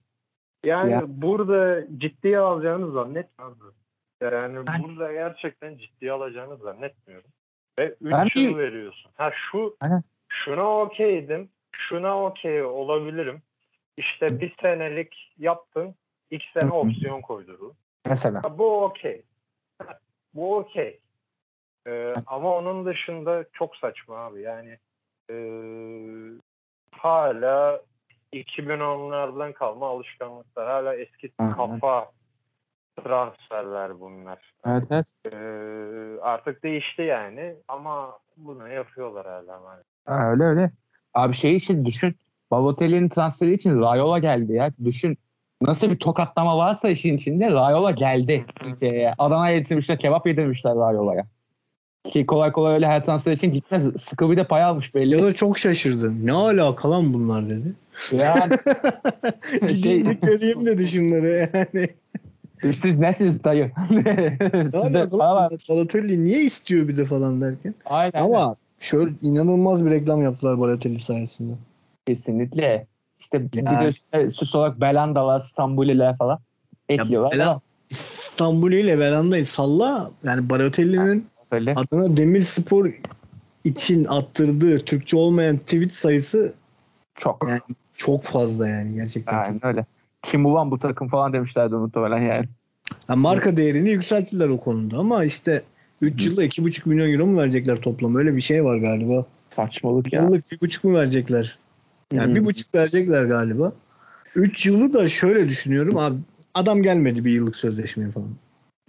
Yani 0.65 0.91
Ya. 0.91 1.03
burada 1.07 1.83
ciddiye 1.97 2.39
alacağını 2.39 2.91
zannetmiyorum. 2.91 3.73
Yani 4.21 4.57
Ben- 4.67 4.83
burada 4.83 5.13
gerçekten 5.13 5.77
ciddiye 5.77 6.11
alacağını 6.11 6.57
zannetmiyorum. 6.57 7.29
Ve 7.79 7.95
3 8.01 8.11
Ben 8.11 8.41
yıl 8.41 8.57
veriyorsun. 8.57 9.11
Ha 9.15 9.31
şu 9.51 9.75
Aynen. 9.79 10.03
şuna 10.29 10.79
okeydim. 10.81 11.49
Şuna 11.71 12.23
okey 12.25 12.63
olabilirim. 12.63 13.41
İşte 13.97 14.39
bir 14.39 14.55
senelik 14.61 15.33
yaptın. 15.37 15.95
iki 16.29 16.51
sene 16.59 16.71
opsiyon 16.71 17.21
koydurun. 17.21 17.73
Mesela. 18.05 18.41
Ha, 18.43 18.57
Bu 18.57 18.83
okey. 18.83 19.23
Bu 20.33 20.55
okey. 20.57 20.99
Ee, 21.87 22.13
ama 22.27 22.55
onun 22.57 22.85
dışında 22.85 23.45
çok 23.53 23.75
saçma 23.75 24.17
abi. 24.17 24.41
Yani 24.41 24.77
ee, 25.29 25.35
hala 26.91 27.81
2010'lardan 28.33 29.53
kalma 29.53 29.87
alışkanlıklar. 29.89 30.67
Hala 30.67 30.95
eski 30.95 31.31
Aynen. 31.39 31.53
kafa 31.53 32.11
transferler 33.03 33.99
bunlar. 33.99 34.53
Evet 34.65 34.83
evet. 34.91 35.05
Ee, 35.33 36.21
artık 36.21 36.63
değişti 36.63 37.01
yani 37.01 37.55
ama 37.67 38.19
bunu 38.37 38.69
yapıyorlar 38.69 39.25
hala. 39.25 39.83
Ha, 40.05 40.31
öyle 40.31 40.43
öyle. 40.43 40.71
Abi 41.13 41.35
şey 41.35 41.55
için 41.55 41.85
düşün. 41.85 42.15
Balotelli'nin 42.51 43.09
transferi 43.09 43.53
için 43.53 43.81
Rayola 43.81 44.19
geldi 44.19 44.53
ya. 44.53 44.71
Düşün. 44.83 45.17
Nasıl 45.61 45.89
bir 45.89 45.99
tokatlama 45.99 46.57
varsa 46.57 46.89
işin 46.89 47.17
içinde 47.17 47.51
Rayola 47.51 47.91
geldi. 47.91 48.45
Ülkeye. 48.65 49.13
Adana'ya 49.17 49.59
getirmişler, 49.59 49.99
kebap 49.99 50.27
yedirmişler 50.27 50.75
Rayola'ya. 50.75 51.25
Ki 52.03 52.25
kolay 52.25 52.51
kolay 52.51 52.73
öyle 52.73 52.87
her 52.87 53.05
transfer 53.05 53.31
için 53.31 53.51
gitmez. 53.51 54.01
Sıkı 54.01 54.31
bir 54.31 54.37
de 54.37 54.43
pay 54.47 54.63
almış 54.63 54.95
belli. 54.95 55.15
ya 55.15 55.23
da 55.23 55.33
çok 55.33 55.57
şaşırdı. 55.59 56.25
Ne 56.25 56.33
alaka 56.33 56.91
lan 56.91 57.13
bunlar 57.13 57.49
dedi. 57.49 57.73
Yani 58.11 58.53
Gideyim 59.67 60.05
bir 60.09 60.21
göreyim 60.21 60.65
dedi 60.65 60.87
şunları 60.87 61.27
yani. 61.27 61.89
siz 62.73 62.99
nesiniz 62.99 63.43
dayı? 63.43 63.71
Ne 63.89 64.37
Siz 64.73 64.93
de? 64.93 65.11
Balotelli 65.69 66.25
niye 66.25 66.41
istiyor 66.43 66.87
bir 66.87 66.97
de 66.97 67.05
falan 67.05 67.41
derken. 67.41 67.75
Aynen. 67.85 68.23
Ama 68.23 68.55
şöyle 68.79 69.11
inanılmaz 69.21 69.85
bir 69.85 69.91
reklam 69.91 70.23
yaptılar 70.23 70.59
Balotelli 70.59 70.99
sayesinde. 70.99 71.53
Kesinlikle. 72.07 72.87
İşte 73.19 73.51
bir 73.51 73.63
Ya. 73.63 73.93
de 74.13 74.31
süs 74.31 74.55
olarak 74.55 74.81
Belandalar, 74.81 75.41
İstanbuliler 75.41 76.17
falan 76.17 76.39
ekliyorlar. 76.89 77.31
Bela- 77.31 77.59
İstanbul 77.89 78.71
ile 78.71 78.99
Belanda'yı 78.99 79.45
salla. 79.45 80.11
Yani 80.23 80.49
Balotelli'nin 80.49 81.25
Böyle. 81.51 81.71
Adana 81.71 82.17
Demirspor 82.17 82.91
için 83.63 84.05
attırdığı 84.05 84.79
Türkçe 84.79 85.17
olmayan 85.17 85.57
tweet 85.57 85.93
sayısı 85.93 86.53
Çok. 87.15 87.45
Yani 87.49 87.59
çok 87.93 88.23
fazla 88.23 88.67
yani 88.67 88.95
gerçekten. 88.95 89.31
çok. 89.37 89.45
Aynen 89.45 89.65
öyle. 89.65 89.85
Kim 90.21 90.45
ulan 90.45 90.71
bu 90.71 90.79
takım 90.79 91.07
falan 91.09 91.33
demişlerdi 91.33 91.75
muhtemelen 91.75 92.17
yani. 92.21 92.45
Yani 93.09 93.19
marka 93.21 93.57
değerini 93.57 93.89
yükselttiler 93.89 94.49
o 94.49 94.57
konuda 94.59 94.97
ama 94.97 95.23
işte 95.23 95.63
3 96.01 96.21
Hı. 96.25 96.29
yılda 96.29 96.43
2,5 96.43 96.85
milyon 96.89 97.11
euro 97.13 97.25
mu 97.27 97.37
verecekler 97.37 97.81
toplam? 97.81 98.15
Öyle 98.15 98.35
bir 98.35 98.41
şey 98.41 98.63
var 98.65 98.77
galiba. 98.77 99.25
Saçmalık 99.55 100.13
ya. 100.13 100.21
Yıllık 100.21 100.51
1,5 100.51 100.83
mu 100.87 100.93
verecekler? 100.95 101.57
Yani 102.11 102.39
Hı. 102.39 102.43
1,5 102.43 102.77
verecekler 102.77 103.25
galiba. 103.25 103.73
3 104.35 104.65
yılı 104.65 104.93
da 104.93 105.07
şöyle 105.07 105.49
düşünüyorum 105.49 105.97
abi 105.97 106.17
adam 106.53 106.83
gelmedi 106.83 107.25
bir 107.25 107.31
yıllık 107.31 107.55
sözleşmeye 107.55 108.09
falan. 108.11 108.29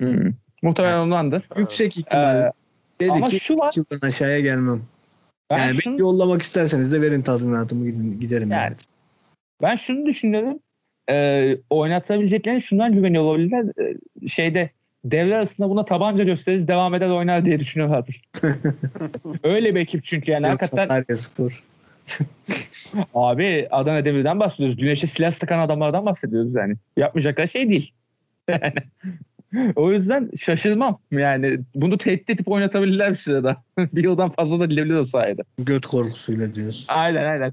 Hı. 0.00 0.32
Muhtemelen 0.62 0.98
ondandır. 0.98 1.42
Yüksek 1.58 1.98
ihtimal. 1.98 2.40
Ee, 2.40 2.50
dedi 3.00 3.12
ama 3.12 3.26
ki 3.26 3.40
şu 3.40 3.58
var. 3.58 3.68
üç 3.68 3.76
yıldan 3.76 4.08
aşağıya 4.08 4.40
gelmem. 4.40 4.82
Ben 5.50 5.58
yani 5.58 5.82
şunu, 5.82 5.92
beni 5.92 6.00
yollamak 6.00 6.42
isterseniz 6.42 6.92
de 6.92 7.00
verin 7.00 7.22
tazminatımı 7.22 7.90
giderim. 8.20 8.50
yani, 8.50 8.62
Yani. 8.62 8.76
ben 9.62 9.76
şunu 9.76 10.06
düşünüyorum. 10.06 10.58
Ee, 11.10 11.56
oynatabileceklerine 11.70 12.60
şundan 12.60 12.92
güveniyor 12.92 13.22
olabilirler. 13.22 13.64
Ee, 13.80 14.28
şeyde 14.28 14.70
devler 15.04 15.36
arasında 15.36 15.68
buna 15.68 15.84
tabanca 15.84 16.24
gösteririz 16.24 16.68
devam 16.68 16.94
eder 16.94 17.08
oynar 17.08 17.44
diye 17.44 17.60
düşünüyorlardır. 17.60 18.22
Öyle 19.42 19.74
bir 19.74 19.80
ekip 19.80 20.04
çünkü 20.04 20.30
yani 20.30 20.46
hakikaten 20.46 20.88
Sakarya 20.88 21.16
Spor. 21.16 21.62
abi 23.14 23.68
Adana 23.70 24.04
Demir'den 24.04 24.40
bahsediyoruz. 24.40 24.76
Güneşe 24.76 25.06
silah 25.06 25.32
sıkan 25.32 25.58
adamlardan 25.58 26.06
bahsediyoruz 26.06 26.54
yani. 26.54 26.74
Yapmayacakları 26.96 27.48
şey 27.48 27.68
değil. 27.68 27.92
o 29.76 29.92
yüzden 29.92 30.30
şaşırmam. 30.40 30.98
Yani 31.10 31.60
bunu 31.74 31.98
tehdit 31.98 32.30
edip 32.30 32.48
oynatabilirler 32.48 33.10
bir 33.10 33.16
sırada. 33.16 33.56
bir 33.78 34.04
yıldan 34.04 34.30
fazla 34.30 34.60
da 34.60 34.70
dilebilir 34.70 34.94
o 34.94 35.04
sayede. 35.04 35.42
Göt 35.58 35.86
korkusuyla 35.86 36.54
diyorsun. 36.54 36.84
Aynen 36.88 37.24
aynen. 37.24 37.52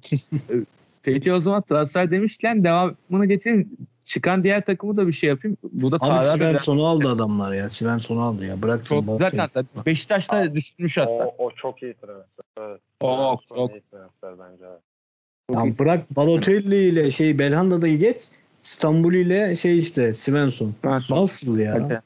Peki 1.03 1.33
o 1.33 1.39
zaman 1.39 1.61
transfer 1.61 2.11
demişken 2.11 2.63
devamını 2.63 3.25
getireyim. 3.25 3.69
Çıkan 4.09 4.43
diğer 4.43 4.65
takımı 4.65 4.97
da 4.97 5.07
bir 5.07 5.13
şey 5.13 5.29
yapayım. 5.29 5.57
Bu 5.63 5.91
da 5.91 5.97
Abi 6.01 6.17
da 6.17 6.37
Svensson'u 6.37 6.85
aldı 6.85 7.09
adamlar 7.09 7.53
ya. 7.53 7.69
Svensson'u 7.69 8.21
aldı 8.21 8.45
ya. 8.45 8.61
Bırak 8.61 8.85
çok 8.85 9.07
güzel 9.07 9.29
transfer. 9.29 9.85
Beşiktaş'ta 9.85 10.55
düşünmüş 10.55 10.97
hatta. 10.97 11.11
O, 11.11 11.35
o 11.37 11.51
çok 11.51 11.83
iyi 11.83 11.93
transfer. 11.93 12.45
Evet. 12.59 12.81
Çok, 13.01 13.41
Çok 13.49 13.57
çok. 13.57 13.71
iyi 13.71 13.81
transfer 13.91 14.33
bence. 14.39 14.65
abi. 14.65 15.67
Ya 15.69 15.79
bırak 15.79 16.15
Balotelli 16.15 16.75
ile 16.75 17.11
şey 17.11 17.39
Belhanda'da 17.39 17.87
geç. 17.87 18.21
İstanbul 18.63 19.13
ile 19.13 19.55
şey 19.55 19.79
işte 19.79 20.13
Svensson. 20.13 20.75
Nasıl 21.09 21.57
ya? 21.59 21.73
Kalite. 21.73 22.01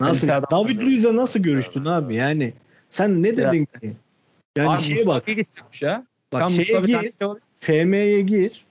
Nasıl? 0.00 0.28
Adam. 0.28 0.44
David 0.50 0.80
Luiz'e 0.80 1.16
nasıl 1.16 1.40
görüştün 1.40 1.84
abi? 1.84 2.14
Yani 2.14 2.52
sen 2.90 3.22
ne 3.22 3.36
dedin 3.36 3.64
ki? 3.64 3.92
Yani 4.56 4.68
Abi 4.68 4.80
şeye 4.80 5.06
bak. 5.06 5.24
Ya. 5.80 6.06
Bak 6.32 6.40
Tam 6.40 6.50
şeye 6.50 6.80
gir. 6.80 6.98
şey. 6.98 7.12
FM'ye 7.56 8.20
gir. 8.20 8.65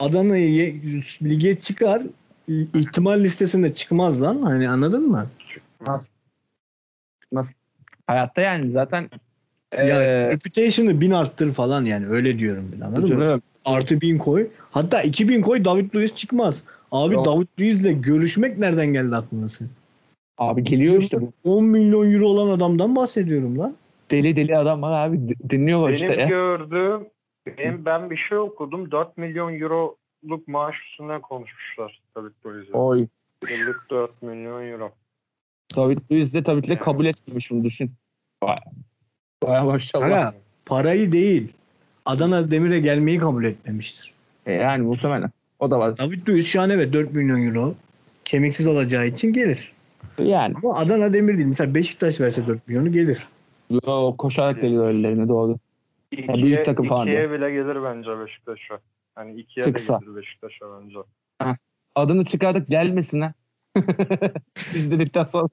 Adana'yı 0.00 0.80
lige 1.22 1.58
çıkar. 1.58 2.02
İhtimal 2.48 3.20
listesinde 3.20 3.74
çıkmaz 3.74 4.22
lan. 4.22 4.42
Hani 4.42 4.68
anladın 4.68 5.08
mı? 5.10 5.26
Çıkmaz. 5.54 6.08
Çıkmaz. 7.22 7.46
Hayatta 8.06 8.40
yani 8.40 8.70
zaten 8.70 9.10
Ya 9.78 9.84
eee, 10.02 10.30
reputation'ı 10.30 11.00
bin 11.00 11.10
arttır 11.10 11.52
falan 11.52 11.84
yani 11.84 12.06
öyle 12.06 12.38
diyorum 12.38 12.72
ben 12.76 12.80
anladın 12.80 13.18
mı? 13.18 13.40
Artı 13.64 14.00
bin 14.00 14.18
koy. 14.18 14.46
Hatta 14.70 15.02
2000 15.02 15.42
koy 15.42 15.64
David 15.64 15.94
Luiz 15.94 16.14
çıkmaz. 16.14 16.62
Abi 16.92 17.14
Yok. 17.14 17.26
David 17.26 17.46
Luiz'le 17.60 18.02
görüşmek 18.02 18.58
nereden 18.58 18.86
geldi 18.86 19.16
aklına 19.16 19.48
senin? 19.48 19.70
Abi 20.38 20.64
geliyor 20.64 21.02
işte 21.02 21.16
bu. 21.20 21.32
10 21.44 21.64
milyon 21.64 22.12
euro 22.12 22.26
olan 22.26 22.48
adamdan 22.56 22.96
bahsediyorum 22.96 23.58
lan. 23.58 23.74
Deli 24.10 24.36
deli 24.36 24.58
adam 24.58 24.82
var 24.82 25.06
abi. 25.08 25.20
Dinliyorlar 25.50 25.92
Benim 25.92 26.10
işte. 26.10 26.26
gördüğüm, 26.28 27.06
benim, 27.46 27.84
ben 27.84 28.10
bir 28.10 28.16
şey 28.16 28.38
okudum. 28.38 28.90
4 28.90 29.18
milyon 29.18 29.60
euroluk 29.60 30.48
maaş 30.48 30.76
üstünden 30.90 31.20
konuşmuşlar 31.20 32.02
David 32.16 32.32
Luiz'e. 32.46 32.72
Oy. 32.72 33.06
Yıllık 33.50 33.86
4 33.90 34.22
milyon 34.22 34.66
euro. 34.72 34.92
David 35.76 35.98
Luiz 36.10 36.32
de 36.32 36.42
tabii 36.42 36.62
ki 36.62 36.68
de 36.68 36.78
kabul 36.78 37.06
etmemiş 37.06 37.50
bunu 37.50 37.64
düşün. 37.64 37.92
Baya, 38.42 38.60
baya 39.42 39.64
maşallah. 39.64 40.06
Aga 40.06 40.34
parayı 40.66 41.12
değil. 41.12 41.52
Adana 42.06 42.50
Demir'e 42.50 42.78
gelmeyi 42.78 43.18
kabul 43.18 43.44
etmemiştir. 43.44 44.14
E 44.46 44.52
yani 44.52 44.82
muhtemelen. 44.82 45.30
O 45.58 45.70
da 45.70 45.78
var. 45.78 45.98
David 45.98 46.28
Luiz 46.28 46.46
şu 46.46 46.60
an 46.60 46.70
evet 46.70 46.92
4 46.92 47.12
milyon 47.12 47.46
euro 47.46 47.74
kemiksiz 48.24 48.66
alacağı 48.66 49.06
için 49.06 49.32
gelir. 49.32 49.72
Yani. 50.18 50.54
Ama 50.62 50.78
Adana 50.78 51.12
Demir 51.12 51.36
değil. 51.36 51.46
Mesela 51.46 51.74
Beşiktaş 51.74 52.20
verse 52.20 52.46
4 52.46 52.68
milyonu 52.68 52.92
gelir. 52.92 53.28
Yo, 53.70 54.16
koşarak 54.16 54.60
geliyor 54.60 54.88
ellerine 54.88 55.28
doğru. 55.28 55.56
İkiye, 56.18 56.42
büyük 56.44 56.64
takım 56.66 56.88
falan 56.88 57.06
ikiye 57.06 57.30
bile 57.30 57.50
gelir 57.50 57.82
bence 57.82 58.18
Beşiktaş'a. 58.20 58.80
Hani 59.14 59.40
ikiye 59.40 59.66
Sıksa. 59.66 60.00
de 60.00 60.04
gelir 60.04 60.16
Beşiktaş'a 60.16 60.66
bence. 60.80 60.98
Adını 61.94 62.24
çıkardık 62.24 62.68
gelmesin 62.68 63.20
ha. 63.20 63.32
Biz 64.56 64.90
dedikten 64.90 65.24
sonra. 65.24 65.48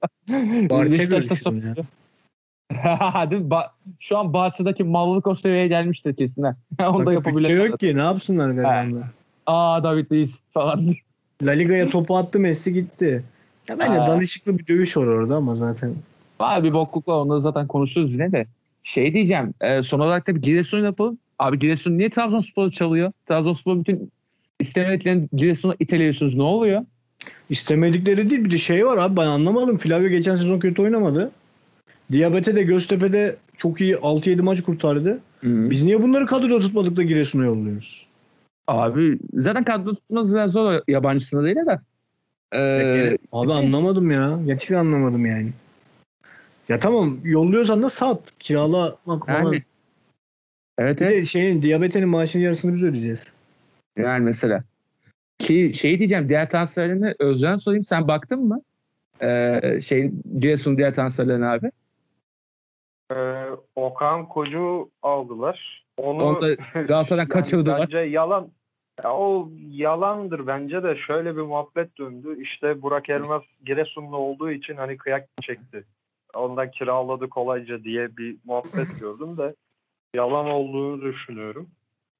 Barça 0.70 0.92
Beşiktaş'ta 0.92 1.50
görüşürüz 1.50 1.64
ya. 1.64 1.74
Değil 3.30 3.42
mi? 3.42 3.48
Ba- 3.48 3.70
Şu 4.00 4.18
an 4.18 4.32
Bahçe'deki 4.32 4.84
mallık 4.84 5.26
o 5.26 5.34
seviyeye 5.34 5.68
gelmiştir 5.68 6.16
kesin 6.16 6.42
ha. 6.42 6.56
Onu 6.88 7.06
da 7.06 7.06
Bak, 7.06 7.06
bütçe 7.06 7.28
yapabilirler. 7.28 7.66
yok 7.66 7.78
ki 7.80 7.96
ne 7.96 8.00
yapsınlar 8.02 8.50
garibanlar. 8.50 9.08
Aa 9.46 9.82
David 9.82 10.10
Luiz 10.12 10.38
falan. 10.54 10.94
La 11.42 11.50
Liga'ya 11.50 11.88
topu 11.88 12.16
attı 12.16 12.40
Messi 12.40 12.72
gitti. 12.72 13.24
Ya 13.68 13.78
bence 13.78 14.00
Aa. 14.00 14.06
danışıklı 14.06 14.58
bir 14.58 14.66
dövüş 14.66 14.96
var 14.96 15.06
orada 15.06 15.36
ama 15.36 15.56
zaten. 15.56 15.94
Var 16.40 16.64
bir 16.64 16.72
bokluk 16.72 17.08
var 17.08 17.14
onları 17.14 17.40
zaten 17.40 17.66
konuşuruz 17.66 18.12
yine 18.12 18.32
de. 18.32 18.46
Şey 18.82 19.14
diyeceğim 19.14 19.54
e, 19.60 19.82
son 19.82 20.00
olarak 20.00 20.26
da 20.26 20.34
bir 20.34 20.42
Giresun 20.42 20.84
yapalım. 20.84 21.18
Abi 21.38 21.58
Giresun 21.58 21.98
niye 21.98 22.10
Trabzonspor'u 22.10 22.70
çalıyor? 22.70 23.12
Trabzonspor 23.28 23.80
bütün 23.80 24.10
istemediklerini 24.60 25.28
Giresun'a 25.32 25.74
iteliyorsunuz. 25.80 26.34
Ne 26.34 26.42
oluyor? 26.42 26.84
İstemedikleri 27.50 28.30
değil 28.30 28.44
bir 28.44 28.50
de 28.50 28.58
şey 28.58 28.86
var 28.86 28.96
abi 28.96 29.16
ben 29.16 29.26
anlamadım. 29.26 29.76
Flavio 29.76 30.08
geçen 30.08 30.36
sezon 30.36 30.58
kötü 30.58 30.82
oynamadı. 30.82 31.30
Diabete 32.12 32.56
de 32.56 32.62
Göztepe'de 32.62 33.36
çok 33.56 33.80
iyi 33.80 33.94
6-7 33.94 34.42
maç 34.42 34.62
kurtardı. 34.62 35.20
Biz 35.42 35.82
niye 35.82 36.02
bunları 36.02 36.26
kadroda 36.26 36.60
tutmadık 36.60 36.96
da 36.96 37.02
Giresun'a 37.02 37.44
yolluyoruz? 37.44 38.06
Abi 38.66 39.18
zaten 39.34 39.64
kadro 39.64 39.94
tutmanız 39.94 40.34
biraz 40.34 40.50
zor 40.50 40.80
yabancısına 40.88 41.44
değil 41.44 41.56
de. 41.56 41.80
Ee, 42.54 43.18
abi 43.32 43.52
anlamadım 43.52 44.10
ya. 44.10 44.38
Gerçekten 44.46 44.76
anlamadım 44.76 45.26
yani. 45.26 45.48
Ya 46.72 46.78
tamam 46.78 47.18
yolluyorsan 47.24 47.82
da 47.82 47.90
sat. 47.90 48.38
Kiralamak 48.38 49.26
falan. 49.26 49.44
yani, 49.44 49.62
evet 50.78 51.00
Bir 51.00 51.06
evet. 51.06 51.12
de 51.12 51.24
şeyin 51.24 51.62
diyabetenin 51.62 52.08
maaşının 52.08 52.42
yarısını 52.42 52.74
biz 52.74 52.82
ödeyeceğiz. 52.82 53.32
Yani 53.96 54.24
mesela. 54.24 54.64
Ki 55.38 55.72
şey 55.74 55.98
diyeceğim 55.98 56.28
diğer 56.28 56.50
transferlerine 56.50 57.14
Özcan 57.18 57.58
sorayım. 57.58 57.84
Sen 57.84 58.08
baktın 58.08 58.44
mı? 58.44 58.60
Ee, 59.20 59.80
şey 59.80 60.12
Giresun 60.40 60.76
diğer 60.76 60.94
transferlerine 60.94 61.46
abi. 61.46 61.70
Ee, 63.14 63.46
Okan 63.76 64.28
Kocu 64.28 64.90
aldılar. 65.02 65.84
Onu, 65.96 66.24
Onu 66.24 66.42
da 66.42 66.54
Galatasaray'dan 66.54 67.16
Yani 67.18 67.28
kaçırdılar. 67.28 67.80
Bence 67.80 67.98
yalan. 67.98 68.48
Ya 69.04 69.14
o 69.14 69.50
yalandır 69.70 70.46
bence 70.46 70.82
de 70.82 70.96
şöyle 71.06 71.36
bir 71.36 71.42
muhabbet 71.42 71.98
döndü. 71.98 72.42
İşte 72.42 72.82
Burak 72.82 73.10
Elmas 73.10 73.42
Giresunlu 73.64 74.16
olduğu 74.16 74.50
için 74.50 74.76
hani 74.76 74.96
kıyak 74.96 75.28
çekti. 75.42 75.84
Ondan 76.36 76.70
kiraladı 76.70 77.28
kolayca 77.28 77.84
diye 77.84 78.16
bir 78.16 78.36
muhabbet 78.44 78.88
gördüm 79.00 79.36
de 79.36 79.54
yalan 80.14 80.46
olduğunu 80.46 81.02
düşünüyorum. 81.02 81.68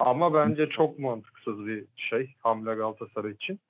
Ama 0.01 0.35
bence 0.35 0.69
çok 0.69 0.99
mantıksız 0.99 1.67
bir 1.67 1.85
şey 1.97 2.35
hamle 2.39 2.75
Galatasaray 2.75 3.33
için. 3.33 3.61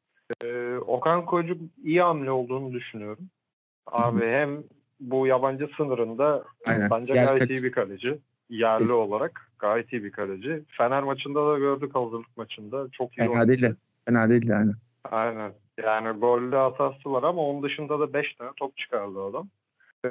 Ee, 0.45 0.77
Okan 0.87 1.25
Kocu 1.25 1.57
iyi 1.85 2.03
hamle 2.03 2.31
olduğunu 2.31 2.73
düşünüyorum. 2.73 3.29
Abi 3.87 4.27
hem 4.27 4.63
bu 5.01 5.27
yabancı 5.27 5.69
sınırında 5.77 6.45
Aynen. 6.67 6.91
bence 6.91 7.13
Yer 7.15 7.25
gayet 7.25 7.51
iyi 7.51 7.63
bir 7.63 7.73
kaleci. 7.73 8.19
Yerli 8.51 8.85
Kesin. 8.85 8.95
olarak 9.01 9.51
gayet 9.59 9.93
iyi 9.93 10.05
bir 10.05 10.11
kaleci. 10.13 10.63
Fener 10.69 11.03
maçında 11.03 11.47
da 11.53 11.59
gördük 11.59 11.95
hazırlık 11.95 12.37
maçında. 12.37 12.87
Çok 12.93 13.13
iyi 13.13 13.17
Fena 13.17 13.31
oynadı. 13.31 13.49
değil 13.49 13.63
de. 13.63 13.75
Fena 14.05 14.29
değil 14.31 14.49
de 14.49 14.53
yani. 14.53 14.73
Aynen. 15.11 15.53
Yani 15.85 16.19
gollü 16.21 16.57
hatası 16.57 17.13
var 17.13 17.23
ama 17.23 17.43
onun 17.43 17.63
dışında 17.63 18.01
da 18.01 18.13
5 18.13 18.35
tane 18.35 18.51
top 18.57 18.77
çıkardı 18.77 19.25
adam. 19.25 19.49
Ee, 20.05 20.09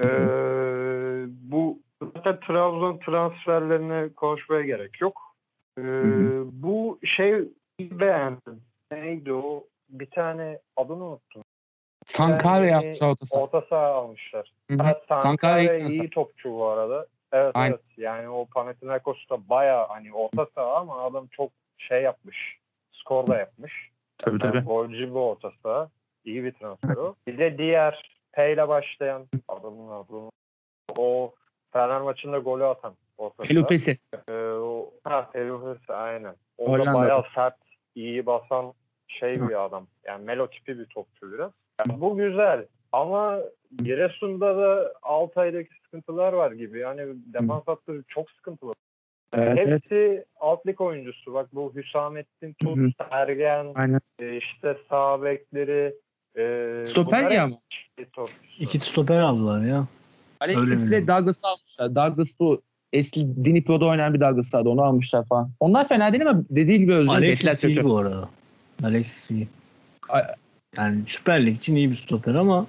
bu 1.27 1.79
zaten 2.15 2.39
Trabzon 2.39 2.97
transferlerine 3.05 4.09
konuşmaya 4.13 4.61
gerek 4.61 5.01
yok. 5.01 5.21
Ee, 5.77 5.81
bu 6.51 6.99
şey 7.03 7.43
beğendim. 7.79 8.61
Neydi 8.91 9.33
o? 9.33 9.63
Bir 9.89 10.05
tane 10.09 10.59
adını 10.77 11.03
unuttum. 11.05 11.43
Sankara 12.05 12.65
Yani- 12.65 12.85
yaptı 12.85 13.05
orta 13.05 13.25
saha. 13.25 13.41
Orta 13.41 13.61
saha 13.61 13.85
almışlar. 13.87 14.53
Sankara 15.07 15.61
ilk 15.61 15.89
iyi 15.91 16.09
topçu 16.09 16.51
bu 16.53 16.65
arada. 16.65 17.05
Evet 17.33 17.51
Aynen. 17.53 17.71
evet. 17.73 17.97
Yani 17.97 18.29
o 18.29 18.45
Panathinaikos'ta 18.45 19.37
baya 19.49 19.89
hani 19.89 20.13
orta 20.13 20.45
saha 20.55 20.75
ama 20.75 21.01
adam 21.03 21.27
çok 21.31 21.51
şey 21.77 22.01
yapmış. 22.01 22.57
Skor 22.91 23.27
da 23.27 23.37
yapmış. 23.37 23.89
Tabii 24.17 24.43
Yani 24.43 24.51
tabii. 24.53 24.65
golcü 24.65 25.09
bir 25.09 25.15
orta 25.15 25.51
saha. 25.63 25.89
İyi 26.25 26.43
bir 26.43 26.51
transfer 26.51 26.95
o. 26.95 27.15
Bir 27.27 27.37
de 27.37 27.57
diğer 27.57 28.20
P 28.34 28.53
ile 28.53 28.67
başlayan 28.67 29.27
adamın 29.47 29.91
adını 29.91 30.29
o 30.97 31.34
Fener 31.73 32.01
maçında 32.01 32.38
golü 32.38 32.63
atan 32.63 32.93
orta 33.17 33.36
saha. 33.38 33.47
Pelupesi. 33.47 33.97
Ee, 34.27 34.34
o, 34.41 34.91
ha 35.03 35.29
Pelupesi 35.34 35.93
aynen. 35.93 36.36
O 36.57 36.79
da 36.79 36.93
bayağı 36.93 37.23
sert, 37.36 37.57
iyi 37.95 38.25
basan 38.25 38.73
şey 39.07 39.49
bir 39.49 39.65
adam. 39.65 39.88
Yani 40.05 40.25
Melo 40.25 40.47
tipi 40.47 40.79
bir 40.79 40.86
topçu 40.86 41.34
biraz. 41.34 41.51
Yani 41.79 42.01
bu 42.01 42.17
güzel. 42.17 42.65
Ama 42.91 43.39
Giresun'da 43.84 44.57
da 44.57 44.93
Altay'daki 45.01 45.69
sıkıntılar 45.84 46.34
var 46.34 46.51
gibi. 46.51 46.79
Yani 46.79 47.01
defans 47.34 47.63
hattı 47.65 48.03
çok 48.07 48.32
sıkıntılı. 48.32 48.73
Evet. 49.34 49.67
Hepsi 49.67 50.25
alt 50.39 50.67
lig 50.67 50.82
oyuncusu. 50.82 51.34
Bak 51.34 51.49
bu 51.53 51.73
Hüsamettin 51.75 52.53
Tut. 52.53 52.79
Sergen, 53.09 53.71
Aynen. 53.75 54.01
e, 54.19 54.38
işte 54.38 54.77
sağ 54.89 55.23
bekleri. 55.23 55.95
E, 56.38 56.84
Stoper 56.86 57.32
ya 57.32 57.49
topçusu. 58.13 58.39
İki 58.59 58.79
stoper 58.79 59.19
aldılar 59.19 59.61
ya. 59.61 59.88
Alexis 60.39 60.84
ile? 60.84 61.07
Douglas'ı 61.07 61.47
almışlar. 61.47 61.95
Douglas 61.95 62.32
bu 62.39 62.61
eski 62.93 63.27
Dnipro'da 63.45 63.86
oynayan 63.86 64.13
bir 64.13 64.19
Douglas 64.21 64.53
vardı. 64.53 64.69
Onu 64.69 64.82
almışlar 64.82 65.25
falan. 65.25 65.51
Onlar 65.59 65.88
fena 65.88 66.11
değil 66.11 66.29
ama 66.29 66.43
dediği 66.49 66.79
gibi 66.79 66.93
Özcan 66.93 67.15
Alexis 67.15 67.63
iyi 67.63 67.84
bu 67.84 67.97
arada. 67.97 68.29
Alexis 68.84 69.32
iyi. 69.32 69.47
Yani 70.77 71.01
Süper 71.05 71.45
Lig 71.45 71.55
için 71.55 71.75
iyi 71.75 71.91
bir 71.91 71.95
stoper 71.95 72.36
ama 72.36 72.67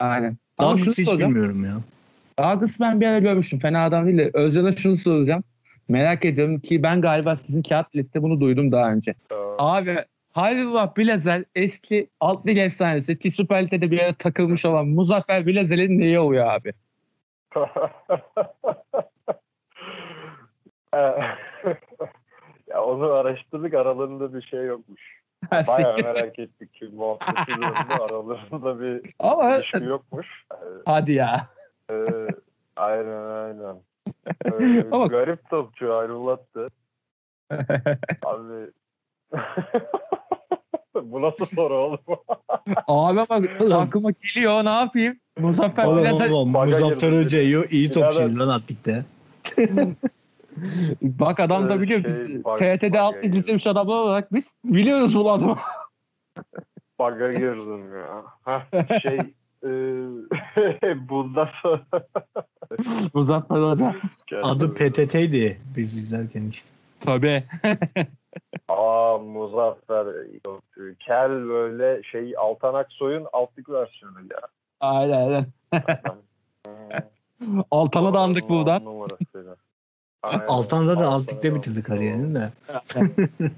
Aynen. 0.00 0.36
Ama 0.58 0.70
şunu 0.70 0.78
Douglas'ı 0.78 1.00
hiç 1.02 1.08
soracağım. 1.08 1.30
bilmiyorum 1.30 1.64
ya. 1.64 1.76
Douglas 2.38 2.80
ben 2.80 3.00
bir 3.00 3.06
ara 3.06 3.18
görmüştüm. 3.18 3.58
Fena 3.58 3.84
adam 3.84 4.06
değil 4.06 4.18
de 4.18 4.30
Özcan'a 4.34 4.76
şunu 4.76 4.96
soracağım. 4.96 5.44
Merak 5.88 6.24
ediyorum 6.24 6.60
ki 6.60 6.82
ben 6.82 7.00
galiba 7.00 7.36
sizin 7.36 7.62
kağıt 7.62 7.94
bilette 7.94 8.22
bunu 8.22 8.40
duydum 8.40 8.72
daha 8.72 8.92
önce. 8.92 9.10
Ee, 9.32 9.34
Abi 9.58 10.04
Halilullah 10.32 10.96
Bilezel 10.96 11.44
eski 11.54 12.08
alt 12.20 12.46
lig 12.46 12.58
efsanesi 12.58 13.18
ki 13.18 13.30
Süper 13.30 13.64
Lig'de 13.70 13.90
bir 13.90 13.98
ara 13.98 14.14
takılmış 14.14 14.64
olan 14.64 14.88
Muzaffer 14.88 15.46
Bilezel'in 15.46 15.98
neyi 15.98 16.18
oluyor 16.18 16.46
abi? 16.46 16.72
ya 22.68 22.82
onu 22.84 23.12
araştırdık 23.12 23.74
aralarında 23.74 24.34
bir 24.34 24.42
şey 24.42 24.64
yokmuş. 24.64 25.20
Bayağı 25.68 25.96
merak 26.02 26.38
ettik 26.38 26.74
ki 26.74 26.84
muhabbeti 26.92 27.52
aralarında 28.02 28.80
bir 28.80 29.14
Ama 29.18 29.56
ilişki 29.56 29.84
yokmuş. 29.84 30.44
hadi 30.86 31.12
ya. 31.12 31.46
Ee, 31.90 31.94
aynen 32.76 33.22
aynen. 33.26 33.76
Öyle 34.44 34.86
Ama- 34.92 35.06
garip 35.06 35.50
topçu 35.50 35.94
ayrılattı. 35.94 36.68
Abi 38.24 38.70
bu 41.20 41.26
nasıl 41.26 41.46
soru 41.54 41.74
oğlum? 41.74 41.98
Abi 42.88 43.16
bak 43.16 43.62
Oğlum. 43.62 43.72
aklıma 43.72 44.10
geliyor 44.10 44.64
ne 44.64 44.70
yapayım? 44.70 45.16
Muzaffer 45.38 45.84
Oğlum 45.84 46.04
Bilezel 46.04 46.30
oğlum 46.30 46.54
Baga 46.54 46.70
Muzaffer 46.70 47.08
girdi. 47.08 47.24
Hoca 47.24 47.66
iyi, 47.70 47.90
topçuydu 47.90 48.38
lan 48.38 48.48
Atlik'te. 48.48 49.04
bak 51.02 51.40
adam 51.40 51.68
da 51.68 51.80
biliyor 51.80 52.02
şey, 52.02 52.10
biz 52.10 52.44
bak- 52.44 52.58
TRT'de 52.58 52.92
bak 52.92 53.00
alt 53.00 53.24
izlemiş 53.24 53.66
adamlar 53.66 53.96
olarak 53.96 54.32
biz 54.32 54.54
biliyoruz 54.64 55.14
bu 55.14 55.32
adamı. 55.32 55.58
Baga 56.98 57.32
girdim 57.32 57.94
ya. 57.94 58.24
Heh, 58.44 59.00
şey 59.02 59.18
e, 59.64 61.08
bundan 61.08 61.48
sonra 61.62 61.82
Muzaffer 63.14 63.56
Hoca. 63.56 63.96
Adı 64.42 64.74
PTT'ydi 64.74 65.60
biz 65.76 65.96
izlerken 65.96 66.42
işte. 66.46 66.68
Tabii. 67.04 67.42
Aa 68.68 69.18
Muzaffer 69.18 70.06
Kel 71.00 71.48
böyle 71.48 72.02
şey 72.02 72.34
Altan 72.38 72.74
Aksoy'un 72.74 73.26
altlık 73.32 73.70
versiyonu 73.70 74.20
ya. 74.20 74.40
Aynen 74.80 75.12
aynen. 75.12 75.46
Altan'a 77.70 78.14
da 78.14 78.18
andık 78.18 78.48
buradan. 78.48 78.84
numarasıydı. 78.84 79.56
Aynen. 80.22 80.46
Altan 80.46 80.86
zaten 80.86 81.02
Altan'ı 81.02 81.14
Altik'te 81.14 81.50
da 81.50 81.54
bitirdi 81.54 81.74
andık. 81.74 81.86
kariyerini 81.86 82.34
de. 82.34 82.50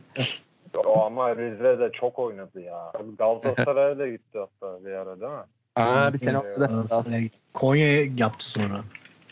O 0.87 1.03
ama 1.03 1.37
Rize'de 1.37 1.93
çok 1.93 2.19
oynadı 2.19 2.61
ya. 2.61 2.93
Galatasaray'a 3.19 3.99
da 3.99 4.09
gitti 4.09 4.39
hatta 4.39 4.85
bir 4.85 4.91
ara 4.91 5.21
değil 5.21 5.33
mi? 5.33 5.39
Aa, 5.77 6.13
bir 6.13 6.19
sene 6.19 7.21
gitti. 7.21 7.39
Konya'ya 7.55 8.05
yaptı 8.17 8.51
sonra. 8.51 8.81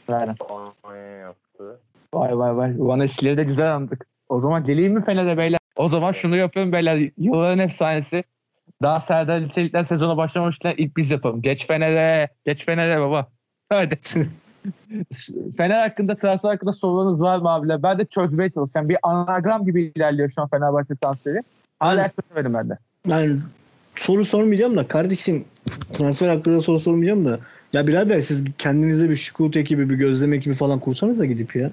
Aynen. 0.08 0.36
Almanya 0.48 1.16
yaptı. 1.16 1.80
Vay 2.14 2.38
vay 2.38 2.56
vay. 2.56 2.74
Van 2.78 3.00
Esli'yi 3.00 3.36
de 3.36 3.44
güzel 3.44 3.74
andık. 3.74 4.06
O 4.28 4.40
zaman 4.40 4.64
geleyim 4.64 4.92
mi 4.92 5.04
Fener'e 5.04 5.38
beyler? 5.38 5.58
O 5.76 5.88
zaman 5.88 6.12
şunu 6.12 6.36
yapıyorum 6.36 6.72
beyler. 6.72 7.11
Yılların 7.18 7.58
efsanesi. 7.58 8.24
Daha 8.82 9.00
Serdar 9.00 9.40
İçerikler 9.40 9.82
sezona 9.82 10.16
başlamamışlar. 10.16 10.74
İlk 10.78 10.96
biz 10.96 11.11
yapalım. 11.11 11.42
Geç 11.42 11.66
Fener'e. 11.66 12.28
Geç 12.46 12.64
Fener'e 12.64 13.00
baba. 13.00 13.26
Hadi. 13.68 13.98
Fener 15.56 15.88
hakkında, 15.88 16.14
transfer 16.14 16.48
hakkında 16.48 16.72
sorularınız 16.72 17.20
var 17.20 17.38
mı 17.38 17.50
abiler? 17.50 17.82
Ben 17.82 17.98
de 17.98 18.04
çözmeye 18.04 18.50
çalışacağım. 18.50 18.88
Bir 18.88 18.96
anagram 19.02 19.64
gibi 19.64 19.92
ilerliyor 19.96 20.30
şu 20.30 20.42
an 20.42 20.48
Fenerbahçe 20.48 20.94
transferi. 20.94 21.42
Hala 21.80 22.04
çözemedim 22.08 22.54
ben 22.54 22.68
de. 22.68 22.78
Yani 23.06 23.36
soru 23.96 24.24
sormayacağım 24.24 24.76
da 24.76 24.88
kardeşim 24.88 25.44
transfer 25.92 26.28
hakkında 26.28 26.61
soru 26.61 26.80
sormayacağım 26.80 27.24
da 27.24 27.38
ya 27.72 27.86
birader 27.86 28.20
siz 28.20 28.44
kendinize 28.58 29.11
bir 29.11 29.16
şukut 29.16 29.56
ekibi 29.56 29.90
bir 29.90 29.94
gözlem 29.94 30.32
ekibi 30.32 30.54
falan 30.54 30.80
kursanız 30.80 31.18
da 31.18 31.24
gidip 31.24 31.56
ya. 31.56 31.70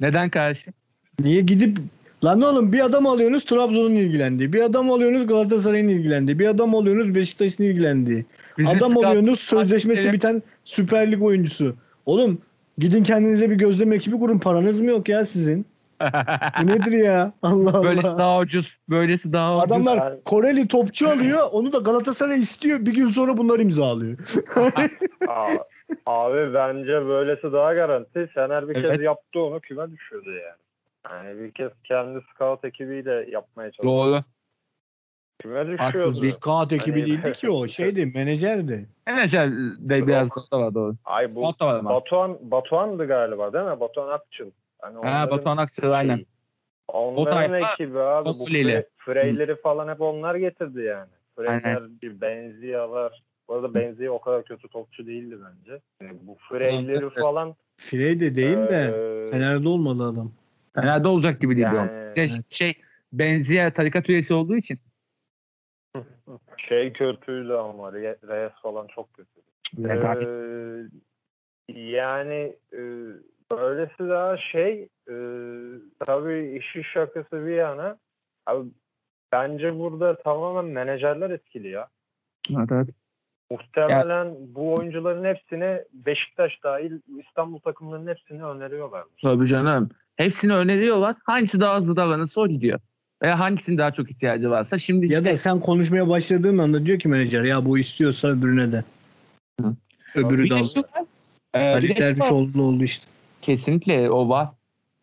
Neden 0.00 0.30
kardeşim? 0.30 0.72
Niye 1.20 1.40
gidip 1.40 1.78
lan 2.24 2.40
oğlum 2.40 2.72
bir 2.72 2.84
adam 2.84 3.06
alıyorsunuz 3.06 3.44
Trabzon'un 3.44 3.94
ilgilendiği, 3.94 4.52
bir 4.52 4.60
adam 4.60 4.90
alıyorsunuz 4.90 5.26
Galatasaray'ın 5.26 5.88
ilgilendiği, 5.88 6.38
bir 6.38 6.46
adam 6.46 6.74
alıyorsunuz 6.74 7.14
Beşiktaş'ın 7.14 7.64
ilgilendiği. 7.64 8.24
Bizim 8.58 8.70
adam 8.76 8.92
scout- 8.92 9.06
alıyorsunuz 9.06 9.40
sözleşmesi 9.40 10.12
biten 10.12 10.42
Süper 10.64 11.12
Lig 11.12 11.22
oyuncusu. 11.22 11.74
Oğlum 12.06 12.38
gidin 12.78 13.02
kendinize 13.02 13.50
bir 13.50 13.56
gözlem 13.56 13.92
ekibi 13.92 14.18
kurun 14.18 14.38
paranız 14.38 14.80
mı 14.80 14.90
yok 14.90 15.08
ya 15.08 15.24
sizin? 15.24 15.66
Bu 16.62 16.66
nedir 16.66 16.92
ya? 17.04 17.32
Allah 17.42 17.82
Böylesi 17.84 18.08
Allah. 18.08 18.18
daha 18.18 18.38
ucuz. 18.38 18.78
Böylesi 18.90 19.32
daha 19.32 19.52
ucuz. 19.52 19.64
Adamlar 19.64 20.22
Koreli 20.24 20.68
topçu 20.68 21.08
alıyor. 21.08 21.48
Onu 21.52 21.72
da 21.72 21.78
Galatasaray 21.78 22.38
istiyor. 22.38 22.80
Bir 22.80 22.94
gün 22.94 23.08
sonra 23.08 23.36
bunlar 23.36 23.60
imzalıyor. 23.60 24.18
Aa, 25.28 25.48
abi 26.06 26.54
bence 26.54 27.06
böylesi 27.06 27.52
daha 27.52 27.74
garanti. 27.74 28.26
Fener 28.34 28.68
bir 28.68 28.76
Evet. 28.76 28.90
kez 28.92 29.00
yaptı 29.02 29.40
onu 29.40 29.60
küme 29.60 29.90
düşürdü 29.90 30.30
yani. 30.30 30.64
Yani 31.10 31.40
bir 31.40 31.50
kez 31.52 31.70
kendi 31.84 32.20
scout 32.34 32.64
ekibiyle 32.64 33.26
yapmaya 33.30 33.70
çalıştı. 33.70 33.82
Doğru. 33.86 34.22
Küme 35.38 35.66
düşüyordu. 35.66 36.14
Scout 36.20 36.72
ekibi 36.72 37.00
Hani- 37.00 37.06
değildi 37.06 37.32
ki 37.32 37.50
o. 37.50 37.68
Şeydi 37.68 38.06
menajerdi. 38.14 38.88
Menajer 39.06 39.50
de 39.78 40.06
biraz 40.06 40.30
da 40.52 40.58
var 40.60 40.74
doğru. 40.74 40.94
Ay 41.04 41.26
bu. 41.36 41.42
Batuhan 41.42 42.38
Batuhan'dı 42.50 43.06
galiba 43.06 43.52
değil 43.52 43.64
mi? 43.64 43.80
Batuhan 43.80 44.08
Akçıl. 44.08 44.50
Hani 44.84 45.06
Ha 45.06 45.30
Batuhan 45.30 45.56
Akçıl 45.56 45.90
aynen. 45.90 46.26
Onların 46.88 47.50
tayfa 47.50 47.72
ekibi 47.72 47.98
abi. 47.98 48.28
Bu 48.28 48.38
Kontrolüyle. 48.38 48.78
Fre- 48.80 48.86
Freyleri 48.96 49.56
falan 49.56 49.88
hep 49.88 50.00
onlar 50.00 50.34
getirdi 50.34 50.82
yani. 50.82 51.10
Freyler, 51.36 51.82
bir 52.02 52.20
Benzia'lar. 52.20 53.22
Bu 53.48 53.54
arada 53.54 53.74
Benzia 53.74 54.10
o 54.10 54.20
kadar 54.20 54.44
kötü 54.44 54.68
topçu 54.68 55.06
değildi 55.06 55.38
bence. 55.44 55.80
Yani 56.02 56.18
bu 56.22 56.36
Freyleri 56.48 57.04
Evet. 57.04 57.12
falan. 57.14 57.54
Frey 57.76 58.20
de 58.20 58.36
değil 58.36 58.56
de 58.56 58.94
eee, 58.96 59.30
Fener'de 59.30 59.68
olmadı 59.68 60.04
adam. 60.04 60.32
Fener'de 60.74 61.08
olacak 61.08 61.40
gibi 61.40 61.56
değil 61.56 61.66
yani, 61.66 62.10
o. 62.10 62.14
Şey, 62.14 62.40
şey 62.48 62.82
benziyor 63.12 63.70
tarikat 63.70 64.08
üyesi 64.08 64.34
olduğu 64.34 64.56
için. 64.56 64.78
şey 66.68 66.92
kötüydü 66.92 67.52
ama 67.52 67.88
Re- 67.88 68.28
Reyes 68.28 68.52
falan 68.62 68.86
çok 68.86 69.14
kötü. 69.14 69.40
Nezaket. 69.78 70.28
Ee, 70.28 70.84
yani 71.72 72.56
e, 72.72 72.80
böylesi 73.52 73.98
daha 73.98 74.36
şey 74.36 74.88
e, 75.08 75.14
tabii 76.06 76.58
işi 76.58 76.84
şakası 76.84 77.46
bir 77.46 77.54
yana 77.54 77.98
abi, 78.46 78.68
bence 79.32 79.78
burada 79.78 80.22
tamamen 80.22 80.64
menajerler 80.64 81.30
etkili 81.30 81.68
ya. 81.68 81.88
Evet, 82.50 82.68
evet. 82.72 82.88
Muhtemelen 83.50 84.34
bu 84.54 84.74
oyuncuların 84.74 85.24
hepsini 85.24 85.82
Beşiktaş 85.92 86.62
dahil 86.64 86.92
İstanbul 87.26 87.58
takımlarının 87.58 88.10
hepsini 88.10 88.44
öneriyorlar. 88.44 89.04
Tabii 89.22 89.46
canım. 89.46 89.90
Hepsini 90.16 90.54
öneriyorlar. 90.54 91.16
Hangisi 91.24 91.60
daha 91.60 91.78
hızlı 91.78 91.96
davranırsa 91.96 92.40
o 92.40 92.48
gidiyor. 92.48 92.80
Veya 93.22 93.38
hangisinin 93.38 93.78
daha 93.78 93.90
çok 93.90 94.10
ihtiyacı 94.10 94.50
varsa. 94.50 94.78
Şimdi 94.78 95.12
Ya 95.12 95.18
işte 95.18 95.32
da 95.32 95.36
sen 95.36 95.60
konuşmaya 95.60 96.08
başladığın 96.08 96.58
anda 96.58 96.84
diyor 96.84 96.98
ki 96.98 97.08
menajer 97.08 97.42
ya 97.42 97.64
bu 97.64 97.78
istiyorsa 97.78 98.28
öbürüne 98.28 98.72
de. 98.72 98.84
Hı. 99.60 99.76
Öbürü 100.14 100.44
de 100.44 100.50
de 100.50 100.54
al. 100.54 100.64
şu 100.64 100.80
var. 100.80 101.04
Ee. 101.54 101.98
Dervişoğlu 101.98 102.62
oldu 102.62 102.84
işte. 102.84 103.06
Kesinlikle 103.44 104.10
o 104.10 104.28
var. 104.28 104.48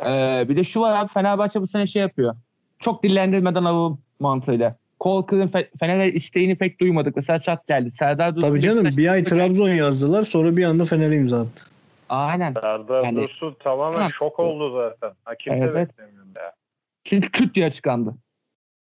Ee, 0.01 0.49
bir 0.49 0.55
de 0.55 0.63
şu 0.63 0.81
var 0.81 0.95
abi 0.99 1.11
Fenerbahçe 1.13 1.61
bu 1.61 1.67
sene 1.67 1.87
şey 1.87 2.01
yapıyor. 2.01 2.35
Çok 2.79 3.03
dillendirmeden 3.03 3.63
alalım 3.63 4.01
mantığıyla. 4.19 4.75
Kolkır'ın 4.99 5.47
Fe- 5.47 5.77
Fener'e 5.79 6.11
isteğini 6.11 6.55
pek 6.55 6.79
duymadık. 6.79 7.15
Mesela 7.15 7.39
çat 7.39 7.67
geldi. 7.67 7.91
Serdar 7.91 8.35
Dursun 8.35 8.47
Tabii 8.47 8.61
canım 8.61 8.85
bir 8.97 9.07
ay 9.07 9.23
Trabzon 9.23 9.69
yazdılar 9.69 10.23
sonra 10.23 10.57
bir 10.57 10.63
anda 10.63 10.83
Fener'e 10.83 11.15
imza 11.15 11.41
attı. 11.41 11.63
Aynen. 12.09 12.53
Serdar 12.53 13.03
Yani- 13.03 13.17
Dursun 13.21 13.55
tamamen 13.59 13.99
Ha. 14.01 14.09
şok 14.19 14.39
oldu 14.39 14.73
zaten. 14.75 15.15
Ha, 15.25 15.35
kimse 15.35 15.59
Evet, 15.59 15.89
beklemiyordu 15.89 16.29
ya. 16.35 16.53
Çünkü 17.03 17.31
küt 17.31 17.55
diye 17.55 17.65
açıklandı. 17.65 18.15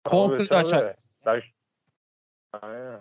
Kolkır. 0.06 0.50
Ben... 0.52 1.44
Aynen. 2.62 3.00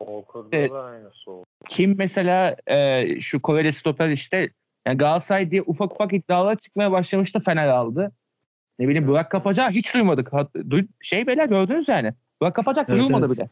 Kolkur'da 0.00 0.56
Evet. 0.56 0.70
da 0.70 0.82
aynısı 0.82 1.30
oldu. 1.30 1.44
Kim 1.68 1.94
mesela 1.98 2.56
e, 2.66 3.04
şu 3.20 3.42
Koreli 3.42 3.72
stoper 3.72 4.08
işte 4.08 4.50
yani 4.86 4.98
Galatasaray 4.98 5.50
diye 5.50 5.62
ufak 5.62 5.92
ufak 5.92 6.12
iddialar 6.12 6.56
çıkmaya 6.56 6.92
başlamıştı 6.92 7.40
Fener 7.40 7.68
aldı. 7.68 8.12
Ne 8.78 8.88
bileyim 8.88 9.08
Burak 9.08 9.30
Kapacak 9.30 9.70
hiç 9.70 9.94
duymadık. 9.94 10.32
Hat, 10.32 10.54
duy, 10.70 10.86
şey 11.00 11.26
beyler 11.26 11.46
gördünüz 11.46 11.88
yani. 11.88 12.12
Burak 12.42 12.54
Kapacak 12.54 12.88
Evet, 12.88 12.98
duyulmadı 12.98 13.26
evet. 13.26 13.36
bile. 13.38 13.48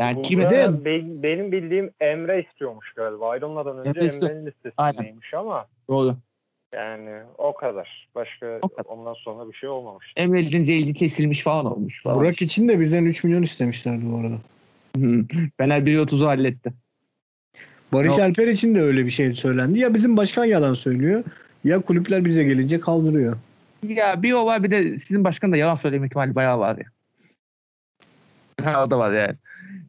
Yani 0.00 0.16
Burada 0.16 0.28
kim 0.28 0.40
be- 0.84 1.22
benim 1.22 1.52
bildiğim 1.52 1.90
Emre 2.00 2.42
istiyormuş 2.42 2.92
galiba. 2.92 3.30
Ayrılmadan 3.30 3.78
önce 3.78 3.88
Emre. 4.00 4.14
Emre'nin 4.14 4.46
listesindeymiş 4.46 5.34
ama 5.34 5.66
Doğru. 5.88 6.16
yani 6.74 7.10
o 7.38 7.54
kadar. 7.54 8.08
Başka 8.14 8.58
O 8.62 8.68
kadar. 8.68 8.84
ondan 8.90 9.14
sonra 9.14 9.48
bir 9.48 9.54
şey 9.56 9.68
olmamış. 9.68 10.12
Emre 10.16 10.46
Lidince 10.46 10.74
ilgi 10.76 10.94
kesilmiş 10.94 11.42
falan 11.42 11.66
olmuş. 11.66 12.02
Falan. 12.02 12.16
Burak 12.18 12.42
için 12.42 12.68
de 12.68 12.80
bizden 12.80 13.04
3 13.04 13.24
milyon 13.24 13.42
istemişlerdi 13.42 14.02
bu 14.12 14.16
arada. 14.16 14.36
Fener 15.58 15.80
1.30'u 15.80 16.26
halletti. 16.26 16.72
Barış 17.92 18.08
Yok. 18.08 18.20
Alper 18.20 18.46
için 18.46 18.74
de 18.74 18.80
öyle 18.80 19.04
bir 19.04 19.10
şey 19.10 19.34
söylendi. 19.34 19.78
Ya 19.78 19.94
bizim 19.94 20.16
başkan 20.16 20.44
yalan 20.44 20.74
söylüyor 20.74 21.24
ya 21.64 21.80
kulüpler 21.80 22.24
bize 22.24 22.44
gelince 22.44 22.80
kaldırıyor. 22.80 23.36
Ya 23.88 24.22
bir 24.22 24.32
o 24.32 24.46
var 24.46 24.62
bir 24.62 24.70
de 24.70 24.98
sizin 24.98 25.24
başkan 25.24 25.52
da 25.52 25.56
yalan 25.56 25.76
söyleme 25.76 26.06
ihtimali 26.06 26.34
bayağı 26.34 26.58
var 26.58 26.76
ya. 26.78 26.84
Ha, 28.64 28.84
o 28.84 28.90
da 28.90 28.98
var 28.98 29.12
yani. 29.12 29.34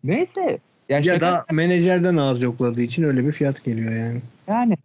Neyse. 0.04 0.60
Ya, 0.90 0.98
Ya 0.98 1.04
şaka- 1.04 1.22
da 1.22 1.42
menajerden 1.52 2.18
ağız 2.18 2.42
yokladığı 2.42 2.82
için 2.82 3.04
öyle 3.04 3.26
bir 3.28 3.32
fiyat 3.32 3.64
geliyor 3.64 3.92
yani. 3.92 4.22
Yani 4.48 4.78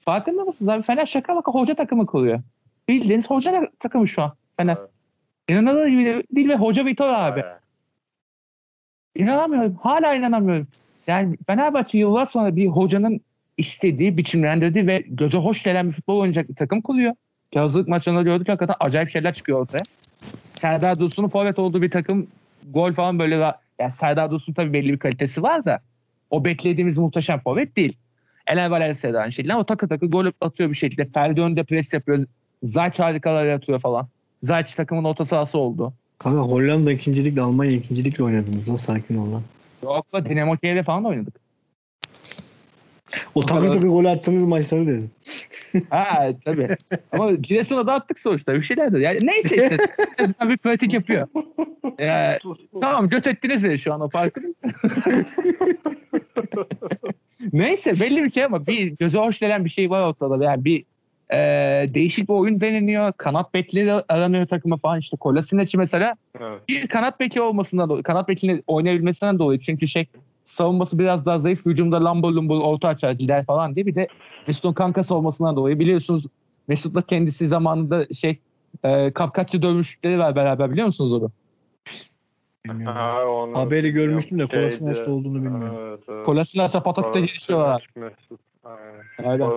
farkında 0.00 0.44
mısınız 0.44 0.68
abi? 0.68 0.82
Fener 0.82 1.06
şaka 1.06 1.36
baka 1.36 1.52
hoca 1.52 1.74
takımı 1.74 2.06
kuruyor. 2.06 2.40
Bildiğiniz 2.88 3.26
hoca 3.26 3.68
takımı 3.78 4.08
şu 4.08 4.22
an. 4.22 4.32
Fener. 4.56 4.76
Evet. 4.80 4.90
İnanılır 5.48 5.86
gibi 5.86 6.22
değil 6.36 6.48
ve 6.48 6.56
hoca 6.56 6.84
Vitor 6.86 7.08
abi. 7.08 7.42
Bayağı. 7.42 7.58
İnanamıyorum. 9.16 9.74
Hala 9.74 10.14
inanamıyorum. 10.14 10.66
Yani 11.08 11.36
Fenerbahçe 11.46 11.98
yıllar 11.98 12.26
sonra 12.26 12.56
bir 12.56 12.66
hocanın 12.66 13.20
istediği, 13.56 14.16
biçimlendirdiği 14.16 14.86
ve 14.86 15.04
göze 15.08 15.38
hoş 15.38 15.62
gelen 15.62 15.88
bir 15.88 15.92
futbol 15.92 16.18
oynayacak 16.18 16.48
bir 16.48 16.54
takım 16.54 16.80
kuruyor. 16.80 17.14
Ki 17.52 17.58
hazırlık 17.58 17.88
maçlarında 17.88 18.22
gördük 18.22 18.48
hakikaten 18.48 18.74
acayip 18.80 19.10
şeyler 19.10 19.34
çıkıyor 19.34 19.60
ortaya. 19.60 19.82
Serdar 20.52 20.98
Dursun'un 20.98 21.28
forvet 21.28 21.58
olduğu 21.58 21.82
bir 21.82 21.90
takım 21.90 22.26
gol 22.70 22.92
falan 22.92 23.18
böyle 23.18 23.34
yani 23.78 23.92
Serdar 23.92 24.30
Dursun 24.30 24.52
tabii 24.52 24.72
belli 24.72 24.92
bir 24.92 24.98
kalitesi 24.98 25.42
var 25.42 25.64
da 25.64 25.80
o 26.30 26.44
beklediğimiz 26.44 26.96
muhteşem 26.96 27.40
forvet 27.40 27.76
değil. 27.76 27.96
Enel 28.46 28.70
Valencia 28.70 29.12
da 29.12 29.20
aynı 29.20 29.32
şekilde 29.32 29.54
ama 29.54 29.66
takı 29.66 29.88
takı 29.88 30.06
gol 30.06 30.26
atıyor 30.40 30.70
bir 30.70 30.76
şekilde. 30.76 31.04
Ferdi 31.04 31.40
önde 31.40 31.64
pres 31.64 31.92
yapıyor. 31.92 32.26
Zayç 32.62 32.98
harikalar 32.98 33.44
yaratıyor 33.44 33.80
falan. 33.80 34.08
Zayç 34.42 34.74
takımın 34.74 35.04
orta 35.04 35.24
sahası 35.24 35.58
oldu. 35.58 35.92
Kanka 36.18 36.40
Hollanda 36.40 36.92
ikincilikle 36.92 37.40
Almanya 37.40 37.72
ikincilikle 37.72 38.24
oynadınız 38.24 38.68
lan 38.70 38.76
sakin 38.76 39.16
ol 39.16 39.32
lan. 39.32 39.42
Yok 39.82 40.12
da 40.12 40.24
Dinamo 40.24 40.56
Kiev'le 40.56 40.82
falan 40.82 41.04
da 41.04 41.08
oynadık. 41.08 41.34
O 43.34 43.42
takır 43.42 43.72
takır 43.72 43.88
gol 43.88 44.04
attığınız 44.04 44.44
maçları 44.44 44.86
dedim. 44.86 45.10
Ha 45.90 46.28
tabii. 46.44 46.68
Ama 47.12 47.32
Giresun'a 47.32 47.86
da 47.86 47.92
attık 47.92 48.20
sonuçta. 48.20 48.54
Bir 48.54 48.62
şeyler 48.62 48.92
de. 48.92 48.98
Yani 48.98 49.18
neyse 49.22 49.56
işte. 49.56 49.76
Bir 50.48 50.56
pratik 50.56 50.92
yapıyor. 50.92 51.28
Ee, 52.00 52.38
tamam 52.80 53.08
göt 53.08 53.26
ettiniz 53.26 53.64
beni 53.64 53.78
şu 53.78 53.94
an 53.94 54.00
o 54.00 54.08
farkın. 54.08 54.54
neyse 57.52 57.92
belli 58.00 58.24
bir 58.24 58.30
şey 58.30 58.44
ama 58.44 58.66
bir 58.66 58.86
göze 58.86 59.18
hoş 59.18 59.38
gelen 59.38 59.64
bir 59.64 59.70
şey 59.70 59.90
var 59.90 60.02
ortada. 60.02 60.44
Yani 60.44 60.64
bir 60.64 60.84
e, 61.32 61.36
değişik 61.94 62.28
bir 62.28 62.34
oyun 62.34 62.60
deneniyor. 62.60 63.12
Kanat 63.12 63.54
bekleri 63.54 63.92
aranıyor 64.08 64.46
takıma 64.46 64.76
falan. 64.76 64.98
İşte 64.98 65.16
Kolasinac 65.16 65.78
mesela 65.78 66.14
Evet. 66.40 66.68
bir 66.68 66.88
kanat 66.88 67.20
beki 67.20 67.40
olmasından 67.40 67.88
dolayı, 67.88 68.02
kanat 68.02 68.28
bekini 68.28 68.62
oynayabilmesinden 68.66 69.38
dolayı 69.38 69.60
çünkü 69.60 69.88
şey 69.88 70.06
savunması 70.44 70.98
biraz 70.98 71.26
daha 71.26 71.38
zayıf. 71.38 71.66
Hücumda 71.66 72.04
lambur 72.04 72.32
lumbur 72.32 72.60
orta 72.60 72.88
açar 72.88 73.12
gider 73.12 73.44
falan 73.44 73.74
diye. 73.74 73.86
Bir 73.86 73.94
de 73.94 74.08
Mesut'un 74.46 74.72
kankası 74.72 75.14
olmasından 75.14 75.56
dolayı 75.56 75.78
biliyorsunuz 75.78 76.24
Mesut'la 76.68 77.02
kendisi 77.02 77.48
zamanında 77.48 78.06
şey 78.14 78.38
e, 78.84 79.12
kapkaççı 79.12 79.62
dövmüşlükleri 79.62 80.18
var 80.18 80.36
beraber 80.36 80.70
biliyor 80.70 80.86
musunuz 80.86 81.12
onu? 81.12 81.30
Ha, 82.84 83.24
onu 83.26 83.58
Haberi 83.58 83.90
görmüştüm 83.90 84.38
de 84.38 84.46
Kolasinaç'ta 84.46 85.10
olduğunu 85.10 85.34
bilmiyorum. 85.34 85.76
Evet, 85.80 86.00
evet. 86.08 86.26
Kolasinaç'a 86.26 86.82
patakta 86.82 87.20
gelişiyorlar. 87.20 87.86
Mesut. 87.96 88.40
Aynen. 88.64 89.50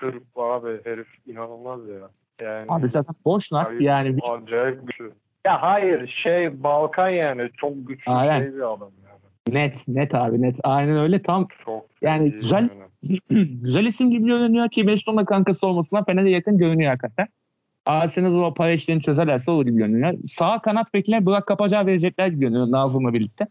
Sırp 0.00 0.22
abi 0.36 0.80
herif 0.84 1.06
inanılmaz 1.26 1.80
ya. 1.88 2.08
Yani 2.46 2.64
Abi 2.68 2.88
zaten 2.88 3.14
boş 3.24 3.52
nak 3.52 3.70
Abi, 3.70 3.84
yani. 3.84 4.18
acayip 4.22 4.86
güçlü. 4.86 5.12
Ya 5.46 5.62
hayır 5.62 6.06
şey 6.22 6.62
Balkan 6.62 7.08
yani 7.08 7.50
çok 7.56 7.72
güçlü 7.88 8.12
Aynen. 8.12 8.38
şey 8.40 8.54
bir 8.54 8.72
adam 8.74 8.90
yani. 9.04 9.56
Net 9.58 9.88
net 9.88 10.14
abi 10.14 10.42
net. 10.42 10.56
Aynen 10.64 10.96
öyle 10.98 11.22
tam 11.22 11.48
Çok 11.64 11.86
Yani 12.02 12.30
güzel- 12.32 12.68
güzel 13.62 13.84
isim 13.84 14.10
gibi 14.10 14.26
görünüyor 14.26 14.68
ki 14.70 14.84
Mesut'un 14.84 15.24
kankası 15.24 15.66
olmasından 15.66 16.04
Fener'e 16.04 16.30
yakın 16.30 16.58
görünüyor 16.58 16.90
hakikaten. 16.90 17.28
Arsenal 17.86 18.34
o 18.34 18.54
para 18.54 18.70
işlerini 18.72 19.02
çözerlerse 19.02 19.50
olur 19.50 19.64
gibi 19.66 19.76
görünüyor. 19.76 20.14
Sağ 20.26 20.58
kanat 20.58 20.94
bekine 20.94 21.26
Burak 21.26 21.46
Kapacağı 21.46 21.86
verecekler 21.86 22.26
gibi 22.26 22.40
görünüyor 22.40 22.70
Nazım'la 22.70 23.12
birlikte. 23.12 23.46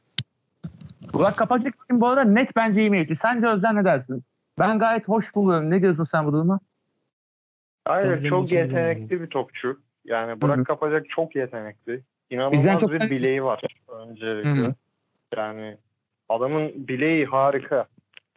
Burak 1.16 1.38
Kapacak 1.38 1.76
için 1.84 2.02
bu 2.02 2.08
arada 2.08 2.24
net 2.24 2.56
bence 2.56 2.82
iyi 2.82 2.92
niyetli. 2.92 3.16
Sence 3.16 3.48
Özden 3.48 3.76
ne 3.76 3.86
dersin? 3.86 4.24
Ben 4.60 4.80
gayet 4.80 5.08
hoş 5.08 5.36
buluyorum. 5.36 5.70
Ne 5.72 5.82
diyorsun 5.82 6.04
sen 6.04 6.26
bu 6.26 6.34
duruma? 6.34 6.60
Hayır 7.86 8.22
çok 8.22 8.30
çok 8.30 8.52
yetenekli 8.52 9.22
bir 9.22 9.28
topçu. 9.28 9.80
Yani 10.06 10.42
Burak 10.42 10.58
Hı 10.58 10.62
hı. 10.62 10.66
Kapacak 10.66 11.10
çok 11.10 11.36
yetenekli. 11.36 12.02
İnanılmaz 12.30 12.52
Bizden 12.60 12.78
çok 12.78 12.92
bir 12.92 13.00
sen- 13.00 13.10
bileği 13.10 13.44
var 13.44 13.62
öncelikle. 13.88 14.76
Yani 15.38 15.78
adamın 16.30 16.88
bileği 16.88 17.26
harika. 17.26 17.86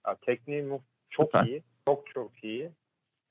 Ya, 0.07 0.17
tekniği 0.27 0.63
mu- 0.63 0.83
çok 1.11 1.27
Süper. 1.27 1.45
iyi. 1.45 1.63
Çok 1.89 2.07
çok 2.15 2.45
iyi. 2.45 2.71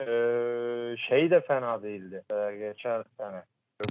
Ee, 0.01 0.95
şey 1.09 1.31
de 1.31 1.41
fena 1.41 1.83
değildi 1.83 2.23
ee, 2.33 2.55
geçen 2.59 3.03
sene. 3.17 3.43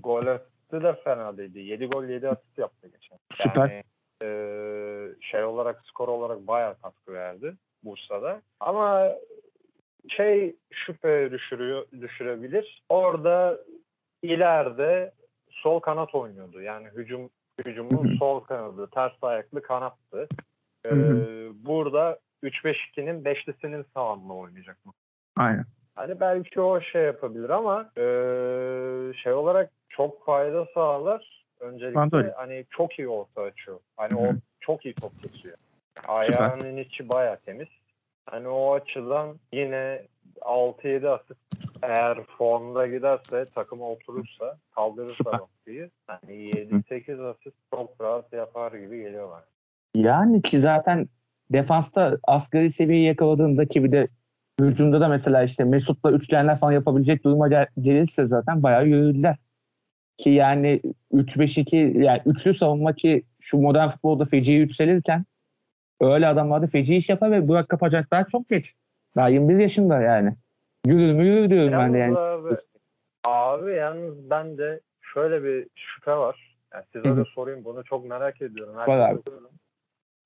Gol 0.02 0.26
attı 0.26 0.82
da 0.82 0.92
fena 0.92 1.36
değildi. 1.36 1.58
7 1.58 1.86
gol 1.86 2.04
7 2.04 2.28
asist 2.28 2.58
yaptı 2.58 2.88
geçen. 2.88 3.18
Süper. 3.32 3.82
Ee, 4.22 5.08
şey 5.20 5.44
olarak 5.44 5.82
skor 5.86 6.08
olarak 6.08 6.46
bayağı 6.46 6.74
katkı 6.82 7.12
verdi 7.12 7.54
Bursa'da. 7.84 8.42
Ama 8.60 9.12
şey 10.08 10.56
şüphe 10.72 11.30
düşürüyor, 11.30 11.86
düşürebilir. 12.00 12.82
Orada 12.88 13.58
ileride 14.22 15.12
sol 15.50 15.80
kanat 15.80 16.14
oynuyordu. 16.14 16.62
Yani 16.62 16.88
hücum 16.88 17.30
hücumun 17.64 18.16
sol 18.18 18.40
kanadı, 18.40 18.88
ters 18.94 19.12
ayaklı 19.22 19.62
kanattı. 19.62 20.28
Ee, 20.86 20.90
burada 21.66 22.18
3-5-2'nin 22.42 23.24
beşlisinin 23.24 23.86
sağında 23.94 24.32
oynayacak 24.32 24.86
mı? 24.86 24.92
Aynen. 25.36 25.64
Hani 25.94 26.20
belki 26.20 26.60
o 26.60 26.80
şey 26.80 27.02
yapabilir 27.02 27.50
ama 27.50 27.90
ee, 27.96 29.12
şey 29.22 29.32
olarak 29.32 29.70
çok 29.88 30.24
fayda 30.24 30.66
sağlar. 30.74 31.45
Ben 31.60 31.68
de 31.70 31.74
Öncelikle 31.74 32.16
öyle. 32.16 32.32
hani 32.36 32.64
çok 32.70 32.98
iyi 32.98 33.08
orta 33.08 33.42
açıyor. 33.42 33.78
Hani 33.96 34.12
Hı 34.12 34.18
o 34.18 34.34
çok 34.60 34.84
iyi 34.84 34.94
top 34.94 35.22
kesiyor. 35.22 35.56
Ayağının 36.08 36.76
içi 36.76 37.08
baya 37.08 37.36
temiz. 37.36 37.68
Hani 38.26 38.48
o 38.48 38.74
açıdan 38.74 39.36
yine 39.52 40.02
6-7 40.40 41.08
asist 41.08 41.40
eğer 41.82 42.18
formda 42.38 42.86
giderse 42.86 43.46
takıma 43.54 43.90
oturursa 43.90 44.58
kaldırırsa 44.74 45.14
Süper. 45.16 45.38
noktayı 45.38 45.90
hani 46.06 46.32
7-8 46.32 47.20
asist 47.20 47.56
çok 47.74 48.00
rahat 48.00 48.32
yapar 48.32 48.72
gibi 48.72 49.02
geliyor 49.02 49.30
bana. 49.30 49.44
Yani 49.94 50.42
ki 50.42 50.60
zaten 50.60 51.08
defansta 51.52 52.18
asgari 52.24 52.70
seviyeyi 52.70 53.06
yakaladığında 53.06 53.66
ki 53.66 53.84
bir 53.84 53.92
de 53.92 54.08
hücumda 54.60 55.00
da 55.00 55.08
mesela 55.08 55.42
işte 55.42 55.64
Mesut'la 55.64 56.12
üçgenler 56.12 56.58
falan 56.58 56.72
yapabilecek 56.72 57.24
duruma 57.24 57.48
gel- 57.48 57.68
gelirse 57.80 58.26
zaten 58.26 58.62
bayağı 58.62 58.86
yürüdüler. 58.86 59.36
Ki 60.18 60.30
yani 60.30 60.80
3-5-2 61.12 62.02
yani 62.02 62.22
üçlü 62.26 62.54
savunma 62.54 62.92
ki 62.92 63.22
şu 63.40 63.58
modern 63.58 63.88
futbolda 63.88 64.24
feci 64.24 64.52
yükselirken 64.52 65.24
öyle 66.00 66.26
adamlar 66.26 66.62
da 66.62 66.66
feci 66.66 66.96
iş 66.96 67.08
yapar 67.08 67.30
ve 67.30 67.48
Burak 67.48 67.68
Kapacak 67.68 68.10
daha 68.10 68.24
çok 68.24 68.48
geç. 68.48 68.74
Daha 69.16 69.28
21 69.28 69.58
yaşında 69.58 70.00
yani. 70.00 70.34
Yürür 70.86 71.12
mü 71.12 71.24
yürür 71.24 71.50
diyorum 71.50 71.72
ben 71.72 71.94
de 71.94 71.98
yani. 71.98 72.14
Yalnız 72.14 72.46
abi, 72.46 72.56
abi 73.24 73.72
yalnız 73.72 74.30
bende 74.30 74.80
şöyle 75.00 75.44
bir 75.44 75.66
şüphe 75.76 76.12
var. 76.12 76.56
Yani 76.74 76.84
size 76.92 77.16
de 77.16 77.24
sorayım 77.34 77.64
bunu 77.64 77.84
çok 77.84 78.06
merak 78.06 78.42
ediyorum. 78.42 78.76
Var 78.76 79.10
abi. 79.10 79.20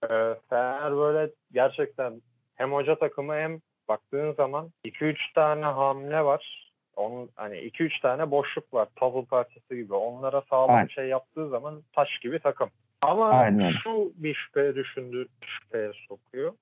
Ee, 0.05 0.35
Fener 0.51 0.97
böyle 0.97 1.33
gerçekten 1.53 2.23
hem 2.55 2.73
hoca 2.73 2.99
takımı 2.99 3.35
hem 3.35 3.61
baktığın 3.89 4.33
zaman 4.33 4.73
2-3 4.85 5.17
tane 5.35 5.65
hamle 5.65 6.25
var. 6.25 6.70
Onun 7.01 7.29
hani 7.37 7.57
2-3 7.57 8.03
tane 8.03 8.31
boşluk 8.31 8.75
var. 8.75 8.89
Puzzle 8.97 9.25
parçası 9.25 9.75
gibi. 9.75 9.95
Onlara 9.95 10.43
sağlam 10.51 10.77
Aynen. 10.77 10.89
şey 10.89 11.09
yaptığı 11.09 11.49
zaman 11.49 11.83
taş 11.93 12.19
gibi 12.19 12.39
takım. 12.39 12.71
Ama 13.03 13.31
Aynen 13.31 13.73
şu 13.83 14.13
bir 14.17 14.35
şüphe 14.35 14.75
düşündü, 14.75 15.27
şüpheye 15.47 15.93
sokuyor. 16.09 16.53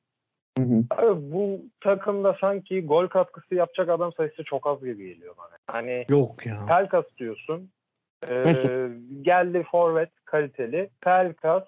Hı 0.59 0.65
hı. 0.65 0.85
Abi 0.91 1.33
bu 1.33 1.61
takımda 1.81 2.37
sanki 2.41 2.87
gol 2.87 3.07
katkısı 3.07 3.55
yapacak 3.55 3.89
adam 3.89 4.13
sayısı 4.13 4.45
çok 4.45 4.67
az 4.67 4.81
gibi 4.85 5.09
geliyor 5.09 5.35
bana. 5.39 5.57
Hani 5.67 6.07
Yok 6.09 6.47
ya. 6.47 6.57
Pelkas 6.69 7.05
diyorsun. 7.19 7.71
Ee, 8.29 8.35
Mesut. 8.35 8.71
geldi 9.23 9.65
forvet 9.71 10.11
kaliteli. 10.25 10.91
Pelkas 11.01 11.65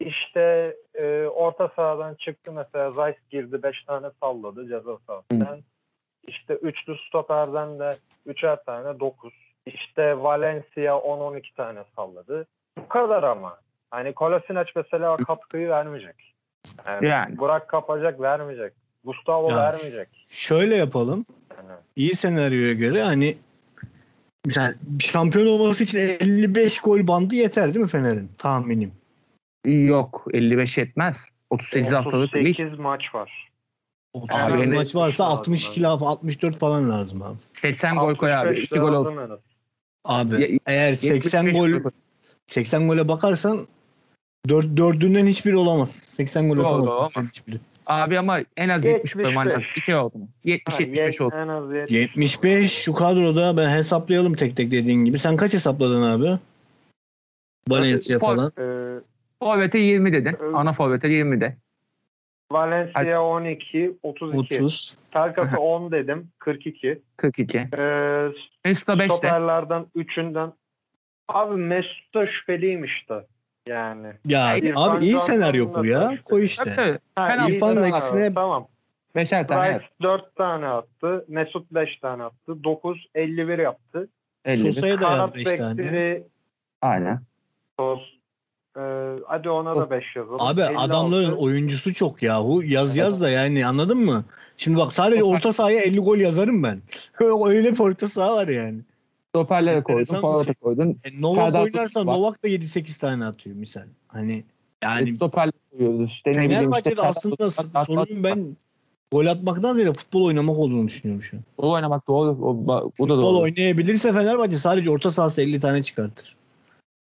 işte 0.00 0.76
e, 0.94 1.24
orta 1.24 1.68
sahadan 1.76 2.14
çıktı 2.14 2.52
mesela 2.52 2.90
Zayt 2.90 3.30
girdi 3.30 3.62
5 3.62 3.84
tane 3.84 4.06
salladı 4.20 4.68
ceza 4.68 4.98
sahasından. 5.06 5.60
İşte 6.26 6.54
üçlü 6.54 6.96
stoperden 7.08 7.78
de 7.78 7.90
üçer 8.26 8.64
tane 8.64 9.00
9. 9.00 9.32
İşte 9.66 10.22
Valencia 10.22 10.92
10-12 10.94 11.54
tane 11.56 11.80
salladı. 11.96 12.46
Bu 12.78 12.88
kadar 12.88 13.22
ama. 13.22 13.58
Hani 13.90 14.12
Kolasinac 14.12 14.68
mesela 14.76 15.16
katkıyı 15.16 15.68
vermeyecek. 15.68 16.34
Yani, 16.92 17.06
Yani. 17.06 17.38
Burak 17.38 17.68
kapacak 17.68 18.20
vermeyecek. 18.20 18.72
Gustavo 19.04 19.50
Ya, 19.50 19.56
vermeyecek. 19.56 20.08
Şöyle 20.28 20.76
yapalım. 20.76 21.26
Yani. 21.56 21.78
İyi 21.96 22.14
senaryoya 22.14 22.72
göre 22.72 23.02
hani 23.02 23.38
mesela 24.46 24.74
şampiyon 25.00 25.46
olması 25.46 25.84
için 25.84 25.98
55 25.98 26.78
gol 26.78 27.06
bandı 27.06 27.34
yeter 27.34 27.66
değil 27.66 27.84
mi 27.84 27.88
Fener'in? 27.90 28.30
Tahminim. 28.38 28.92
Yok 29.64 30.26
55 30.32 30.78
yetmez. 30.78 31.16
38 31.50 31.92
haftalık 31.92 32.34
lig. 32.34 32.60
38 32.60 32.78
maç 32.78 33.14
var. 33.14 33.49
38 34.14 34.52
Abi, 34.52 34.66
maç 34.66 34.94
varsa 34.94 35.24
lazım 35.24 35.38
62 35.38 35.72
abi. 35.72 35.82
laf 35.82 36.02
64 36.02 36.58
falan 36.58 36.90
lazım 36.90 37.22
abi. 37.22 37.36
80 37.62 37.96
gol 37.96 38.14
koy 38.14 38.34
abi. 38.34 38.48
65 38.48 38.64
2 38.64 38.78
gol 38.78 38.92
olsun. 38.92 39.16
lazım. 39.16 39.38
Abi 40.04 40.40
Ye- 40.40 40.58
eğer 40.66 40.94
80 40.94 41.44
75 41.44 41.82
gol 41.82 41.90
80 42.46 42.88
gole 42.88 43.08
bakarsan 43.08 43.66
dört, 44.48 44.76
dördünden 44.76 45.26
hiçbiri 45.26 45.56
olamaz. 45.56 45.90
80 46.08 46.48
gol 46.48 46.58
olamaz. 46.58 47.26
hiçbiri. 47.28 47.58
Abi 47.86 48.18
ama 48.18 48.40
en 48.56 48.68
az 48.68 48.84
70 48.84 49.14
75. 49.14 49.24
koyman 49.24 49.48
lazım. 49.48 49.62
2 49.76 49.94
oldu 49.94 50.18
mu? 50.18 50.28
70 50.44 50.74
Ha, 50.74 50.82
75 50.82 51.20
olsun. 51.20 51.36
En 51.38 51.48
az 51.48 51.72
70. 51.72 51.90
75 51.90 52.72
şu 52.72 52.92
kadroda 52.92 53.56
ben 53.56 53.70
hesaplayalım 53.70 54.34
tek 54.34 54.56
tek 54.56 54.70
dediğin 54.70 55.04
gibi. 55.04 55.18
Sen 55.18 55.36
kaç 55.36 55.52
hesapladın 55.52 56.02
abi? 56.02 56.38
Valencia 57.68 58.18
falan. 58.18 58.52
Ee, 58.58 59.00
Forvet'e 59.38 59.78
20 59.78 60.12
dedin. 60.12 60.36
Ana 60.54 60.72
forvet'e 60.72 61.08
20 61.08 61.40
de. 61.40 61.56
Valencia 62.52 63.22
12, 63.22 63.92
32. 64.02 64.38
30. 64.56 64.96
Pelkas'a 65.10 65.58
10 65.58 65.92
dedim, 65.92 66.28
42. 66.38 67.02
42. 67.16 67.58
Ee, 67.58 68.28
Mesut'a 68.64 68.98
5 68.98 69.10
de. 69.10 69.14
stoperlerden 69.14 69.86
3'ünden. 69.96 70.52
Abi 71.28 71.56
Mesut 71.56 72.14
da 72.14 72.26
şüpheliymiş 72.26 73.08
de. 73.10 73.26
Yani. 73.68 74.06
Ya 74.26 74.56
İrfan 74.56 74.96
abi 74.96 75.04
iyi 75.04 75.18
senaryo 75.20 75.72
kur 75.72 75.84
ya. 75.84 76.00
tabii. 76.08 76.22
Koy 76.22 76.44
işte. 76.44 76.98
Penaltı 77.16 77.50
iyi 77.52 77.56
İrfan'ın 77.56 77.82
aksine- 77.92 78.34
Tamam. 78.34 78.66
Beşer 79.16 79.48
tane 79.48 79.68
Rice 79.68 79.72
yaz. 79.72 79.82
4 80.02 80.36
tane 80.36 80.66
attı. 80.66 81.24
Mesut 81.28 81.70
5 81.70 81.96
tane 81.96 82.22
attı. 82.22 82.64
9, 82.64 83.06
51 83.14 83.58
yaptı. 83.58 84.08
50. 84.44 84.56
Sosa'ya 84.56 85.00
da 85.00 85.04
yaz 85.04 85.16
Kanat 85.18 85.36
5 85.36 85.44
tane. 85.58 85.78
bekleri 85.78 86.22
Aynen. 86.82 87.20
Sos. 87.80 88.00
Ee, 88.76 88.80
hadi 89.26 89.50
ona 89.50 89.76
da 89.76 89.90
5 89.90 90.04
yazalım. 90.16 90.40
Abi 90.40 90.60
56. 90.60 90.78
adamların 90.78 91.32
oyuncusu 91.32 91.94
çok 91.94 92.22
yahu. 92.22 92.62
Yaz 92.64 92.96
yaz 92.96 93.20
da 93.20 93.30
yani 93.30 93.66
anladın 93.66 93.98
mı? 93.98 94.24
Şimdi 94.56 94.78
bak 94.78 94.92
sadece 94.92 95.24
orta 95.24 95.52
sahaya 95.52 95.80
50 95.80 96.00
gol 96.00 96.16
yazarım 96.16 96.62
ben. 96.62 96.82
Öyle 97.46 97.72
bir 97.72 97.78
orta 97.78 98.08
saha 98.08 98.34
var 98.34 98.48
yani. 98.48 98.80
Stoperlere 99.28 99.82
koydun. 99.82 100.14
Forvet'e 100.14 100.44
şey. 100.44 100.54
koydun. 100.54 100.98
E, 101.04 101.20
Novak 101.20 101.44
Serdar 101.44 101.62
oynarsa 101.62 102.06
var. 102.06 102.14
Novak 102.14 102.42
da 102.42 102.48
7-8 102.48 103.00
tane 103.00 103.24
atıyor 103.24 103.56
misal. 103.56 103.86
Hani 104.08 104.44
Yani, 104.82 104.98
yani 104.98 105.12
stoperlere 105.12 105.52
koyuyoruz. 105.70 106.10
İşte 106.10 106.30
işte. 106.30 106.48
Fenerbahçe'de 106.48 107.02
aslında 107.02 107.50
sorunun 107.84 108.24
ben 108.24 108.56
gol 109.12 109.26
atmaktan 109.26 109.74
ziyade 109.74 109.92
futbol 109.92 110.24
oynamak 110.24 110.58
olduğunu 110.58 110.88
düşünüyorum 110.88 111.22
şu 111.22 111.36
an. 111.36 111.42
Futbol 111.56 111.70
oynamak 111.70 112.08
doğru. 112.08 112.30
O, 112.30 112.54
ba- 112.54 112.66
bu 112.66 113.08
da 113.08 113.14
Futbol 113.14 113.18
doğru. 113.18 113.40
oynayabilirse 113.40 114.12
Fenerbahçe 114.12 114.56
sadece 114.56 114.90
orta 114.90 115.10
sahası 115.10 115.42
50 115.42 115.60
tane 115.60 115.82
çıkartır. 115.82 116.36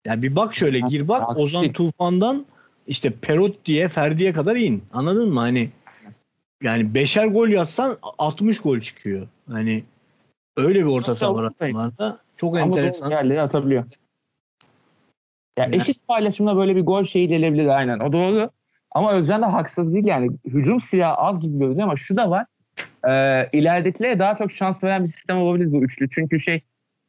Ya 0.08 0.22
bir 0.22 0.36
bak 0.36 0.55
şöyle 0.55 0.80
gir 0.80 1.08
bak 1.08 1.38
Ozan. 1.38 1.72
Tufan'dan 1.72 2.45
işte 2.88 3.12
Perot 3.22 3.66
diye 3.66 3.88
Ferdi'ye 3.88 4.34
kadar 4.34 4.55
in. 4.55 4.84
Anladın 4.93 5.34
mı? 5.34 5.39
Hani 5.39 5.70
yani 6.64 6.93
beşer 6.93 7.28
gol 7.28 7.47
yazsan 7.47 7.97
60 8.18 8.60
gol 8.60 8.80
çıkıyor. 8.80 9.28
Hani 9.51 9.84
öyle 10.58 10.80
bir 10.80 10.89
orta 10.89 11.16
saha 11.16 11.36
var 11.36 11.43
adamlarda. 11.43 12.20
Çok 12.36 12.58
Ama 12.58 12.66
enteresan. 12.66 13.10
yerleri 13.12 13.41
atabiliyor. 13.41 13.84
Ya 15.58 15.64
Yani- 15.64 15.76
eşit 15.76 16.08
paylaşımda 16.08 16.58
böyle 16.58 16.76
bir 16.76 16.82
gol 16.86 17.05
şeyi 17.05 17.28
gelebilir 17.28 17.68
aynen. 17.68 17.99
O 17.99 18.14
doğru. 18.14 18.49
Ama 18.91 19.14
Özcan 19.14 19.41
da 19.41 19.53
haksız 19.53 19.93
değil 19.93 20.05
yani. 20.05 20.30
Hücum 20.45 20.82
silahı 20.82 21.14
az 21.16 21.41
gibi 21.41 21.60
görünüyor 21.60 21.84
ama 21.84 21.95
şu 21.95 22.18
da 22.18 22.30
var. 22.30 22.45
Ee, 23.10 23.49
ileridekilere 23.58 24.20
daha 24.20 24.36
çok 24.36 24.51
şans 24.51 24.84
veren 24.84 25.03
bir 25.03 25.10
sistem 25.10 25.38
olabilir 25.38 25.72
bu 25.72 25.84
üçlü. 25.84 26.10
Çünkü 26.10 26.39
şey 26.39 26.62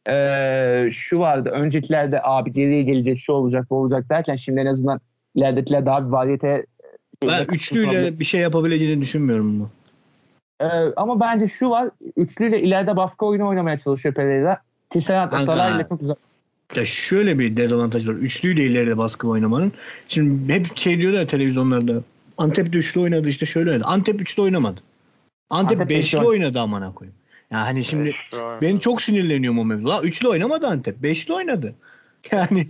ee, 0.08 0.90
şu 0.92 1.18
vardı. 1.18 1.50
Öncekilerde 1.50 2.20
abi 2.22 2.52
geriye 2.52 2.82
gelecek 2.82 3.18
şu 3.18 3.32
olacak 3.32 3.66
bu 3.70 3.76
olacak 3.76 4.10
derken 4.10 4.36
şimdi 4.36 4.60
en 4.60 4.66
azından 4.66 5.00
ileridekiler 5.34 5.86
daha 5.86 6.06
bir 6.06 6.10
variyete 6.10 6.66
Ben 7.26 7.44
üçlüyle 7.44 8.18
bir 8.18 8.24
şey 8.24 8.40
yapabileceğini 8.40 9.00
düşünmüyorum 9.00 9.60
bu. 9.60 9.68
Ee, 10.60 10.66
ama 10.96 11.20
bence 11.20 11.48
şu 11.48 11.70
var. 11.70 11.90
Üçlüyle 12.16 12.60
ileride 12.62 12.96
baskı 12.96 13.26
oyunu 13.26 13.48
oynamaya 13.48 13.78
çalışıyor 13.78 14.14
Pereira. 14.14 14.58
Tisserand 14.90 15.30
Kanka. 15.30 15.46
Salah'yla 15.46 15.88
çok 15.88 16.00
güzel. 16.00 16.16
Ya 16.76 16.84
şöyle 16.84 17.38
bir 17.38 17.56
dezavantaj 17.56 18.08
var. 18.08 18.14
Üçlüyle 18.14 18.64
ileride 18.64 18.98
baskı 18.98 19.28
oynamanın. 19.28 19.72
Şimdi 20.08 20.52
hep 20.52 20.76
şey 20.76 21.00
diyorlar 21.00 21.28
televizyonlarda. 21.28 22.02
Antep 22.38 22.74
üçlü 22.74 23.00
oynadı 23.00 23.28
işte 23.28 23.46
şöyle 23.46 23.70
oynadı. 23.70 23.84
Antep 23.86 24.20
üçlü 24.20 24.42
oynamadı. 24.42 24.80
Antep, 25.50 25.80
Antep 25.80 25.96
beşli 25.96 26.18
oynadı 26.18 26.60
amına 26.60 26.94
koyayım. 26.94 27.17
Yani 27.50 27.64
hani 27.64 27.84
şimdi 27.84 28.04
Beş 28.04 28.40
oynadı. 28.40 28.58
ben 28.62 28.78
çok 28.78 29.02
sinirleniyorum 29.02 29.58
o 29.58 29.64
mevzu. 29.64 29.88
La 29.88 30.02
üçlü 30.02 30.28
oynamadı 30.28 30.66
Antep. 30.66 31.02
Beşli 31.02 31.34
oynadı. 31.34 31.74
Yani 32.32 32.68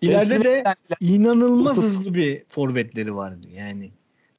ileride 0.00 0.44
de 0.44 0.74
inanılmaz 1.00 1.76
hızlı 1.76 2.14
bir 2.14 2.42
forvetleri 2.48 3.16
vardı. 3.16 3.46
Yani 3.54 3.90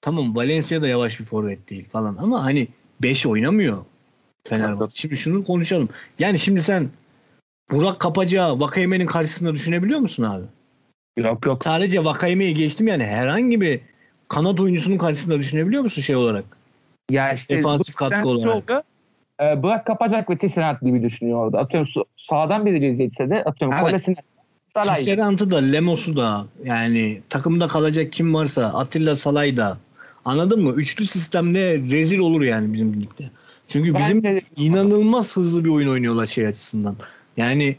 tamam 0.01 0.35
Valencia 0.35 0.81
da 0.81 0.87
yavaş 0.87 1.19
bir 1.19 1.25
forvet 1.25 1.69
değil 1.69 1.89
falan 1.89 2.17
ama 2.19 2.43
hani 2.43 2.67
5 3.01 3.25
oynamıyor 3.25 3.85
Fenerbahçe. 4.47 5.01
Şimdi 5.01 5.17
şunu 5.17 5.43
konuşalım. 5.43 5.89
Yani 6.19 6.39
şimdi 6.39 6.61
sen 6.61 6.89
Burak 7.71 7.99
Kapacağı 7.99 8.59
Vakayeme'nin 8.59 9.05
karşısında 9.05 9.53
düşünebiliyor 9.53 9.99
musun 9.99 10.23
abi? 10.23 10.45
Yok 11.17 11.45
yok. 11.45 11.63
Sadece 11.63 12.05
Vakayeme'yi 12.05 12.53
geçtim 12.53 12.87
yani 12.87 13.03
herhangi 13.03 13.61
bir 13.61 13.81
kanat 14.27 14.59
oyuncusunun 14.59 14.97
karşısında 14.97 15.37
düşünebiliyor 15.37 15.83
musun 15.83 16.01
şey 16.01 16.15
olarak? 16.15 16.45
Ya 17.11 17.33
işte 17.33 17.57
Defansif 17.57 17.95
katkı 17.95 18.29
olarak. 18.29 18.55
Oldu, 18.55 18.83
e, 19.41 19.63
Burak 19.63 19.85
kapacak 19.85 20.29
ve 20.29 20.37
Tisserand 20.37 20.77
gibi 20.81 21.03
düşünüyor 21.03 21.45
orada. 21.45 21.59
Atıyorum 21.59 21.89
sağdan 22.17 22.65
biri 22.65 22.79
gezecekse 22.79 23.29
de 23.29 23.43
atıyorum 23.43 23.77
Evet. 23.77 23.89
Kolesine 23.89 24.15
Salah. 24.73 24.95
Tisserant'ı 24.95 25.51
da 25.51 25.57
Lemos'u 25.57 26.17
da 26.17 26.45
yani 26.65 27.21
takımda 27.29 27.67
kalacak 27.67 28.11
kim 28.11 28.33
varsa 28.33 28.65
Atilla 28.65 29.15
Salay 29.15 29.57
da 29.57 29.77
anladın 30.25 30.63
mı? 30.63 30.69
Üçlü 30.69 31.05
sistemle 31.07 31.77
rezil 31.77 32.19
olur 32.19 32.41
yani 32.41 32.73
bizim 32.73 33.01
ligde. 33.01 33.29
Çünkü 33.67 33.95
bizim 33.95 34.23
Bence- 34.23 34.41
inanılmaz 34.57 35.35
hızlı 35.37 35.65
bir 35.65 35.69
oyun 35.69 35.87
oynuyorlar 35.87 36.25
şey 36.25 36.47
açısından. 36.47 36.95
Yani 37.37 37.75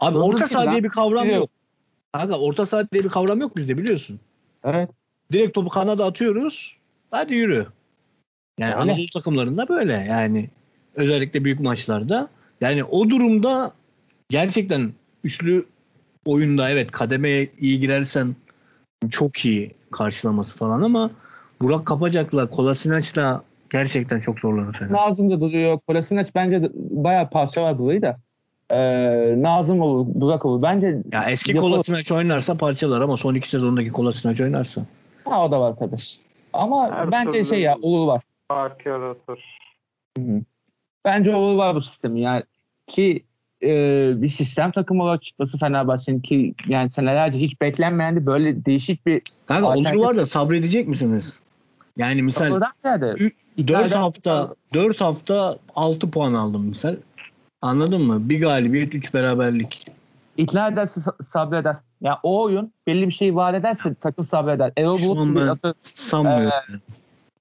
abi 0.00 0.14
Hızlı 0.14 0.24
orta 0.24 0.46
saha 0.46 0.70
diye 0.70 0.84
bir 0.84 0.88
kavram 0.88 1.24
Biliyorum. 1.24 1.42
yok. 1.42 1.50
Kanka 2.12 2.38
orta 2.38 2.66
saha 2.66 2.90
diye 2.92 3.04
bir 3.04 3.08
kavram 3.08 3.40
yok 3.40 3.56
bizde 3.56 3.78
biliyorsun. 3.78 4.20
Evet. 4.64 4.90
Direkt 5.32 5.54
topu 5.54 5.68
kanada 5.68 6.04
atıyoruz. 6.04 6.76
Hadi 7.10 7.34
yürü. 7.34 7.66
Yani 8.58 8.74
Öyle. 8.74 8.82
Anadolu 8.92 9.06
takımlarında 9.14 9.68
böyle 9.68 9.92
yani. 9.92 10.50
Özellikle 10.96 11.44
büyük 11.44 11.60
maçlarda. 11.60 12.28
Yani 12.60 12.84
o 12.84 13.10
durumda 13.10 13.72
gerçekten 14.28 14.92
üçlü 15.24 15.64
oyunda 16.24 16.70
evet 16.70 16.90
kademeye 16.90 17.48
iyi 17.60 17.80
girersen 17.80 18.36
çok 19.10 19.44
iyi 19.44 19.74
karşılaması 19.90 20.56
falan 20.56 20.82
ama 20.82 21.10
Burak 21.60 21.86
Kapacak'la 21.86 22.50
Kolasinaç'la 22.50 23.42
gerçekten 23.70 24.20
çok 24.20 24.38
zorlanır 24.38 24.72
Fener. 24.72 24.92
Nazım 24.92 25.30
da 25.30 25.40
duruyor. 25.40 25.78
Kolasinac 25.88 26.30
bence 26.34 26.62
de 26.62 26.70
bayağı 26.74 27.30
parça 27.30 27.62
var 27.62 27.78
burayı 27.78 28.02
da. 28.02 28.16
E, 28.70 28.78
Nazım 29.42 29.80
olur, 29.80 30.06
Burak 30.14 30.44
olur. 30.46 30.62
Bence 30.62 31.02
Ya 31.12 31.24
eski 31.30 31.50
Yapılır. 31.50 31.70
Kolasinaç 31.70 32.12
oynarsa 32.12 32.56
parçalar 32.56 33.00
ama 33.00 33.16
son 33.16 33.34
iki 33.34 33.48
sezondaki 33.48 33.90
Kolasinaç 33.92 34.40
oynarsa. 34.40 34.86
ha, 35.24 35.44
o 35.44 35.50
da 35.50 35.60
var 35.60 35.76
tabii. 35.78 35.96
Ama 36.52 36.90
Her 36.90 37.10
bence 37.10 37.44
şey 37.44 37.60
ya 37.60 37.76
olur 37.82 38.06
var. 38.06 38.22
Fark 38.48 38.86
yaratır. 38.86 39.58
Hı 40.18 40.22
hı. 40.22 40.42
Bence 41.06 41.34
olur 41.34 41.56
var 41.56 41.74
bu 41.74 41.82
sistemi. 41.82 42.20
Yani 42.20 42.42
ki 42.86 43.24
e, 43.62 43.68
bir 44.22 44.28
sistem 44.28 44.72
takımı 44.72 45.02
olarak 45.02 45.22
çıkması 45.22 45.58
Fenerbahçe'nin 45.58 46.20
ki 46.20 46.54
yani 46.68 46.88
senelerce 46.90 47.38
hiç 47.38 47.60
beklenmeyen 47.60 48.16
de 48.16 48.26
böyle 48.26 48.64
değişik 48.64 49.06
bir 49.06 49.22
Kanka 49.46 49.68
olur 49.68 50.00
var 50.00 50.16
da 50.16 50.26
sabredecek 50.26 50.88
misiniz? 50.88 51.40
Yani 51.96 52.22
misal 52.22 52.48
Kafadan 52.48 52.72
ziyade 52.82 53.14
Ü- 53.24 53.30
İkna 53.56 53.78
4 53.78 53.86
eden- 53.88 53.96
hafta 53.98 54.54
4 54.74 55.00
hafta 55.00 55.58
6 55.74 56.10
puan 56.10 56.34
aldım 56.34 56.64
misal. 56.66 56.96
Anladın 57.62 58.02
mı? 58.02 58.30
Bir 58.30 58.40
galibiyet 58.40 58.94
3 58.94 59.14
beraberlik. 59.14 59.86
ikna 60.36 60.68
ederse 60.68 61.00
sa- 61.00 61.24
sabreder. 61.24 61.76
Yani 62.00 62.16
o 62.22 62.42
oyun 62.42 62.72
belli 62.86 63.06
bir 63.08 63.12
şey 63.12 63.36
vaat 63.36 63.54
ederse 63.54 63.94
takım 64.00 64.26
sabreder. 64.26 64.72
Erol 64.76 64.98
Bulut 65.02 65.28
gibi, 65.28 65.40
atı- 65.50 65.74
sanmıyorum. 65.76 66.52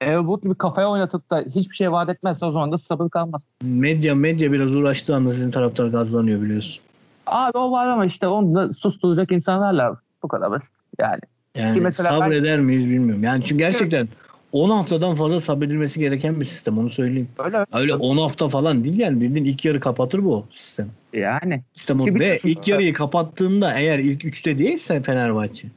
Bulut 0.03 0.43
gibi 0.43 0.55
kafaya 0.55 0.89
oynatıp 0.89 1.29
da 1.29 1.43
hiçbir 1.55 1.75
şey 1.75 1.91
vaat 1.91 2.09
etmezse 2.09 2.45
o 2.45 2.51
zaman 2.51 2.71
da 2.71 2.77
sabır 2.77 3.09
kalmaz. 3.09 3.41
Medya 3.63 4.15
medya 4.15 4.51
biraz 4.51 4.75
uğraştığı 4.75 5.15
anda 5.15 5.31
sizin 5.31 5.51
taraftar 5.51 5.87
gazlanıyor 5.87 6.41
biliyorsun. 6.41 6.83
Abi 7.27 7.57
o 7.57 7.71
var 7.71 7.87
ama 7.87 8.05
işte 8.05 8.27
onu 8.27 8.55
da 8.55 8.73
susturacak 8.73 9.31
insanlar 9.31 9.73
lazım. 9.73 9.99
Bu 10.23 10.27
kadar 10.27 10.51
basit. 10.51 10.71
Yani 10.99 11.19
Yani 11.55 11.81
mesela 11.81 12.09
ben- 12.09 12.19
sabreder 12.19 12.59
miyiz 12.59 12.89
bilmiyorum. 12.89 13.23
Yani 13.23 13.43
çünkü 13.43 13.57
gerçekten 13.57 14.07
10 14.51 14.69
haftadan 14.69 15.15
fazla 15.15 15.39
sabredilmesi 15.39 15.99
gereken 15.99 16.39
bir 16.39 16.45
sistem 16.45 16.77
onu 16.77 16.89
söyleyeyim. 16.89 17.29
öyle 17.39 17.65
Öyle 17.73 17.93
10 17.95 18.17
hafta 18.17 18.49
falan 18.49 18.83
değil 18.83 18.99
yani 18.99 19.21
bildiğin 19.21 19.45
ilk 19.45 19.65
yarı 19.65 19.79
kapatır 19.79 20.23
bu 20.23 20.45
sistem. 20.51 20.87
yani 21.13 21.63
Sistem 21.73 22.01
o. 22.01 22.05
Ve 22.05 22.39
ilk 22.43 22.67
yarıyı 22.67 22.93
kapattığında 22.93 23.73
eğer 23.79 23.99
ilk 23.99 24.25
3'te 24.25 24.59
değilse 24.59 25.01
Fenerbahçe 25.01 25.67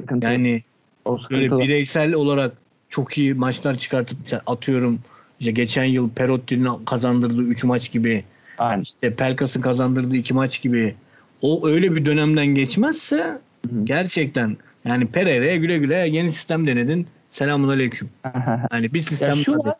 sıkıntı. 0.00 0.26
yani 0.26 0.62
o 1.04 1.18
böyle 1.30 1.50
bireysel 1.58 2.14
olarak 2.14 2.52
çok 2.88 3.18
iyi 3.18 3.34
maçlar 3.34 3.74
çıkartıp 3.74 4.18
atıyorum 4.46 4.98
işte 5.40 5.52
geçen 5.52 5.84
yıl 5.84 6.10
Perotti'nin 6.10 6.84
kazandırdığı 6.84 7.42
3 7.42 7.64
maç 7.64 7.92
gibi 7.92 8.24
Aynen. 8.58 8.82
işte 8.82 9.14
Pelkas'ın 9.14 9.60
kazandırdığı 9.60 10.16
2 10.16 10.34
maç 10.34 10.62
gibi 10.62 10.94
o 11.42 11.68
öyle 11.68 11.94
bir 11.94 12.06
dönemden 12.06 12.46
geçmezse 12.46 13.16
Hı 13.16 13.76
hı. 13.76 13.84
gerçekten 13.84 14.56
yani 14.84 15.06
Pereira'ya 15.06 15.56
güle 15.56 15.78
güle 15.78 15.94
yeni 15.94 16.32
sistem 16.32 16.66
denedin. 16.66 17.06
Selamun 17.30 17.68
aleyküm. 17.68 18.10
Yani 18.72 18.94
bir 18.94 19.00
sistem 19.00 19.36
şu 19.36 19.52
var-. 19.52 19.76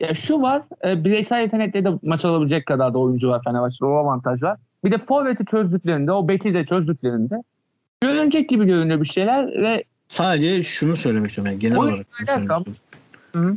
Ya 0.00 0.14
şu 0.14 0.42
var, 0.42 0.62
e, 0.84 1.04
bireysel 1.04 1.40
yetenekle 1.40 1.84
de 1.84 1.88
maç 2.02 2.24
alabilecek 2.24 2.66
kadar 2.66 2.94
da 2.94 2.98
oyuncu 2.98 3.28
var 3.28 3.42
Fenerbahçe'de. 3.44 3.84
O 3.84 3.92
avantaj 3.92 4.42
var. 4.42 4.58
Bir 4.84 4.90
de 4.90 4.98
forveti 4.98 5.44
çözdüklerinde, 5.44 6.12
o 6.12 6.28
beki 6.28 6.54
de 6.54 6.66
çözdüklerinde 6.66 7.42
görünecek 8.00 8.48
gibi 8.48 8.66
görünüyor 8.66 9.00
bir 9.00 9.08
şeyler 9.08 9.62
ve 9.62 9.84
Sadece 10.10 10.62
şunu 10.62 10.94
söylemek 10.96 11.28
istiyorum. 11.30 11.52
Yani 11.52 11.60
genel 11.60 11.76
olarak 11.78 12.06
şunu 12.18 12.28
oynarsan- 12.28 12.58
söylemek 12.58 12.76
istiyorum. 12.76 13.00
Hı. 13.32 13.56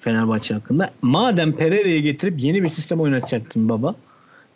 Fenerbahçe 0.00 0.54
hakkında. 0.54 0.90
Madem 1.02 1.52
Pereira'yı 1.52 2.02
getirip 2.02 2.42
yeni 2.42 2.62
bir 2.62 2.68
sistem 2.68 3.00
oynatacaktın 3.00 3.68
baba. 3.68 3.94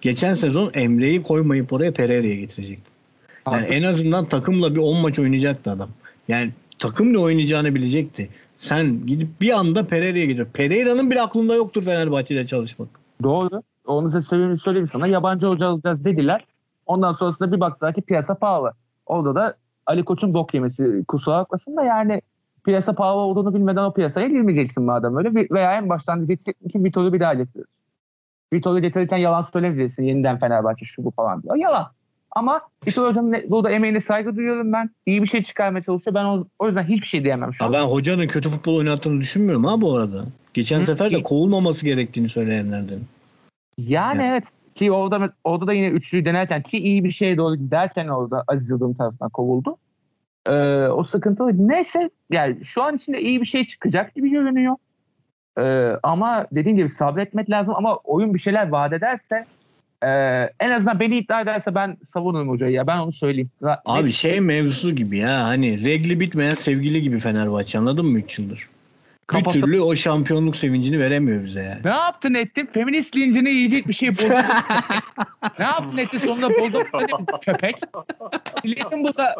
Geçen 0.01 0.35
sezon 0.35 0.71
Emre'yi 0.75 1.23
koymayıp 1.23 1.73
oraya 1.73 1.93
Pereira'ya 1.93 2.35
getirecektin. 2.35 2.93
Yani 3.53 3.67
en 3.67 3.83
azından 3.83 4.29
takımla 4.29 4.75
bir 4.75 4.81
10 4.81 4.97
maç 4.97 5.19
oynayacaktı 5.19 5.71
adam. 5.71 5.89
Yani 6.29 6.51
takım 6.79 7.13
ne 7.13 7.19
oynayacağını 7.19 7.75
bilecekti. 7.75 8.29
Sen 8.59 9.07
gidip 9.07 9.41
bir 9.41 9.51
anda 9.59 9.87
Pereira'ya 9.87 10.25
getir. 10.25 10.45
Pereira'nın 10.53 11.11
bile 11.11 11.23
aklında 11.23 11.55
yoktur 11.55 11.83
Fenerbahçe'de 11.83 12.47
çalışmak. 12.47 12.89
doğru. 13.23 13.63
Onu 13.87 14.07
size 14.11 14.21
söyleyeyim, 14.21 14.59
söyleyeyim 14.59 14.89
sana. 14.93 15.07
Yabancı 15.07 15.47
hoca 15.47 15.67
alacağız 15.67 16.05
dediler. 16.05 16.45
Ondan 16.87 17.13
sonrasında 17.13 17.53
bir 17.53 17.61
baktılar 17.61 17.95
ki 17.95 18.03
piyasa 18.03 18.35
pahalı. 18.35 18.73
Orada 19.07 19.35
da 19.35 19.57
Ali 19.87 20.05
Koç'un 20.05 20.35
bok 20.35 20.55
yemesi 20.55 21.05
kusura 21.09 21.39
bakmasın 21.39 21.77
da 21.77 21.85
yani 21.85 22.21
piyasa 22.65 22.93
pahalı 22.93 23.21
olduğunu 23.21 23.55
bilmeden 23.55 23.85
o 23.85 23.93
piyasaya 23.93 24.29
girmeyeceksin 24.29 24.85
madem 24.85 25.17
öyle. 25.17 25.49
Veya 25.51 25.75
en 25.77 25.89
baştan 25.89 26.19
diyeceksin 26.27 26.69
ki 26.69 26.85
Vitor'u 26.85 27.13
bir 27.13 27.21
daha 27.21 27.35
getiriyoruz. 27.35 27.73
Vitor'u 28.53 28.81
getirirken 28.81 29.17
yalan 29.17 29.43
söylemeyeceksin. 29.43 30.03
Yeniden 30.03 30.39
Fenerbahçe 30.39 30.85
şu 30.87 31.05
bu 31.05 31.11
falan 31.11 31.43
diyor. 31.43 31.57
Yalan. 31.57 31.87
Ama 32.31 32.61
Vitor 32.87 33.09
Hoca'nın 33.09 33.51
burada 33.51 33.71
emeğine 33.71 34.01
saygı 34.01 34.37
duyuyorum 34.37 34.73
ben. 34.73 34.91
İyi 35.07 35.23
bir 35.23 35.27
şey 35.29 35.43
çıkarmaya 35.43 35.83
çalışıyor. 35.83 36.15
Ben 36.15 36.25
o, 36.25 36.45
o 36.59 36.67
yüzden 36.67 36.83
hiçbir 36.85 37.07
şey 37.07 37.25
diyemem 37.25 37.55
şu 37.55 37.65
Ya 37.65 37.69
an. 37.69 37.73
ben 37.73 37.83
hocanın 37.83 38.27
kötü 38.27 38.49
futbol 38.49 38.77
oynattığını 38.77 39.21
düşünmüyorum 39.21 39.65
ha 39.65 39.81
bu 39.81 39.97
arada. 39.97 40.25
Geçen 40.55 40.81
Hı. 40.81 40.85
sefer 40.85 41.11
de 41.11 41.23
kovulmaması 41.23 41.85
gerektiğini 41.87 42.29
söyleyenlerden. 42.29 42.99
Yani 43.79 44.23
Yani. 44.23 44.23
evet 44.23 44.45
ki 44.75 44.93
orada 44.93 45.33
orada 45.45 45.67
da 45.67 45.73
yine 45.73 45.89
üçlüyü 45.89 46.25
denerken 46.25 46.63
ki 46.63 46.79
iyi 46.79 47.05
bir 47.05 47.11
şeye 47.11 47.37
doğru 47.37 47.57
giderken 47.57 48.09
orada 48.09 48.45
Aziz 48.49 48.71
Yıldırım 48.71 48.95
tarafından 48.95 49.31
kovuldu. 49.31 49.77
Ee, 50.49 50.53
o 50.89 51.05
sıkıntılı. 51.05 51.69
Neyse 51.69 52.11
yani 52.31 52.65
şu 52.65 52.83
an 52.83 52.97
içinde 52.97 53.21
iyi 53.21 53.41
bir 53.41 53.47
şey 53.47 53.67
çıkacak 53.67 54.15
gibi 54.15 54.31
görünüyor. 54.31 54.77
Ee, 55.59 55.97
ama 56.03 56.47
dediğim 56.53 56.77
gibi 56.77 56.89
sabretmek 56.89 57.51
lazım 57.51 57.75
ama 57.77 57.97
oyun 57.97 58.35
bir 58.35 58.39
şeyler 58.39 58.69
vaat 58.69 58.93
ederse 58.93 59.47
Ee, 60.05 60.51
en 60.61 60.71
azından 60.71 61.01
beni 61.01 61.19
iddia 61.19 61.41
ederse 61.41 61.75
ben 61.75 61.97
savunurum 62.13 62.49
hocayı 62.49 62.73
ya. 62.73 62.87
Ben 62.87 62.99
onu 62.99 63.13
söyleyeyim. 63.13 63.51
Abi 63.85 64.07
ne- 64.07 64.13
şey 64.13 64.41
mevzusu 64.41 64.97
gibi 64.97 65.19
ya 65.19 65.45
hani 65.45 65.85
regli 65.85 66.21
bitmeyen 66.21 66.55
sevgili 66.55 67.03
gibi 67.03 67.19
Fenerbahçe 67.19 67.79
anladın 67.79 68.07
mı 68.07 68.19
3 68.19 68.39
yıldır? 68.39 68.69
Bir 69.25 69.39
Kapatıp- 69.39 69.53
türlü 69.61 69.81
o 69.81 69.95
şampiyonluk 69.95 70.57
sevincini 70.57 70.99
veremiyor 71.01 71.45
bize 71.45 71.63
yani. 71.63 71.81
Ne 71.85 71.91
yaptın 71.91 72.35
ettin? 72.35 72.67
Feminist 72.75 73.17
lincini 73.17 73.51
yiyecek 73.51 73.89
bir 73.89 73.93
şey 73.93 74.19
buldun. 74.19 74.29
ne 75.59 75.65
yaptın 75.65 75.97
ettin 75.99 76.19
sonunda 76.19 76.51
buldun. 76.51 76.83
Hadi 76.93 77.13
köpek. 77.41 77.77
Milletin 78.65 79.05
burada 79.05 79.35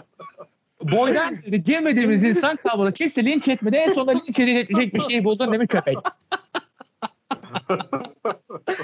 boydan 0.83 1.37
dedi, 1.47 1.63
girmediğimiz 1.63 2.25
insan 2.25 2.57
kalmadı. 2.57 2.93
Kimse 2.93 3.25
linç 3.25 3.49
etmedi. 3.49 3.77
En 3.77 3.93
sonunda 3.93 4.13
linç 4.13 4.41
edecek 4.41 4.95
bir 4.95 5.01
şey 5.01 5.25
buldun 5.25 5.47
değil 5.47 5.61
mi 5.61 5.67
köpek? 5.67 5.99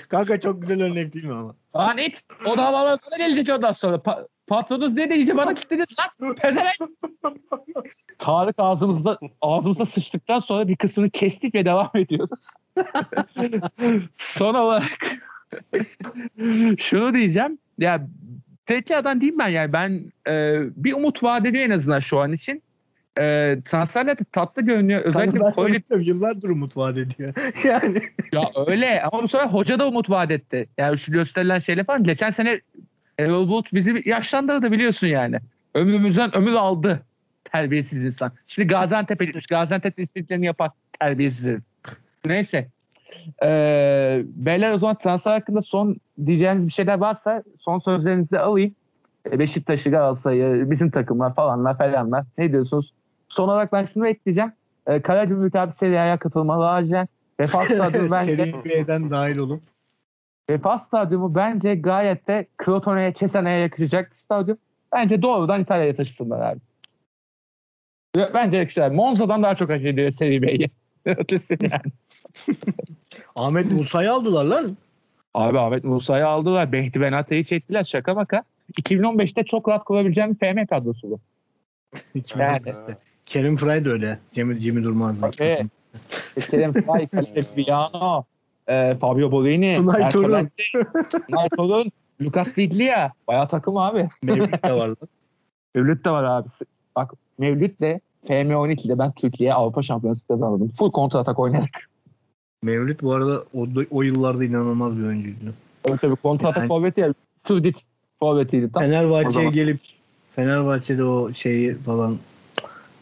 Kanka 0.08 0.40
çok 0.40 0.62
güzel 0.62 0.82
örnek 0.82 1.14
değil 1.14 1.24
mi 1.24 1.34
ama? 1.34 1.54
Lan 1.76 1.98
it. 1.98 2.20
O 2.46 2.58
da 2.58 2.64
havalara 2.66 2.98
gelecek 3.18 3.48
ondan 3.48 3.72
sonra. 3.72 3.96
Pa- 3.96 4.26
patronunuz 4.50 4.94
ne 4.94 5.10
de 5.10 5.16
iyice 5.16 5.36
bana 5.36 5.54
kilitlediniz 5.54 5.96
lan. 5.98 6.34
Pezevenk. 6.34 6.76
Tarık 8.18 8.54
ağzımızda 8.58 9.18
ağzımıza 9.40 9.86
sıçtıktan 9.86 10.40
sonra 10.40 10.68
bir 10.68 10.76
kısmını 10.76 11.10
kestik 11.10 11.54
ve 11.54 11.64
devam 11.64 11.90
ediyoruz. 11.94 12.46
Son 14.14 14.54
olarak 14.54 14.90
şunu 16.78 17.14
diyeceğim. 17.14 17.58
Ya 17.78 18.06
tekrardan 18.66 19.20
diyeyim 19.20 19.38
ben 19.38 19.48
yani 19.48 19.72
ben 19.72 20.12
e, 20.28 20.60
bir 20.76 20.92
umut 20.92 21.22
vaat 21.22 21.46
ediyor 21.46 21.64
en 21.64 21.70
azından 21.70 22.00
şu 22.00 22.18
an 22.18 22.32
için. 22.32 22.62
E, 23.20 23.56
transferler 23.64 24.18
de 24.18 24.24
tatlı 24.32 24.62
görünüyor. 24.62 25.00
Özellikle 25.00 25.38
Kanka 25.38 25.46
ben 25.46 25.64
Koyun- 25.64 25.80
tanıyorum, 25.80 26.14
yıllardır 26.14 26.48
umut 26.48 26.76
vaat 26.76 26.98
ediyor. 26.98 27.34
yani 27.64 27.98
ya 28.32 28.42
öyle 28.66 29.02
ama 29.02 29.22
bu 29.22 29.28
sefer 29.28 29.46
hoca 29.46 29.78
da 29.78 29.88
umut 29.88 30.10
vaat 30.10 30.30
etti. 30.30 30.68
Yani 30.78 30.98
şu 30.98 31.12
gösterilen 31.12 31.58
şeyle 31.58 31.84
falan. 31.84 32.04
Geçen 32.04 32.30
sene 32.30 32.60
Erol 33.20 33.48
Bulut 33.48 33.72
bizi 33.72 34.02
yaşlandırdı 34.06 34.72
biliyorsun 34.72 35.06
yani. 35.06 35.36
Ömrümüzden 35.74 36.36
ömür 36.36 36.52
aldı 36.52 37.02
terbiyesiz 37.44 38.04
insan. 38.04 38.32
Şimdi 38.46 38.68
Gaziantep'e 38.68 39.24
gitmiş. 39.24 39.46
Gaziantep'te 39.46 40.02
istediklerini 40.02 40.46
yapan 40.46 40.70
terbiyesiz 41.00 41.46
herif. 41.46 41.62
Neyse. 42.26 42.68
Ee, 43.42 44.22
beyler 44.24 44.72
o 44.72 44.78
zaman 44.78 44.98
transfer 44.98 45.32
hakkında 45.32 45.62
son 45.62 45.96
diyeceğiniz 46.26 46.66
bir 46.66 46.72
şeyler 46.72 46.98
varsa 46.98 47.42
son 47.60 47.78
sözlerinizi 47.78 48.30
de 48.30 48.38
alayım. 48.38 48.74
Ee, 49.26 49.38
Beşiktaş'ı, 49.38 49.90
Galatasaray'ı, 49.90 50.70
bizim 50.70 50.90
takımlar 50.90 51.34
falanlar 51.34 51.78
falanlar. 51.78 52.24
Ne 52.38 52.52
diyorsunuz? 52.52 52.92
Son 53.28 53.48
olarak 53.48 53.72
ben 53.72 53.88
şunu 53.94 54.08
ekleyeceğim. 54.08 54.52
Ee, 54.86 55.00
Karagümrük 55.00 55.54
abi 55.54 55.72
Serie 55.72 55.98
A'ya 55.98 56.16
katılmalı 56.16 56.70
acilen. 56.70 57.08
Vefa 57.40 57.64
Stadyumu 57.64 58.10
bence, 58.12 58.36
Seri 58.36 58.54
B'den 58.64 59.10
dahil 59.10 59.38
olup. 59.38 59.62
Vefa 60.50 60.78
Stadyumu 60.78 61.34
bence 61.34 61.74
gayet 61.74 62.28
de 62.28 62.46
Crotone'ye, 62.64 63.14
Cesane'ye 63.14 63.58
yakışacak 63.58 64.10
bir 64.10 64.16
stadyum. 64.16 64.58
Bence 64.92 65.22
doğrudan 65.22 65.62
İtalya'ya 65.62 65.96
taşısınlar 65.96 66.40
abi. 66.40 66.60
Bence 68.16 68.56
yakışır. 68.56 68.90
Monza'dan 68.90 69.42
daha 69.42 69.54
çok 69.54 69.70
hak 69.70 69.84
ediyor 69.84 70.10
Serie 70.10 70.42
B'yi. 70.42 70.70
Ötesi 71.04 71.58
yani. 71.62 71.92
Ahmet 73.36 73.72
Musa'yı 73.72 74.12
aldılar 74.12 74.44
lan. 74.44 74.76
Abi 75.34 75.58
Ahmet 75.58 75.84
Musa'yı 75.84 76.26
aldılar. 76.26 76.72
Behti 76.72 77.00
Benata'yı 77.00 77.44
çektiler. 77.44 77.84
Şaka 77.84 78.14
maka. 78.14 78.42
2015'te 78.82 79.44
çok 79.44 79.68
rahat 79.68 79.84
kurabileceğim 79.84 80.34
FM 80.34 80.66
kadrosu 80.66 81.10
bu. 81.10 81.20
Yani. 82.36 82.54
Kerim 83.26 83.56
Fry 83.56 83.84
de 83.84 83.90
öyle. 83.90 84.18
Cemil 84.30 84.56
Jimmy 84.56 84.84
Durmaz'dan. 84.84 85.30
Tabii. 85.30 85.68
Kerem 86.50 86.72
Fay, 86.72 87.06
Kalite 87.06 87.40
Piano, 87.40 88.24
e, 88.70 88.96
Fabio 89.00 89.30
Bolini, 89.30 89.74
Tunay 89.74 90.10
Torun. 90.10 90.48
Tunay 91.10 91.48
Torun, 91.56 91.92
Lucas 92.22 92.58
Viglia. 92.58 93.10
Bayağı 93.28 93.48
takım 93.48 93.76
abi. 93.76 94.08
Mevlüt 94.22 94.64
de 94.64 94.72
var 94.72 94.88
lan. 94.88 94.96
Mevlüt 95.74 96.04
de 96.04 96.10
var 96.10 96.24
abi. 96.24 96.48
Bak 96.96 97.12
Mevlüt'le 97.38 98.00
FM12'de 98.28 98.98
ben 98.98 99.12
Türkiye'ye 99.12 99.54
Avrupa 99.54 99.82
Şampiyonası 99.82 100.28
kazandım. 100.28 100.68
Full 100.78 100.90
kontratak 100.90 101.38
oynayarak. 101.38 101.90
Mevlüt 102.62 103.02
bu 103.02 103.12
arada 103.12 103.44
o, 103.54 103.66
o 103.90 104.02
yıllarda 104.02 104.44
inanılmaz 104.44 104.98
bir 104.98 105.02
oyuncuydu. 105.02 105.54
Tabii 105.82 105.98
tabii 105.98 106.16
kontratak 106.16 106.56
Yani- 106.56 106.68
forveti 106.68 107.00
ya. 107.00 107.14
Suudit 107.46 107.76
forvetiydi. 108.18 108.72
Tam. 108.72 108.82
Fenerbahçe'ye 108.82 109.50
gelip 109.50 109.80
Fenerbahçe'de 110.32 111.04
o 111.04 111.32
şeyi 111.32 111.74
falan 111.74 112.18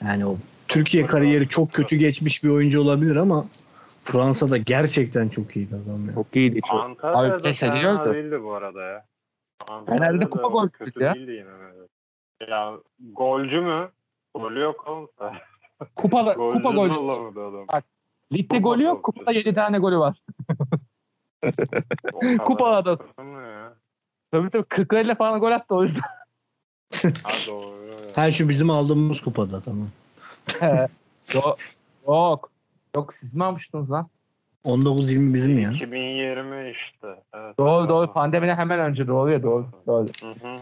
yani 0.04 0.26
o 0.26 0.36
Türkiye 0.68 1.06
kariyeri 1.06 1.48
çok 1.48 1.72
kötü 1.72 1.96
geçmiş 1.96 2.44
bir 2.44 2.48
oyuncu 2.48 2.80
olabilir 2.80 3.16
ama 3.16 3.46
Fransa'da 4.12 4.56
gerçekten 4.56 5.28
çok 5.28 5.56
iyiydi 5.56 5.74
adam 5.84 6.06
ya. 6.08 6.14
Çok 6.14 6.36
iyiydi. 6.36 6.60
Çok. 6.68 6.80
Antalya'da 6.80 7.34
Abi 7.34 7.42
pes 7.42 7.60
fena 7.60 7.78
ediyordu. 7.78 8.14
değildi 8.14 8.42
bu 8.42 8.54
arada 8.54 8.82
ya. 8.82 9.04
Antalya'da 9.68 10.30
kupa 10.30 10.42
da 10.44 10.48
golcüydü 10.48 10.84
kötü 10.84 11.04
ya. 11.04 11.14
değildi 11.14 11.30
yine. 11.30 11.48
evet. 11.76 11.88
Ya 12.50 12.72
golcü 13.12 13.60
mü? 13.60 13.88
Golü 14.34 14.60
yok 14.60 14.88
oğlum. 14.88 15.08
Kupada, 15.96 16.32
Golcü 16.34 16.56
kupa 16.56 16.68
olamadı 16.68 17.40
adam. 17.46 17.66
Ligde 18.32 18.56
Kupa 18.56 18.68
golü 18.68 18.82
yok. 18.82 19.04
golcüsü. 19.04 19.18
Kupada 19.18 19.32
7 19.38 19.54
tane 19.54 19.78
golü 19.78 19.98
var. 19.98 20.22
Kupada. 22.44 22.96
Tabii 24.32 24.50
tabii 24.50 24.64
40 24.64 24.92
ile 24.92 25.14
falan 25.14 25.40
gol 25.40 25.52
attı 25.52 25.74
o 25.74 25.82
yüzden. 25.82 26.00
Ha 27.02 27.32
doğru. 27.48 27.90
Ha 28.16 28.30
şu 28.30 28.48
bizim 28.48 28.70
aldığımız 28.70 29.20
kupada 29.20 29.60
tamam. 29.60 29.86
yok. 31.34 31.58
Yok. 32.06 32.50
Yok 32.96 33.14
siz 33.14 33.34
mi 33.34 33.44
almıştınız 33.44 33.90
lan? 33.90 34.08
19-20 34.64 35.34
bizim 35.34 35.58
ya. 35.58 35.70
2020 35.70 36.70
işte. 36.70 37.08
Evet. 37.34 37.58
Doğru 37.58 37.88
doğru 37.88 38.12
pandemiden 38.12 38.56
hemen 38.56 38.80
önce 38.80 39.06
doğru 39.06 39.30
ya 39.30 39.42
doğru. 39.42 39.66
Doğru. 39.86 40.08
Hı 40.22 40.28
hı. 40.28 40.58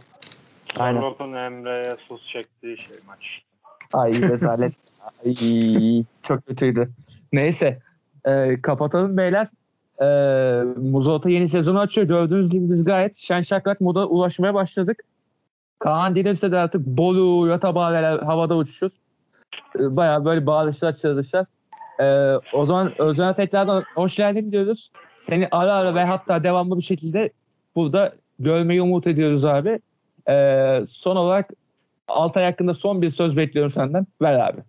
Aynen. 0.76 1.00
Charlotte'un 1.00 1.32
Emre'ye 1.32 1.96
sus 2.08 2.28
çektiği 2.32 2.78
şey 2.78 2.96
maç. 3.06 3.42
Ay 3.92 4.12
rezalet. 4.12 4.72
Ay 5.24 6.02
çok 6.22 6.46
kötüydü. 6.46 6.90
Neyse. 7.32 7.78
Ee, 8.26 8.62
kapatalım 8.62 9.16
beyler. 9.16 9.48
Ee, 10.00 10.62
Muzolta 10.80 11.30
yeni 11.30 11.48
sezonu 11.48 11.80
açıyor. 11.80 12.06
Gördüğünüz 12.06 12.50
gibi 12.50 12.72
biz 12.72 12.84
gayet 12.84 13.16
şen 13.16 13.42
şakrak 13.42 13.80
moda 13.80 14.08
ulaşmaya 14.08 14.54
başladık. 14.54 15.02
Kaan 15.78 16.14
gelirse 16.14 16.52
de 16.52 16.58
artık 16.58 16.86
Bolu, 16.86 17.48
Yatabağlar 17.48 18.24
havada 18.24 18.56
uçuşur. 18.56 18.90
Ee, 19.78 19.96
bayağı 19.96 20.24
böyle 20.24 20.46
bağırışlar 20.46 20.96
çığırışlar. 20.96 21.46
Ee, 22.01 22.34
o 22.53 22.66
zaman 22.66 22.92
Özcan'a 22.99 23.36
tekrardan 23.36 23.84
hoş 23.94 24.16
geldin 24.16 24.53
diyoruz. 24.53 24.90
Seni 25.18 25.49
ara 25.51 25.72
ara 25.72 25.94
ve 25.94 26.05
hatta 26.05 26.44
devamlı 26.44 26.76
bir 26.76 26.82
şekilde 26.82 27.30
burada 27.74 28.14
görmeyi 28.38 28.82
umut 28.82 29.07
ediyoruz 29.07 29.44
abi. 29.44 29.80
Ee, 30.28 30.86
son 30.90 31.16
olarak 31.16 31.51
Altay 32.09 32.44
hakkında 32.44 32.74
son 32.74 33.03
bir 33.03 33.11
söz 33.11 33.36
bekliyorum 33.36 33.72
senden. 33.72 34.07
Ver 34.22 34.49
abi. 34.49 34.61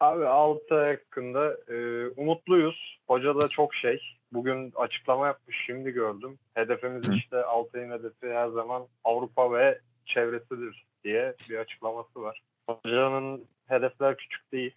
Abi 0.00 0.26
Altay 0.26 0.96
hakkında 0.96 1.56
e, 1.68 2.08
umutluyuz. 2.08 2.98
Hoca 3.08 3.40
da 3.40 3.48
çok 3.48 3.74
şey. 3.74 4.00
Bugün 4.32 4.72
açıklama 4.76 5.26
yapmış 5.26 5.56
şimdi 5.66 5.90
gördüm. 5.90 6.38
Hedefimiz 6.54 7.08
Hı. 7.08 7.14
işte 7.14 7.36
Altay'ın 7.36 7.90
hedefi 7.90 8.26
her 8.32 8.48
zaman 8.48 8.82
Avrupa 9.04 9.52
ve 9.52 9.78
çevresidir 10.06 10.86
diye 11.04 11.34
bir 11.50 11.58
açıklaması 11.58 12.22
var. 12.22 12.42
Hocanın 12.68 13.44
hedefler 13.66 14.16
küçük 14.16 14.52
değil. 14.52 14.74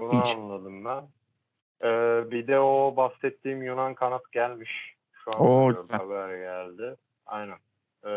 Bunu 0.00 0.22
Hiç. 0.24 0.36
anladım 0.36 0.84
ben. 0.84 1.02
E, 1.82 1.90
bir 2.30 2.46
de 2.46 2.58
o 2.58 2.96
bahsettiğim 2.96 3.62
Yunan 3.62 3.94
kanat 3.94 4.32
gelmiş. 4.32 4.94
Şu 5.12 5.30
an 5.34 5.46
Oo, 5.46 5.86
haber 5.90 6.28
geldi. 6.38 6.96
Aynen. 7.26 7.56
E, 8.06 8.10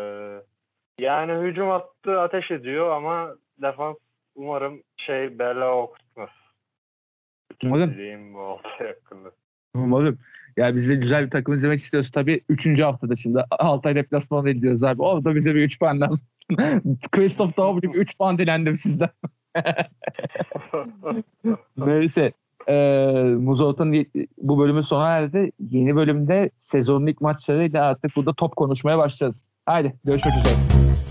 yani 0.98 1.48
hücum 1.48 1.70
attı 1.70 2.20
ateş 2.20 2.50
ediyor 2.50 2.90
ama 2.90 3.34
defans 3.62 3.96
umarım 4.34 4.82
şey 4.96 5.38
bela 5.38 5.76
okutmaz. 5.76 6.30
Bütün 7.50 7.68
Umarım. 7.68 7.90
dileğim 7.90 8.34
bu 8.34 8.58
hakkında. 8.62 9.30
Umarım. 9.74 10.18
Ya 10.56 10.76
biz 10.76 10.88
de 10.88 10.94
güzel 10.94 11.26
bir 11.26 11.30
takım 11.30 11.54
izlemek 11.54 11.78
istiyoruz. 11.78 12.10
Tabii 12.10 12.40
3. 12.48 12.80
haftada 12.80 13.16
şimdi 13.16 13.44
Altay 13.50 13.94
deplasmanına 13.94 14.50
gidiyoruz 14.50 14.84
abi. 14.84 15.02
Orada 15.02 15.34
bize 15.34 15.54
bir 15.54 15.60
3 15.62 15.78
puan 15.78 16.00
lazım. 16.00 16.26
Christoph 17.12 17.82
gibi 17.82 17.96
3 17.96 18.18
puan 18.18 18.38
dilendim 18.38 18.78
sizden. 18.78 19.10
Neyse. 21.76 22.32
Ee, 22.68 23.22
Muzolta'nın 23.38 24.06
bu 24.38 24.58
bölümün 24.58 24.82
sona 24.82 25.08
erdi. 25.08 25.52
Yeni 25.70 25.96
bölümde 25.96 26.50
sezonun 26.56 27.06
ilk 27.06 27.20
maçlarıyla 27.20 27.84
artık 27.84 28.16
burada 28.16 28.34
top 28.34 28.56
konuşmaya 28.56 28.98
başlayacağız. 28.98 29.48
Haydi 29.66 29.94
görüşmek 30.04 30.34
üzere. 30.34 31.07